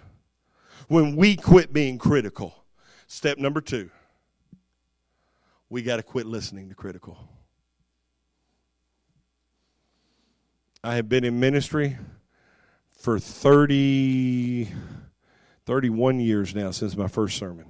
When 0.89 1.17
we 1.17 1.37
quit 1.37 1.73
being 1.73 1.99
critical, 1.99 2.55
step 3.07 3.39
number 3.39 3.61
two, 3.61 3.91
we 5.69 5.83
got 5.83 5.97
to 5.97 6.03
quit 6.03 6.27
listening 6.27 6.69
to 6.69 6.75
critical. 6.75 7.17
I 10.85 10.97
have 10.97 11.09
been 11.09 11.25
in 11.25 11.39
ministry 11.39 11.97
for 12.99 13.19
30, 13.19 14.69
31 15.65 16.21
years 16.21 16.55
now 16.55 16.71
since 16.73 16.97
my 16.97 17.09
first 17.09 17.39
sermon. 17.39 17.67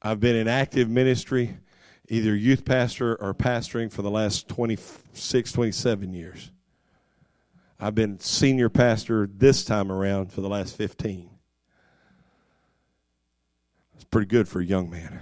I've 0.00 0.20
been 0.20 0.36
in 0.36 0.46
active 0.46 0.88
ministry, 0.88 1.58
either 2.08 2.36
youth 2.36 2.64
pastor 2.64 3.16
or 3.16 3.34
pastoring 3.34 3.90
for 3.90 4.02
the 4.02 4.10
last 4.10 4.46
26, 4.48 5.52
27 5.52 6.12
years. 6.12 6.52
I've 7.80 7.94
been 7.94 8.18
senior 8.18 8.68
pastor 8.68 9.28
this 9.32 9.64
time 9.64 9.92
around 9.92 10.32
for 10.32 10.40
the 10.40 10.48
last 10.48 10.76
15. 10.76 11.30
It's 13.94 14.04
pretty 14.04 14.26
good 14.26 14.48
for 14.48 14.60
a 14.60 14.64
young 14.64 14.90
man. 14.90 15.20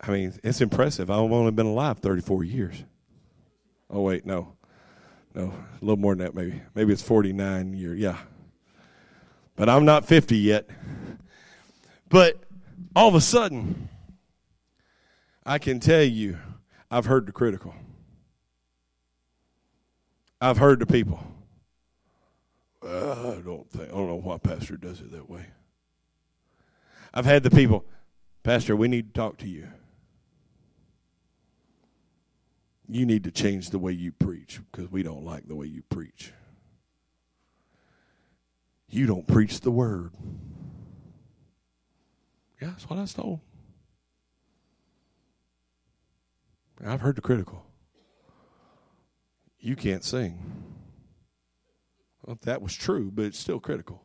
I 0.00 0.10
mean, 0.10 0.38
it's 0.42 0.60
impressive. 0.60 1.10
I've 1.10 1.18
only 1.18 1.52
been 1.52 1.66
alive 1.66 2.00
34 2.00 2.44
years. 2.44 2.84
Oh, 3.88 4.02
wait, 4.02 4.26
no. 4.26 4.54
No, 5.34 5.44
a 5.44 5.84
little 5.84 5.96
more 5.96 6.14
than 6.14 6.26
that, 6.26 6.34
maybe. 6.34 6.60
Maybe 6.74 6.92
it's 6.92 7.02
49 7.02 7.72
years. 7.72 7.98
Yeah. 7.98 8.18
But 9.56 9.70
I'm 9.70 9.84
not 9.84 10.04
50 10.04 10.36
yet. 10.36 10.68
But 12.10 12.42
all 12.94 13.08
of 13.08 13.14
a 13.14 13.20
sudden, 13.20 13.88
I 15.46 15.58
can 15.58 15.80
tell 15.80 16.02
you, 16.02 16.38
I've 16.90 17.06
heard 17.06 17.24
the 17.26 17.32
critical. 17.32 17.74
I've 20.42 20.58
heard 20.58 20.80
the 20.80 20.86
people. 20.86 21.22
I 22.82 23.40
don't 23.44 23.70
think 23.70 23.90
I 23.90 23.92
don't 23.92 24.08
know 24.08 24.16
why 24.16 24.38
pastor 24.38 24.76
does 24.76 24.98
it 24.98 25.12
that 25.12 25.30
way. 25.30 25.46
I've 27.14 27.26
had 27.26 27.44
the 27.44 27.50
people, 27.50 27.84
Pastor, 28.42 28.74
we 28.74 28.88
need 28.88 29.14
to 29.14 29.20
talk 29.20 29.38
to 29.38 29.48
you. 29.48 29.68
You 32.88 33.06
need 33.06 33.22
to 33.22 33.30
change 33.30 33.70
the 33.70 33.78
way 33.78 33.92
you 33.92 34.10
preach 34.10 34.58
because 34.72 34.90
we 34.90 35.04
don't 35.04 35.24
like 35.24 35.46
the 35.46 35.54
way 35.54 35.66
you 35.66 35.82
preach. 35.82 36.32
You 38.88 39.06
don't 39.06 39.28
preach 39.28 39.60
the 39.60 39.70
word. 39.70 40.10
Yeah, 42.60 42.70
that's 42.70 42.90
what 42.90 42.98
I 42.98 43.04
told. 43.04 43.38
I've 46.84 47.00
heard 47.00 47.14
the 47.14 47.22
critical 47.22 47.64
you 49.62 49.76
can't 49.76 50.04
sing. 50.04 50.38
Well, 52.26 52.38
that 52.42 52.60
was 52.60 52.74
true, 52.74 53.10
but 53.12 53.24
it's 53.24 53.38
still 53.38 53.60
critical. 53.60 54.02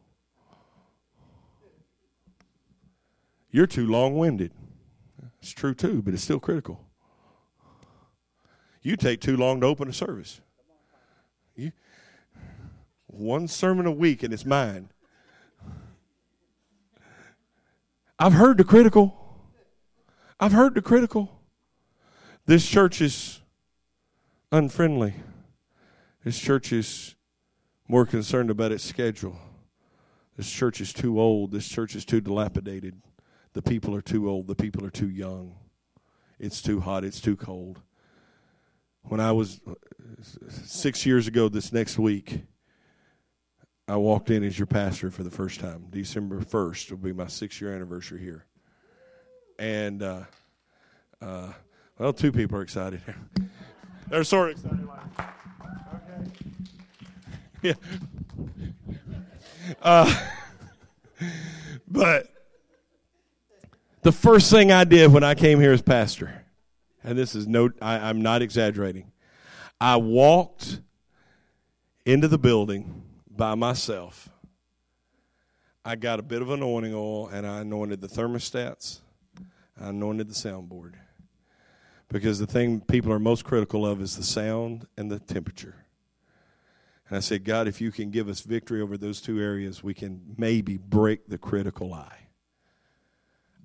You're 3.50 3.68
too 3.68 3.88
long 3.88 4.16
winded. 4.16 4.52
It's 5.42 5.52
true 5.52 5.74
too, 5.74 6.02
but 6.02 6.14
it's 6.14 6.24
still 6.24 6.40
critical. 6.40 6.86
You 8.84 8.96
take 8.96 9.20
too 9.20 9.36
long 9.36 9.62
to 9.62 9.68
open 9.68 9.90
a 9.90 9.94
service. 9.94 10.42
You, 11.56 11.72
one 13.08 13.48
sermon 13.48 13.86
a 13.86 13.92
week 13.92 14.24
and 14.24 14.34
it's 14.34 14.46
mine. 14.46 14.90
I've 18.20 18.34
heard 18.34 18.58
the 18.58 18.64
critical. 18.64 19.16
I've 20.40 20.52
heard 20.52 20.76
the 20.76 20.82
critical. 20.82 21.42
This 22.46 22.68
church 22.68 23.02
is 23.02 23.42
unfriendly. 24.52 25.16
This 26.28 26.40
church 26.40 26.74
is 26.74 27.16
more 27.88 28.06
concerned 28.06 28.50
about 28.50 28.74
its 28.74 28.84
schedule. 28.84 29.40
This 30.36 30.52
church 30.52 30.82
is 30.82 30.92
too 30.92 31.22
old. 31.22 31.54
This 31.54 31.66
church 31.66 31.96
is 31.96 32.04
too 32.04 32.20
dilapidated. 32.20 33.02
The 33.54 33.62
people 33.62 33.96
are 33.96 34.02
too 34.02 34.30
old. 34.30 34.48
The 34.48 34.56
people 34.56 34.86
are 34.86 34.90
too 34.90 35.08
young. 35.08 35.56
It's 36.38 36.62
too 36.62 36.82
hot. 36.82 37.06
It's 37.06 37.22
too 37.22 37.38
cold. 37.38 37.80
When 39.04 39.22
I 39.22 39.32
was 39.32 39.62
six 40.50 41.06
years 41.06 41.30
ago, 41.30 41.48
this 41.48 41.72
next 41.72 41.98
week, 41.98 42.42
I 43.88 43.96
walked 43.96 44.30
in 44.30 44.44
as 44.44 44.60
your 44.60 44.66
pastor 44.66 45.10
for 45.10 45.24
the 45.24 45.32
first 45.32 45.62
time. 45.62 45.86
December 45.92 46.42
1st 46.42 46.92
will 46.92 46.98
be 46.98 47.14
my 47.14 47.28
six 47.28 47.62
year 47.62 47.74
anniversary 47.74 48.20
here. 48.20 48.44
And, 49.60 50.04
uh, 50.04 50.24
uh, 51.22 51.54
well, 51.98 52.12
two 52.12 52.34
people 52.34 52.58
are 52.58 52.64
excited. 52.64 53.00
Here. 53.06 53.16
They're 54.10 54.26
sort 54.26 54.52
of 54.52 54.58
excited. 54.58 54.86
Like, 54.86 55.28
yeah. 57.68 57.74
Uh, 59.82 60.12
but 61.90 62.30
the 64.02 64.14
first 64.14 64.50
thing 64.50 64.72
I 64.72 64.86
did 64.86 65.12
when 65.12 65.26
I 65.26 65.36
came 65.36 65.60
here 65.60 65.74
as 65.74 65.82
pastor, 65.82 66.46
and 67.04 67.18
this 67.18 67.36
is 67.36 67.48
no, 67.48 67.70
I, 67.82 68.10
I'm 68.10 68.22
not 68.22 68.42
exaggerating, 68.42 69.12
I 69.82 69.98
walked 69.98 70.80
into 72.06 72.30
the 72.30 72.38
building 72.38 73.04
by 73.30 73.56
myself. 73.56 74.30
I 75.84 75.96
got 75.96 76.20
a 76.20 76.24
bit 76.24 76.42
of 76.42 76.50
anointing 76.50 76.94
oil 76.94 77.28
and 77.28 77.46
I 77.46 77.60
anointed 77.60 78.02
the 78.02 78.08
thermostats. 78.08 79.00
I 79.80 79.90
anointed 79.90 80.30
the 80.30 80.34
soundboard. 80.34 80.94
Because 82.10 82.40
the 82.40 82.48
thing 82.48 82.82
people 82.82 83.12
are 83.12 83.20
most 83.20 83.44
critical 83.44 83.86
of 83.86 84.02
is 84.02 84.16
the 84.16 84.24
sound 84.24 84.88
and 84.98 85.12
the 85.12 85.20
temperature. 85.20 85.76
And 87.10 87.18
I 87.18 87.20
said, 87.22 87.46
God, 87.46 87.68
if 87.68 87.80
you 87.80 87.92
can 87.92 88.12
give 88.12 88.28
us 88.28 88.42
victory 88.42 88.82
over 88.82 88.98
those 88.98 89.22
two 89.22 89.42
areas, 89.42 89.84
we 89.84 89.94
can 89.94 90.36
maybe 90.38 90.78
break 90.78 91.28
the 91.28 91.38
critical 91.38 91.94
eye. 91.94 92.28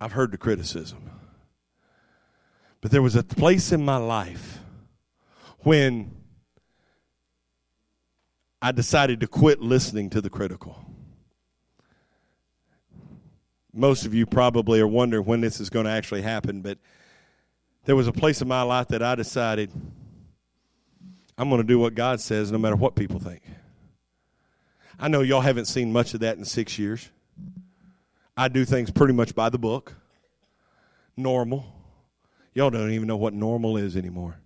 I've 0.01 0.13
heard 0.13 0.31
the 0.31 0.39
criticism. 0.39 1.11
But 2.81 2.91
there 2.91 3.03
was 3.03 3.17
a 3.17 3.23
place 3.23 3.73
in 3.73 3.85
my 3.85 3.97
life 3.97 4.59
when 5.61 6.17
I 8.61 8.73
decided 8.73 9.21
to 9.21 9.27
quit 9.27 9.61
listening 9.61 10.11
to 10.11 10.21
the 10.21 10.31
critical. 10.31 10.85
most 13.73 14.05
of 14.05 14.13
you 14.13 14.27
probably 14.27 14.81
are 14.81 14.87
wondering 14.87 15.25
when 15.25 15.41
this 15.41 15.61
is 15.61 15.71
going 15.71 15.87
to 15.87 15.91
actually 15.91 16.23
happen, 16.23 16.61
but 16.61 16.79
there 17.85 17.97
was 17.97 18.07
a 18.07 18.13
place 18.13 18.43
in 18.43 18.49
my 18.49 18.63
life 18.63 18.89
that 18.89 19.03
I 19.03 19.15
decided 19.15 19.71
I'm 21.43 21.49
going 21.49 21.61
to 21.61 21.67
do 21.67 21.81
what 21.81 21.97
God 21.97 22.21
says 22.21 22.53
no 22.53 22.59
matter 22.59 22.77
what 22.77 22.95
people 22.95 23.19
think. 23.19 23.43
I 24.97 25.09
know 25.09 25.23
y'all 25.23 25.41
haven't 25.41 25.65
seen 25.65 25.93
much 25.93 26.15
of 26.15 26.21
that 26.21 26.39
in 26.39 26.45
six 26.45 26.79
years. 26.79 27.11
I 28.37 28.47
do 28.47 28.65
things 28.65 28.93
pretty 28.93 29.13
much 29.13 29.35
by 29.35 29.49
the 29.49 29.59
book, 29.59 29.93
normal. 31.17 31.67
Y'all 32.55 32.71
don't 32.71 32.93
even 32.93 33.09
know 33.09 33.17
what 33.17 33.35
normal 33.35 33.77
is 33.77 33.97
anymore. 33.97 34.37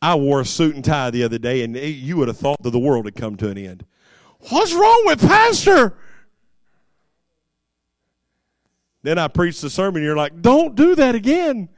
I 0.00 0.14
wore 0.14 0.42
a 0.42 0.44
suit 0.44 0.76
and 0.76 0.84
tie 0.84 1.10
the 1.10 1.24
other 1.24 1.38
day, 1.38 1.64
and 1.64 1.76
you 1.76 2.16
would 2.18 2.28
have 2.28 2.38
thought 2.38 2.62
that 2.62 2.70
the 2.70 2.78
world 2.78 3.06
had 3.06 3.16
come 3.16 3.36
to 3.38 3.48
an 3.48 3.58
end. 3.58 3.84
What's 4.48 4.72
wrong 4.72 5.02
with 5.06 5.20
Pastor? 5.22 5.96
Then 9.02 9.18
I 9.18 9.26
preached 9.26 9.60
the 9.60 9.70
sermon, 9.70 10.04
you're 10.04 10.16
like, 10.16 10.40
don't 10.40 10.76
do 10.76 10.94
that 10.94 11.16
again. 11.16 11.68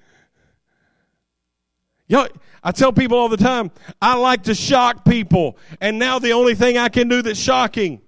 Yo, 2.07 2.27
I 2.65 2.73
tell 2.73 2.95
people 2.95 3.19
all 3.19 3.29
the 3.29 3.37
time, 3.37 3.71
I 4.01 4.17
like 4.17 4.45
to 4.45 4.55
shock 4.55 5.05
people, 5.05 5.59
and 5.83 5.99
now 5.99 6.19
the 6.19 6.33
only 6.33 6.55
thing 6.55 6.79
I 6.79 6.89
can 6.89 7.09
do 7.09 7.21
that's 7.21 7.39
shocking 7.39 8.01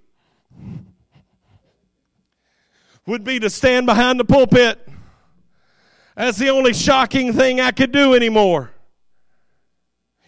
would 3.06 3.22
be 3.22 3.38
to 3.38 3.50
stand 3.50 3.84
behind 3.84 4.18
the 4.18 4.24
pulpit. 4.24 4.88
That's 6.16 6.38
the 6.38 6.48
only 6.48 6.72
shocking 6.72 7.34
thing 7.34 7.60
I 7.60 7.70
could 7.70 7.92
do 7.92 8.14
anymore. 8.14 8.70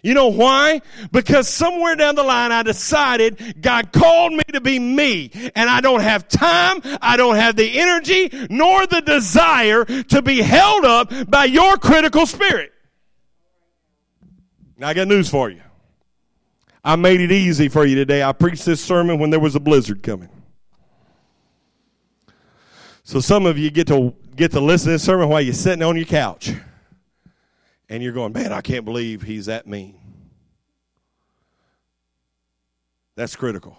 You 0.02 0.14
know 0.14 0.28
why? 0.28 0.82
Because 1.10 1.48
somewhere 1.48 1.96
down 1.96 2.14
the 2.14 2.22
line 2.22 2.52
I 2.52 2.62
decided 2.62 3.60
God 3.60 3.92
called 3.92 4.32
me 4.32 4.42
to 4.52 4.60
be 4.60 4.78
me 4.78 5.30
and 5.56 5.68
I 5.68 5.80
don't 5.80 6.02
have 6.02 6.28
time, 6.28 6.82
I 7.02 7.16
don't 7.16 7.34
have 7.34 7.56
the 7.56 7.80
energy 7.80 8.30
nor 8.48 8.86
the 8.86 9.00
desire 9.00 9.84
to 9.84 10.22
be 10.22 10.40
held 10.40 10.84
up 10.84 11.12
by 11.28 11.46
your 11.46 11.78
critical 11.78 12.26
spirit. 12.26 12.72
Now 14.78 14.88
I 14.88 14.94
got 14.94 15.08
news 15.08 15.28
for 15.28 15.50
you. 15.50 15.60
I 16.84 16.94
made 16.94 17.20
it 17.20 17.32
easy 17.32 17.68
for 17.68 17.84
you 17.84 17.96
today. 17.96 18.22
I 18.22 18.32
preached 18.32 18.64
this 18.64 18.80
sermon 18.80 19.18
when 19.18 19.30
there 19.30 19.40
was 19.40 19.56
a 19.56 19.60
blizzard 19.60 20.02
coming. 20.02 20.28
So 23.02 23.20
some 23.20 23.44
of 23.44 23.58
you 23.58 23.70
get 23.70 23.88
to 23.88 24.14
get 24.36 24.52
to 24.52 24.60
listen 24.60 24.86
to 24.86 24.90
this 24.92 25.02
sermon 25.02 25.28
while 25.28 25.40
you're 25.40 25.52
sitting 25.52 25.82
on 25.82 25.96
your 25.96 26.06
couch. 26.06 26.52
And 27.88 28.02
you're 28.02 28.12
going, 28.12 28.32
man, 28.32 28.52
I 28.52 28.60
can't 28.60 28.84
believe 28.84 29.22
he's 29.22 29.46
that 29.46 29.66
mean. 29.66 29.98
That's 33.16 33.34
critical. 33.34 33.76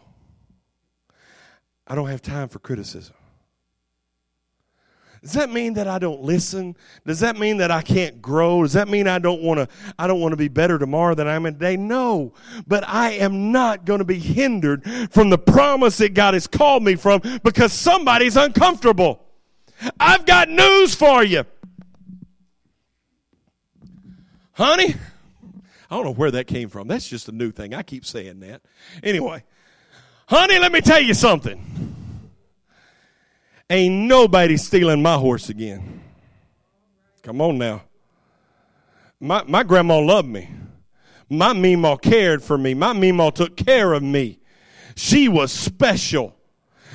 I 1.87 1.95
don't 1.95 2.09
have 2.09 2.21
time 2.21 2.49
for 2.49 2.59
criticism. 2.59 3.15
Does 5.21 5.33
that 5.33 5.49
mean 5.49 5.73
that 5.73 5.87
I 5.87 5.99
don't 5.99 6.21
listen? 6.21 6.77
Does 7.05 7.19
that 7.19 7.37
mean 7.37 7.57
that 7.57 7.71
I 7.71 7.81
can't 7.81 8.21
grow? 8.21 8.61
Does 8.61 8.73
that 8.73 8.87
mean 8.87 9.07
I 9.07 9.19
don't 9.19 9.41
want 9.41 9.59
to 9.59 9.67
I 9.97 10.07
don't 10.07 10.21
want 10.21 10.31
to 10.31 10.37
be 10.37 10.47
better 10.47 10.79
tomorrow 10.79 11.13
than 11.13 11.27
I 11.27 11.35
am 11.35 11.43
today? 11.43 11.75
No. 11.75 12.33
But 12.67 12.87
I 12.87 13.11
am 13.11 13.51
not 13.51 13.85
going 13.85 13.99
to 13.99 14.05
be 14.05 14.19
hindered 14.19 14.89
from 15.11 15.29
the 15.29 15.37
promise 15.37 15.97
that 15.97 16.13
God 16.13 16.35
has 16.35 16.47
called 16.47 16.83
me 16.83 16.95
from 16.95 17.21
because 17.43 17.73
somebody's 17.73 18.37
uncomfortable. 18.37 19.25
I've 19.99 20.25
got 20.25 20.49
news 20.49 20.95
for 20.95 21.23
you. 21.23 21.43
Honey, 24.53 24.95
I 25.89 25.95
don't 25.95 26.03
know 26.03 26.13
where 26.13 26.31
that 26.31 26.47
came 26.47 26.69
from. 26.69 26.87
That's 26.87 27.07
just 27.07 27.29
a 27.29 27.31
new 27.31 27.51
thing. 27.51 27.73
I 27.73 27.81
keep 27.81 28.05
saying 28.05 28.41
that. 28.41 28.61
Anyway, 29.03 29.43
honey, 30.27 30.59
let 30.59 30.71
me 30.71 30.81
tell 30.81 31.01
you 31.01 31.13
something. 31.13 31.95
Ain't 33.69 34.07
nobody 34.07 34.57
stealing 34.57 35.01
my 35.01 35.15
horse 35.15 35.49
again. 35.49 36.01
Come 37.21 37.41
on 37.41 37.57
now. 37.57 37.83
My, 39.19 39.43
my 39.47 39.63
grandma 39.63 39.99
loved 39.99 40.27
me. 40.27 40.49
My 41.29 41.53
Meemaw 41.53 42.01
cared 42.01 42.41
for 42.41 42.57
me. 42.57 42.73
My 42.73 42.93
Meemaw 42.93 43.33
took 43.35 43.55
care 43.55 43.93
of 43.93 44.01
me. 44.01 44.39
She 44.95 45.27
was 45.27 45.51
special. 45.51 46.35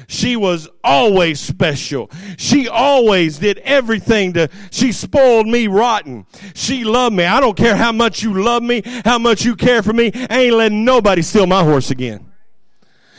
She 0.09 0.37
was 0.37 0.69
always 0.83 1.41
special. 1.41 2.11
She 2.37 2.69
always 2.69 3.39
did 3.39 3.59
everything 3.59 4.33
to, 4.35 4.49
she 4.71 4.91
spoiled 4.93 5.47
me 5.47 5.69
rotten. 5.69 6.27
She 6.55 6.85
loved 6.85 7.15
me. 7.15 7.25
I 7.25 7.41
don't 7.41 7.57
care 7.57 7.77
how 7.77 7.93
much 7.93 8.23
you 8.23 8.43
love 8.43 8.63
me, 8.63 8.83
how 9.05 9.19
much 9.19 9.45
you 9.45 9.55
care 9.55 9.83
for 9.83 9.93
me. 9.93 10.11
I 10.29 10.41
ain't 10.41 10.57
letting 10.57 10.85
nobody 10.85 11.23
steal 11.23 11.47
my 11.47 11.63
horse 11.63 11.91
again. 11.91 12.34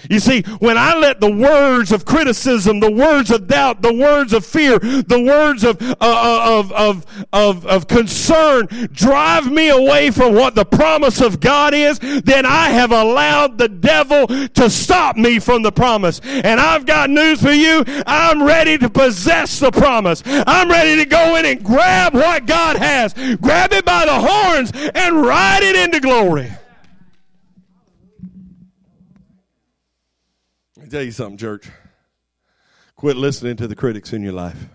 You 0.09 0.19
see, 0.19 0.41
when 0.59 0.77
I 0.77 0.95
let 0.97 1.19
the 1.19 1.31
words 1.31 1.91
of 1.91 2.05
criticism, 2.05 2.79
the 2.79 2.91
words 2.91 3.31
of 3.31 3.47
doubt, 3.47 3.81
the 3.81 3.93
words 3.93 4.33
of 4.33 4.45
fear, 4.45 4.79
the 4.79 5.23
words 5.25 5.63
of, 5.63 5.81
uh, 5.81 5.95
uh, 5.99 6.59
of, 6.59 6.71
of, 6.71 7.25
of, 7.33 7.65
of 7.65 7.87
concern 7.87 8.67
drive 8.91 9.51
me 9.51 9.69
away 9.69 10.11
from 10.11 10.33
what 10.33 10.55
the 10.55 10.65
promise 10.65 11.21
of 11.21 11.39
God 11.39 11.73
is, 11.73 11.99
then 11.99 12.45
I 12.45 12.69
have 12.69 12.91
allowed 12.91 13.57
the 13.57 13.69
devil 13.69 14.27
to 14.27 14.69
stop 14.69 15.15
me 15.15 15.39
from 15.39 15.63
the 15.63 15.71
promise. 15.71 16.19
And 16.23 16.59
I've 16.59 16.85
got 16.85 17.09
news 17.09 17.41
for 17.41 17.51
you. 17.51 17.83
I'm 18.05 18.43
ready 18.43 18.77
to 18.77 18.89
possess 18.89 19.59
the 19.59 19.71
promise. 19.71 20.23
I'm 20.25 20.69
ready 20.69 21.03
to 21.03 21.09
go 21.09 21.35
in 21.35 21.45
and 21.45 21.63
grab 21.63 22.13
what 22.13 22.45
God 22.45 22.77
has. 22.77 23.13
Grab 23.13 23.73
it 23.73 23.85
by 23.85 24.05
the 24.05 24.13
horns 24.13 24.71
and 24.93 25.21
ride 25.21 25.63
it 25.63 25.75
into 25.75 25.99
glory. 25.99 26.51
Tell 30.95 31.03
you 31.03 31.11
something, 31.11 31.37
church. 31.37 31.69
Quit 32.95 33.17
listening 33.17 33.57
to 33.57 33.67
the 33.67 33.75
critics 33.75 34.13
in 34.13 34.23
your 34.23 34.31
life. 34.31 34.69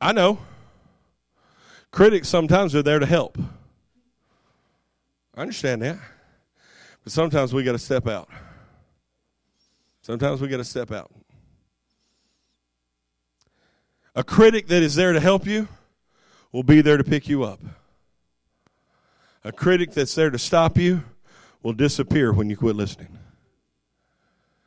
I 0.00 0.10
know. 0.10 0.40
Critics 1.92 2.28
sometimes 2.28 2.74
are 2.74 2.82
there 2.82 2.98
to 2.98 3.06
help. 3.06 3.38
I 5.36 5.42
understand 5.42 5.82
that. 5.82 5.98
But 7.04 7.12
sometimes 7.12 7.54
we 7.54 7.62
got 7.62 7.72
to 7.72 7.78
step 7.78 8.08
out. 8.08 8.28
Sometimes 10.02 10.40
we 10.40 10.48
got 10.48 10.56
to 10.56 10.64
step 10.64 10.90
out. 10.90 11.12
A 14.16 14.24
critic 14.24 14.66
that 14.66 14.82
is 14.82 14.96
there 14.96 15.12
to 15.12 15.20
help 15.20 15.46
you 15.46 15.68
will 16.50 16.64
be 16.64 16.80
there 16.80 16.96
to 16.96 17.04
pick 17.04 17.28
you 17.28 17.44
up. 17.44 17.60
A 19.46 19.52
critic 19.52 19.92
that's 19.92 20.12
there 20.16 20.30
to 20.30 20.40
stop 20.40 20.76
you 20.76 21.04
will 21.62 21.72
disappear 21.72 22.32
when 22.32 22.50
you 22.50 22.56
quit 22.56 22.74
listening. 22.74 23.16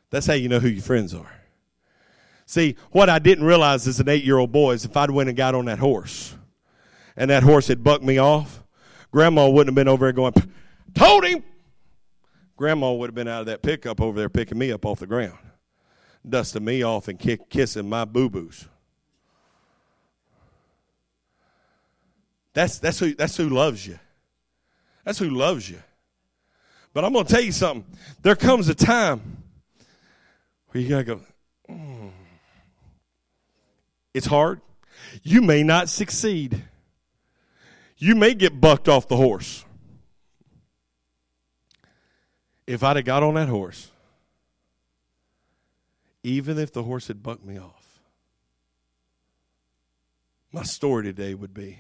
That's 0.09 0.25
how 0.25 0.35
you 0.35 0.47
know 0.47 0.61
who 0.61 0.69
your 0.69 0.81
friends 0.81 1.13
are. 1.13 1.29
See, 2.45 2.77
what 2.91 3.09
I 3.09 3.19
didn't 3.19 3.43
realize 3.43 3.85
as 3.89 3.99
an 3.99 4.07
eight 4.07 4.23
year 4.23 4.37
old 4.37 4.53
boy 4.53 4.71
is 4.71 4.85
if 4.85 4.95
I'd 4.95 5.11
went 5.11 5.27
and 5.27 5.37
got 5.37 5.53
on 5.53 5.65
that 5.65 5.79
horse 5.79 6.33
and 7.17 7.29
that 7.29 7.43
horse 7.43 7.67
had 7.67 7.83
bucked 7.83 8.05
me 8.05 8.19
off, 8.19 8.63
Grandma 9.11 9.49
wouldn't 9.49 9.67
have 9.67 9.75
been 9.75 9.89
over 9.89 10.05
there 10.05 10.13
going, 10.13 10.33
Told 10.93 11.25
him! 11.25 11.43
Grandma 12.55 12.93
would 12.93 13.09
have 13.09 13.15
been 13.15 13.27
out 13.27 13.41
of 13.41 13.47
that 13.47 13.61
pickup 13.61 13.99
over 13.99 14.17
there 14.17 14.29
picking 14.29 14.57
me 14.57 14.71
up 14.71 14.85
off 14.85 14.99
the 15.01 15.07
ground, 15.07 15.39
dusting 16.27 16.63
me 16.63 16.83
off 16.83 17.09
and 17.09 17.19
kick, 17.19 17.49
kissing 17.49 17.89
my 17.89 18.05
boo 18.05 18.29
boos. 18.29 18.65
That's, 22.53 22.79
that's, 22.79 22.99
who, 22.99 23.13
that's 23.13 23.35
who 23.35 23.49
loves 23.49 23.85
you. 23.85 23.99
That's 25.09 25.17
who 25.17 25.31
loves 25.31 25.67
you. 25.67 25.81
But 26.93 27.03
I'm 27.03 27.13
going 27.13 27.25
to 27.25 27.33
tell 27.33 27.41
you 27.41 27.51
something. 27.51 27.83
There 28.21 28.35
comes 28.35 28.69
a 28.69 28.75
time 28.75 29.41
where 30.67 30.83
you 30.83 30.87
got 30.87 30.97
to 30.99 31.03
go, 31.03 31.21
mm. 31.67 32.11
it's 34.13 34.27
hard. 34.27 34.61
You 35.23 35.41
may 35.41 35.63
not 35.63 35.89
succeed. 35.89 36.61
You 37.97 38.13
may 38.13 38.35
get 38.35 38.61
bucked 38.61 38.87
off 38.87 39.07
the 39.07 39.15
horse. 39.15 39.65
If 42.67 42.83
I'd 42.83 42.97
have 42.97 43.05
got 43.05 43.23
on 43.23 43.33
that 43.33 43.49
horse, 43.49 43.89
even 46.21 46.59
if 46.59 46.71
the 46.71 46.83
horse 46.83 47.07
had 47.07 47.23
bucked 47.23 47.43
me 47.43 47.57
off, 47.57 47.99
my 50.51 50.61
story 50.61 51.05
today 51.05 51.33
would 51.33 51.55
be 51.55 51.79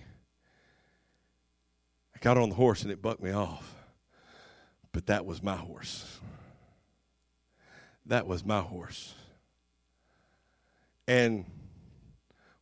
I 2.19 2.21
got 2.21 2.37
on 2.37 2.49
the 2.49 2.55
horse 2.55 2.83
and 2.83 2.91
it 2.91 3.01
bucked 3.01 3.23
me 3.23 3.31
off. 3.31 3.75
But 4.91 5.05
that 5.05 5.25
was 5.25 5.41
my 5.41 5.55
horse. 5.55 6.19
That 8.05 8.27
was 8.27 8.43
my 8.43 8.59
horse. 8.59 9.13
And 11.07 11.45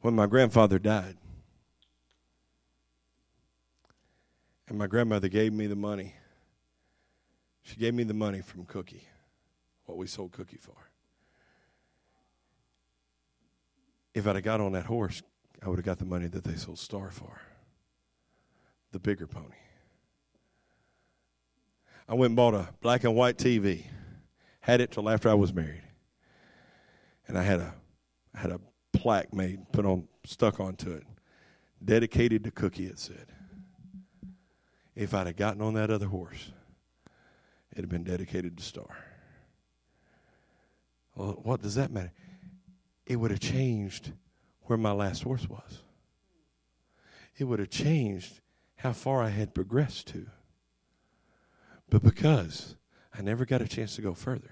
when 0.01 0.13
my 0.13 0.27
grandfather 0.27 0.77
died, 0.77 1.17
and 4.67 4.77
my 4.77 4.85
grandmother 4.85 5.27
gave 5.27 5.53
me 5.53 5.65
the 5.65 5.75
money, 5.75 6.13
she 7.63 7.77
gave 7.77 7.93
me 7.93 8.03
the 8.03 8.13
money 8.13 8.41
from 8.41 8.65
Cookie, 8.65 9.07
what 9.85 9.97
we 9.97 10.05
sold 10.05 10.33
Cookie 10.33 10.57
for. 10.57 10.75
If 14.13 14.27
I'd 14.27 14.35
have 14.35 14.43
got 14.43 14.61
on 14.61 14.73
that 14.73 14.85
horse, 14.85 15.23
I 15.63 15.69
would 15.69 15.79
have 15.79 15.85
got 15.85 15.97
the 15.97 16.05
money 16.05 16.27
that 16.27 16.43
they 16.43 16.55
sold 16.55 16.77
Star 16.77 17.09
for 17.09 17.39
the 18.91 18.99
bigger 18.99 19.27
pony. 19.27 19.55
I 22.07 22.13
went 22.13 22.31
and 22.31 22.35
bought 22.35 22.53
a 22.53 22.69
black 22.81 23.03
and 23.03 23.15
white 23.15 23.37
TV, 23.37 23.85
Had 24.61 24.81
it 24.81 24.91
till 24.91 25.09
after 25.09 25.29
I 25.29 25.33
was 25.33 25.53
married. 25.53 25.83
And 27.27 27.37
I 27.37 27.43
had 27.43 27.59
a 27.59 27.73
had 28.33 28.51
a 28.51 28.59
plaque 28.93 29.33
made, 29.33 29.71
put 29.71 29.85
on 29.85 30.07
stuck 30.25 30.59
onto 30.59 30.91
it. 30.91 31.03
Dedicated 31.83 32.43
to 32.43 32.51
Cookie, 32.51 32.85
it 32.85 32.99
said. 32.99 33.27
If 34.95 35.13
I'd 35.13 35.27
have 35.27 35.35
gotten 35.35 35.61
on 35.61 35.73
that 35.75 35.91
other 35.91 36.07
horse, 36.07 36.51
it'd 37.71 37.85
have 37.85 37.89
been 37.89 38.03
dedicated 38.03 38.57
to 38.57 38.63
Star. 38.63 38.97
Well, 41.15 41.39
what 41.43 41.61
does 41.61 41.75
that 41.75 41.91
matter? 41.91 42.11
It 43.05 43.17
would 43.17 43.31
have 43.31 43.39
changed 43.39 44.11
where 44.63 44.77
my 44.77 44.91
last 44.91 45.23
horse 45.23 45.47
was. 45.49 45.81
It 47.37 47.45
would 47.45 47.59
have 47.59 47.69
changed 47.69 48.41
how 48.77 48.93
far 48.93 49.21
I 49.21 49.29
had 49.29 49.53
progressed 49.53 50.07
to. 50.09 50.27
But 51.89 52.03
because 52.03 52.75
I 53.17 53.21
never 53.21 53.45
got 53.45 53.61
a 53.61 53.67
chance 53.67 53.95
to 53.95 54.01
go 54.01 54.13
further. 54.13 54.51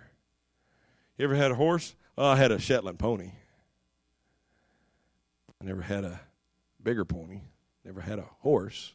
You 1.17 1.26
ever 1.26 1.36
had 1.36 1.51
a 1.51 1.55
horse? 1.55 1.95
Oh, 2.17 2.28
I 2.28 2.36
had 2.36 2.51
a 2.51 2.59
Shetland 2.59 2.99
pony. 2.99 3.32
I 5.61 5.65
never 5.65 5.82
had 5.82 6.03
a 6.03 6.19
bigger 6.82 7.05
pony. 7.05 7.41
Never 7.84 8.01
had 8.01 8.19
a 8.19 8.26
horse. 8.39 8.93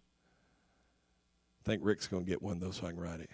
I 1.63 1.71
think 1.71 1.83
Rick's 1.85 2.07
going 2.07 2.25
to 2.25 2.29
get 2.29 2.43
one, 2.43 2.59
though, 2.59 2.71
so 2.71 2.87
I 2.87 2.91
can 2.91 3.01
ride 3.01 3.21
it. 3.21 3.31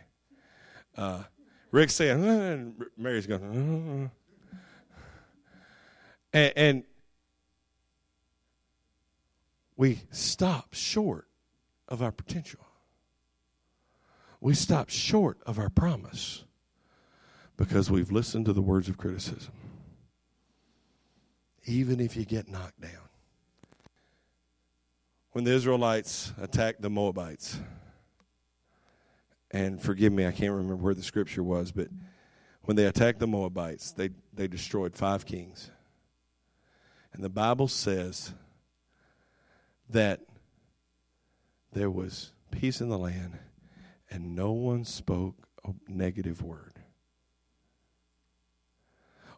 Uh, 0.97 1.23
Rick's 1.71 1.95
saying, 1.95 2.25
uh, 2.25 2.85
Mary's 2.97 3.27
going, 3.27 4.11
uh, 4.53 4.99
and, 6.33 6.53
and 6.57 6.85
we 9.77 10.01
stop 10.11 10.75
short 10.75 11.27
of 11.89 12.03
our 12.03 12.13
potential. 12.13 12.61
We 14.41 14.55
stop 14.55 14.91
short 14.91 15.39
of 15.47 15.59
our 15.59 15.71
promise 15.71 16.45
because 17.57 17.91
we've 17.91 18.13
listened 18.13 18.47
to 18.47 18.53
the 18.53 18.63
words 18.63 18.89
of 18.89 18.99
criticism. 18.99 19.53
Even 21.65 22.01
if 22.01 22.17
you 22.17 22.25
get 22.25 22.49
knocked 22.49 22.81
down. 22.81 23.09
When 25.33 25.45
the 25.45 25.53
Israelites 25.53 26.33
attacked 26.41 26.81
the 26.81 26.91
Moabites, 26.91 27.59
and 29.51 29.81
forgive 29.81 30.13
me, 30.13 30.27
I 30.27 30.33
can't 30.33 30.53
remember 30.53 30.77
where 30.77 30.95
the 30.95 31.03
scripture 31.03 31.43
was, 31.43 31.73
but 31.73 31.89
when 32.63 32.77
they 32.77 32.87
attacked 32.87 33.21
the 33.21 33.27
Moabites, 33.27 33.93
they, 33.93 34.11
they 34.35 34.49
destroyed 34.49 34.95
five 34.95 35.25
kings. 35.25 35.71
And 37.13 37.23
the 37.23 37.29
Bible 37.31 37.69
says 37.69 38.35
that 39.89 40.21
there 41.77 41.91
was 41.91 42.33
peace 42.51 42.81
in 42.81 42.89
the 42.89 42.97
land 42.97 43.39
and 44.11 44.35
no 44.35 44.51
one 44.51 44.83
spoke 44.83 45.47
a 45.63 45.73
negative 45.87 46.41
word. 46.41 46.73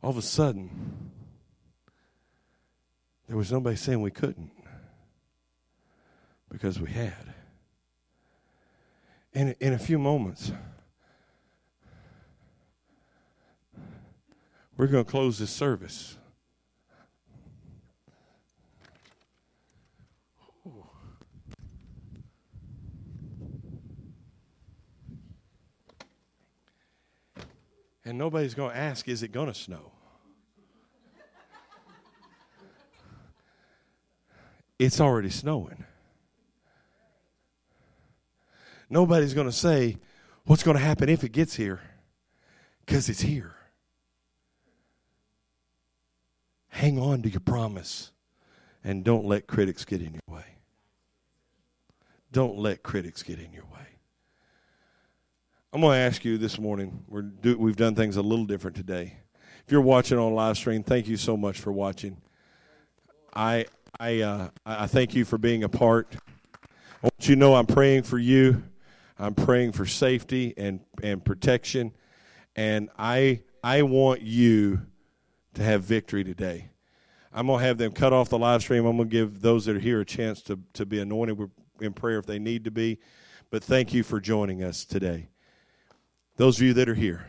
All 0.04 0.10
of 0.10 0.16
a 0.16 0.22
sudden, 0.22 1.10
there 3.26 3.36
was 3.36 3.50
nobody 3.50 3.74
saying 3.74 4.00
we 4.00 4.12
couldn't 4.12 4.52
because 6.48 6.80
we 6.80 6.92
had. 6.92 7.34
In, 9.32 9.56
in 9.58 9.72
a 9.72 9.78
few 9.78 9.98
moments, 9.98 10.52
we're 14.76 14.86
going 14.86 15.04
to 15.04 15.10
close 15.10 15.40
this 15.40 15.50
service. 15.50 16.17
And 28.08 28.16
nobody's 28.16 28.54
going 28.54 28.70
to 28.70 28.76
ask, 28.76 29.06
is 29.06 29.22
it 29.22 29.32
going 29.32 29.48
to 29.48 29.54
snow? 29.54 29.92
It's 34.78 34.98
already 34.98 35.28
snowing. 35.28 35.84
Nobody's 38.88 39.34
going 39.34 39.46
to 39.46 39.52
say, 39.52 39.98
what's 40.46 40.62
going 40.62 40.78
to 40.78 40.82
happen 40.82 41.10
if 41.10 41.22
it 41.22 41.32
gets 41.32 41.54
here? 41.54 41.82
Because 42.86 43.10
it's 43.10 43.20
here. 43.20 43.54
Hang 46.68 46.98
on 46.98 47.20
to 47.20 47.28
your 47.28 47.40
promise 47.40 48.12
and 48.82 49.04
don't 49.04 49.26
let 49.26 49.46
critics 49.46 49.84
get 49.84 50.00
in 50.00 50.14
your 50.14 50.34
way. 50.34 50.46
Don't 52.32 52.56
let 52.56 52.82
critics 52.82 53.22
get 53.22 53.38
in 53.38 53.52
your 53.52 53.64
way. 53.64 53.97
I'm 55.70 55.82
going 55.82 55.96
to 55.96 56.00
ask 56.00 56.24
you 56.24 56.38
this 56.38 56.58
morning. 56.58 57.04
We're 57.08 57.20
do, 57.20 57.58
we've 57.58 57.76
done 57.76 57.94
things 57.94 58.16
a 58.16 58.22
little 58.22 58.46
different 58.46 58.74
today. 58.74 59.18
If 59.66 59.70
you're 59.70 59.82
watching 59.82 60.16
on 60.16 60.34
live 60.34 60.56
stream, 60.56 60.82
thank 60.82 61.06
you 61.08 61.18
so 61.18 61.36
much 61.36 61.60
for 61.60 61.70
watching. 61.72 62.16
I 63.34 63.66
I 64.00 64.22
uh, 64.22 64.48
I 64.64 64.86
thank 64.86 65.14
you 65.14 65.26
for 65.26 65.36
being 65.36 65.64
a 65.64 65.68
part. 65.68 66.16
I 66.64 66.68
want 67.02 67.28
you 67.28 67.34
to 67.34 67.38
know 67.38 67.54
I'm 67.54 67.66
praying 67.66 68.04
for 68.04 68.16
you. 68.16 68.62
I'm 69.18 69.34
praying 69.34 69.72
for 69.72 69.84
safety 69.84 70.54
and 70.56 70.80
and 71.02 71.22
protection, 71.22 71.92
and 72.56 72.88
I 72.98 73.42
I 73.62 73.82
want 73.82 74.22
you 74.22 74.80
to 75.52 75.62
have 75.62 75.82
victory 75.82 76.24
today. 76.24 76.70
I'm 77.30 77.46
gonna 77.46 77.62
have 77.62 77.76
them 77.76 77.92
cut 77.92 78.14
off 78.14 78.30
the 78.30 78.38
live 78.38 78.62
stream. 78.62 78.86
I'm 78.86 78.96
gonna 78.96 79.10
give 79.10 79.42
those 79.42 79.66
that 79.66 79.76
are 79.76 79.80
here 79.80 80.00
a 80.00 80.06
chance 80.06 80.40
to 80.44 80.58
to 80.72 80.86
be 80.86 80.98
anointed 80.98 81.38
in 81.82 81.92
prayer 81.92 82.18
if 82.18 82.24
they 82.24 82.38
need 82.38 82.64
to 82.64 82.70
be. 82.70 83.00
But 83.50 83.62
thank 83.62 83.92
you 83.92 84.02
for 84.02 84.18
joining 84.18 84.62
us 84.62 84.86
today. 84.86 85.28
Those 86.38 86.58
of 86.58 86.62
you 86.62 86.72
that 86.74 86.88
are 86.88 86.94
here, 86.94 87.26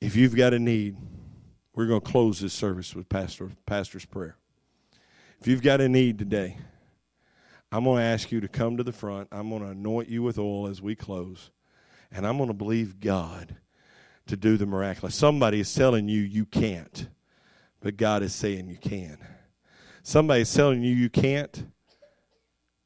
if 0.00 0.14
you've 0.14 0.36
got 0.36 0.54
a 0.54 0.60
need, 0.60 0.96
we're 1.74 1.88
going 1.88 2.00
to 2.00 2.08
close 2.08 2.38
this 2.38 2.52
service 2.52 2.94
with 2.94 3.08
pastor 3.08 3.50
pastor's 3.66 4.04
prayer. 4.04 4.36
If 5.40 5.48
you've 5.48 5.60
got 5.60 5.80
a 5.80 5.88
need 5.88 6.20
today, 6.20 6.56
I'm 7.72 7.82
going 7.82 7.98
to 7.98 8.04
ask 8.04 8.30
you 8.30 8.40
to 8.40 8.46
come 8.46 8.76
to 8.76 8.84
the 8.84 8.92
front. 8.92 9.26
I'm 9.32 9.50
going 9.50 9.62
to 9.62 9.70
anoint 9.70 10.08
you 10.08 10.22
with 10.22 10.38
oil 10.38 10.68
as 10.68 10.80
we 10.80 10.94
close. 10.94 11.50
And 12.12 12.24
I'm 12.24 12.36
going 12.36 12.46
to 12.46 12.54
believe 12.54 13.00
God 13.00 13.56
to 14.28 14.36
do 14.36 14.56
the 14.56 14.66
miraculous. 14.66 15.16
Somebody 15.16 15.58
is 15.58 15.74
telling 15.74 16.08
you 16.08 16.20
you 16.20 16.46
can't, 16.46 17.08
but 17.80 17.96
God 17.96 18.22
is 18.22 18.32
saying 18.32 18.68
you 18.68 18.76
can. 18.76 19.18
Somebody 20.04 20.42
is 20.42 20.54
telling 20.54 20.84
you 20.84 20.94
you 20.94 21.10
can't, 21.10 21.66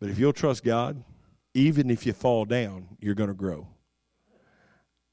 but 0.00 0.08
if 0.08 0.18
you'll 0.18 0.32
trust 0.32 0.64
God, 0.64 1.04
even 1.52 1.90
if 1.90 2.06
you 2.06 2.14
fall 2.14 2.46
down, 2.46 2.96
you're 3.00 3.14
going 3.14 3.28
to 3.28 3.34
grow. 3.34 3.68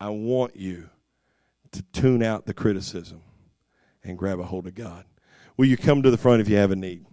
I 0.04 0.10
want 0.10 0.58
you 0.58 0.90
to 1.72 1.82
tune 1.94 2.22
out 2.24 2.46
the 2.46 2.54
criticism 2.54 3.22
and 4.04 4.18
grab 4.18 4.38
a 4.38 4.44
hold 4.44 4.68
of 4.68 4.76
God. 4.76 5.06
Will 5.56 5.66
you 5.66 5.78
come 5.78 6.04
to 6.04 6.12
the 6.12 6.18
front 6.18 6.42
if 6.42 6.50
you 6.50 6.58
have 6.58 6.72
a 6.72 6.76
need? 6.76 7.06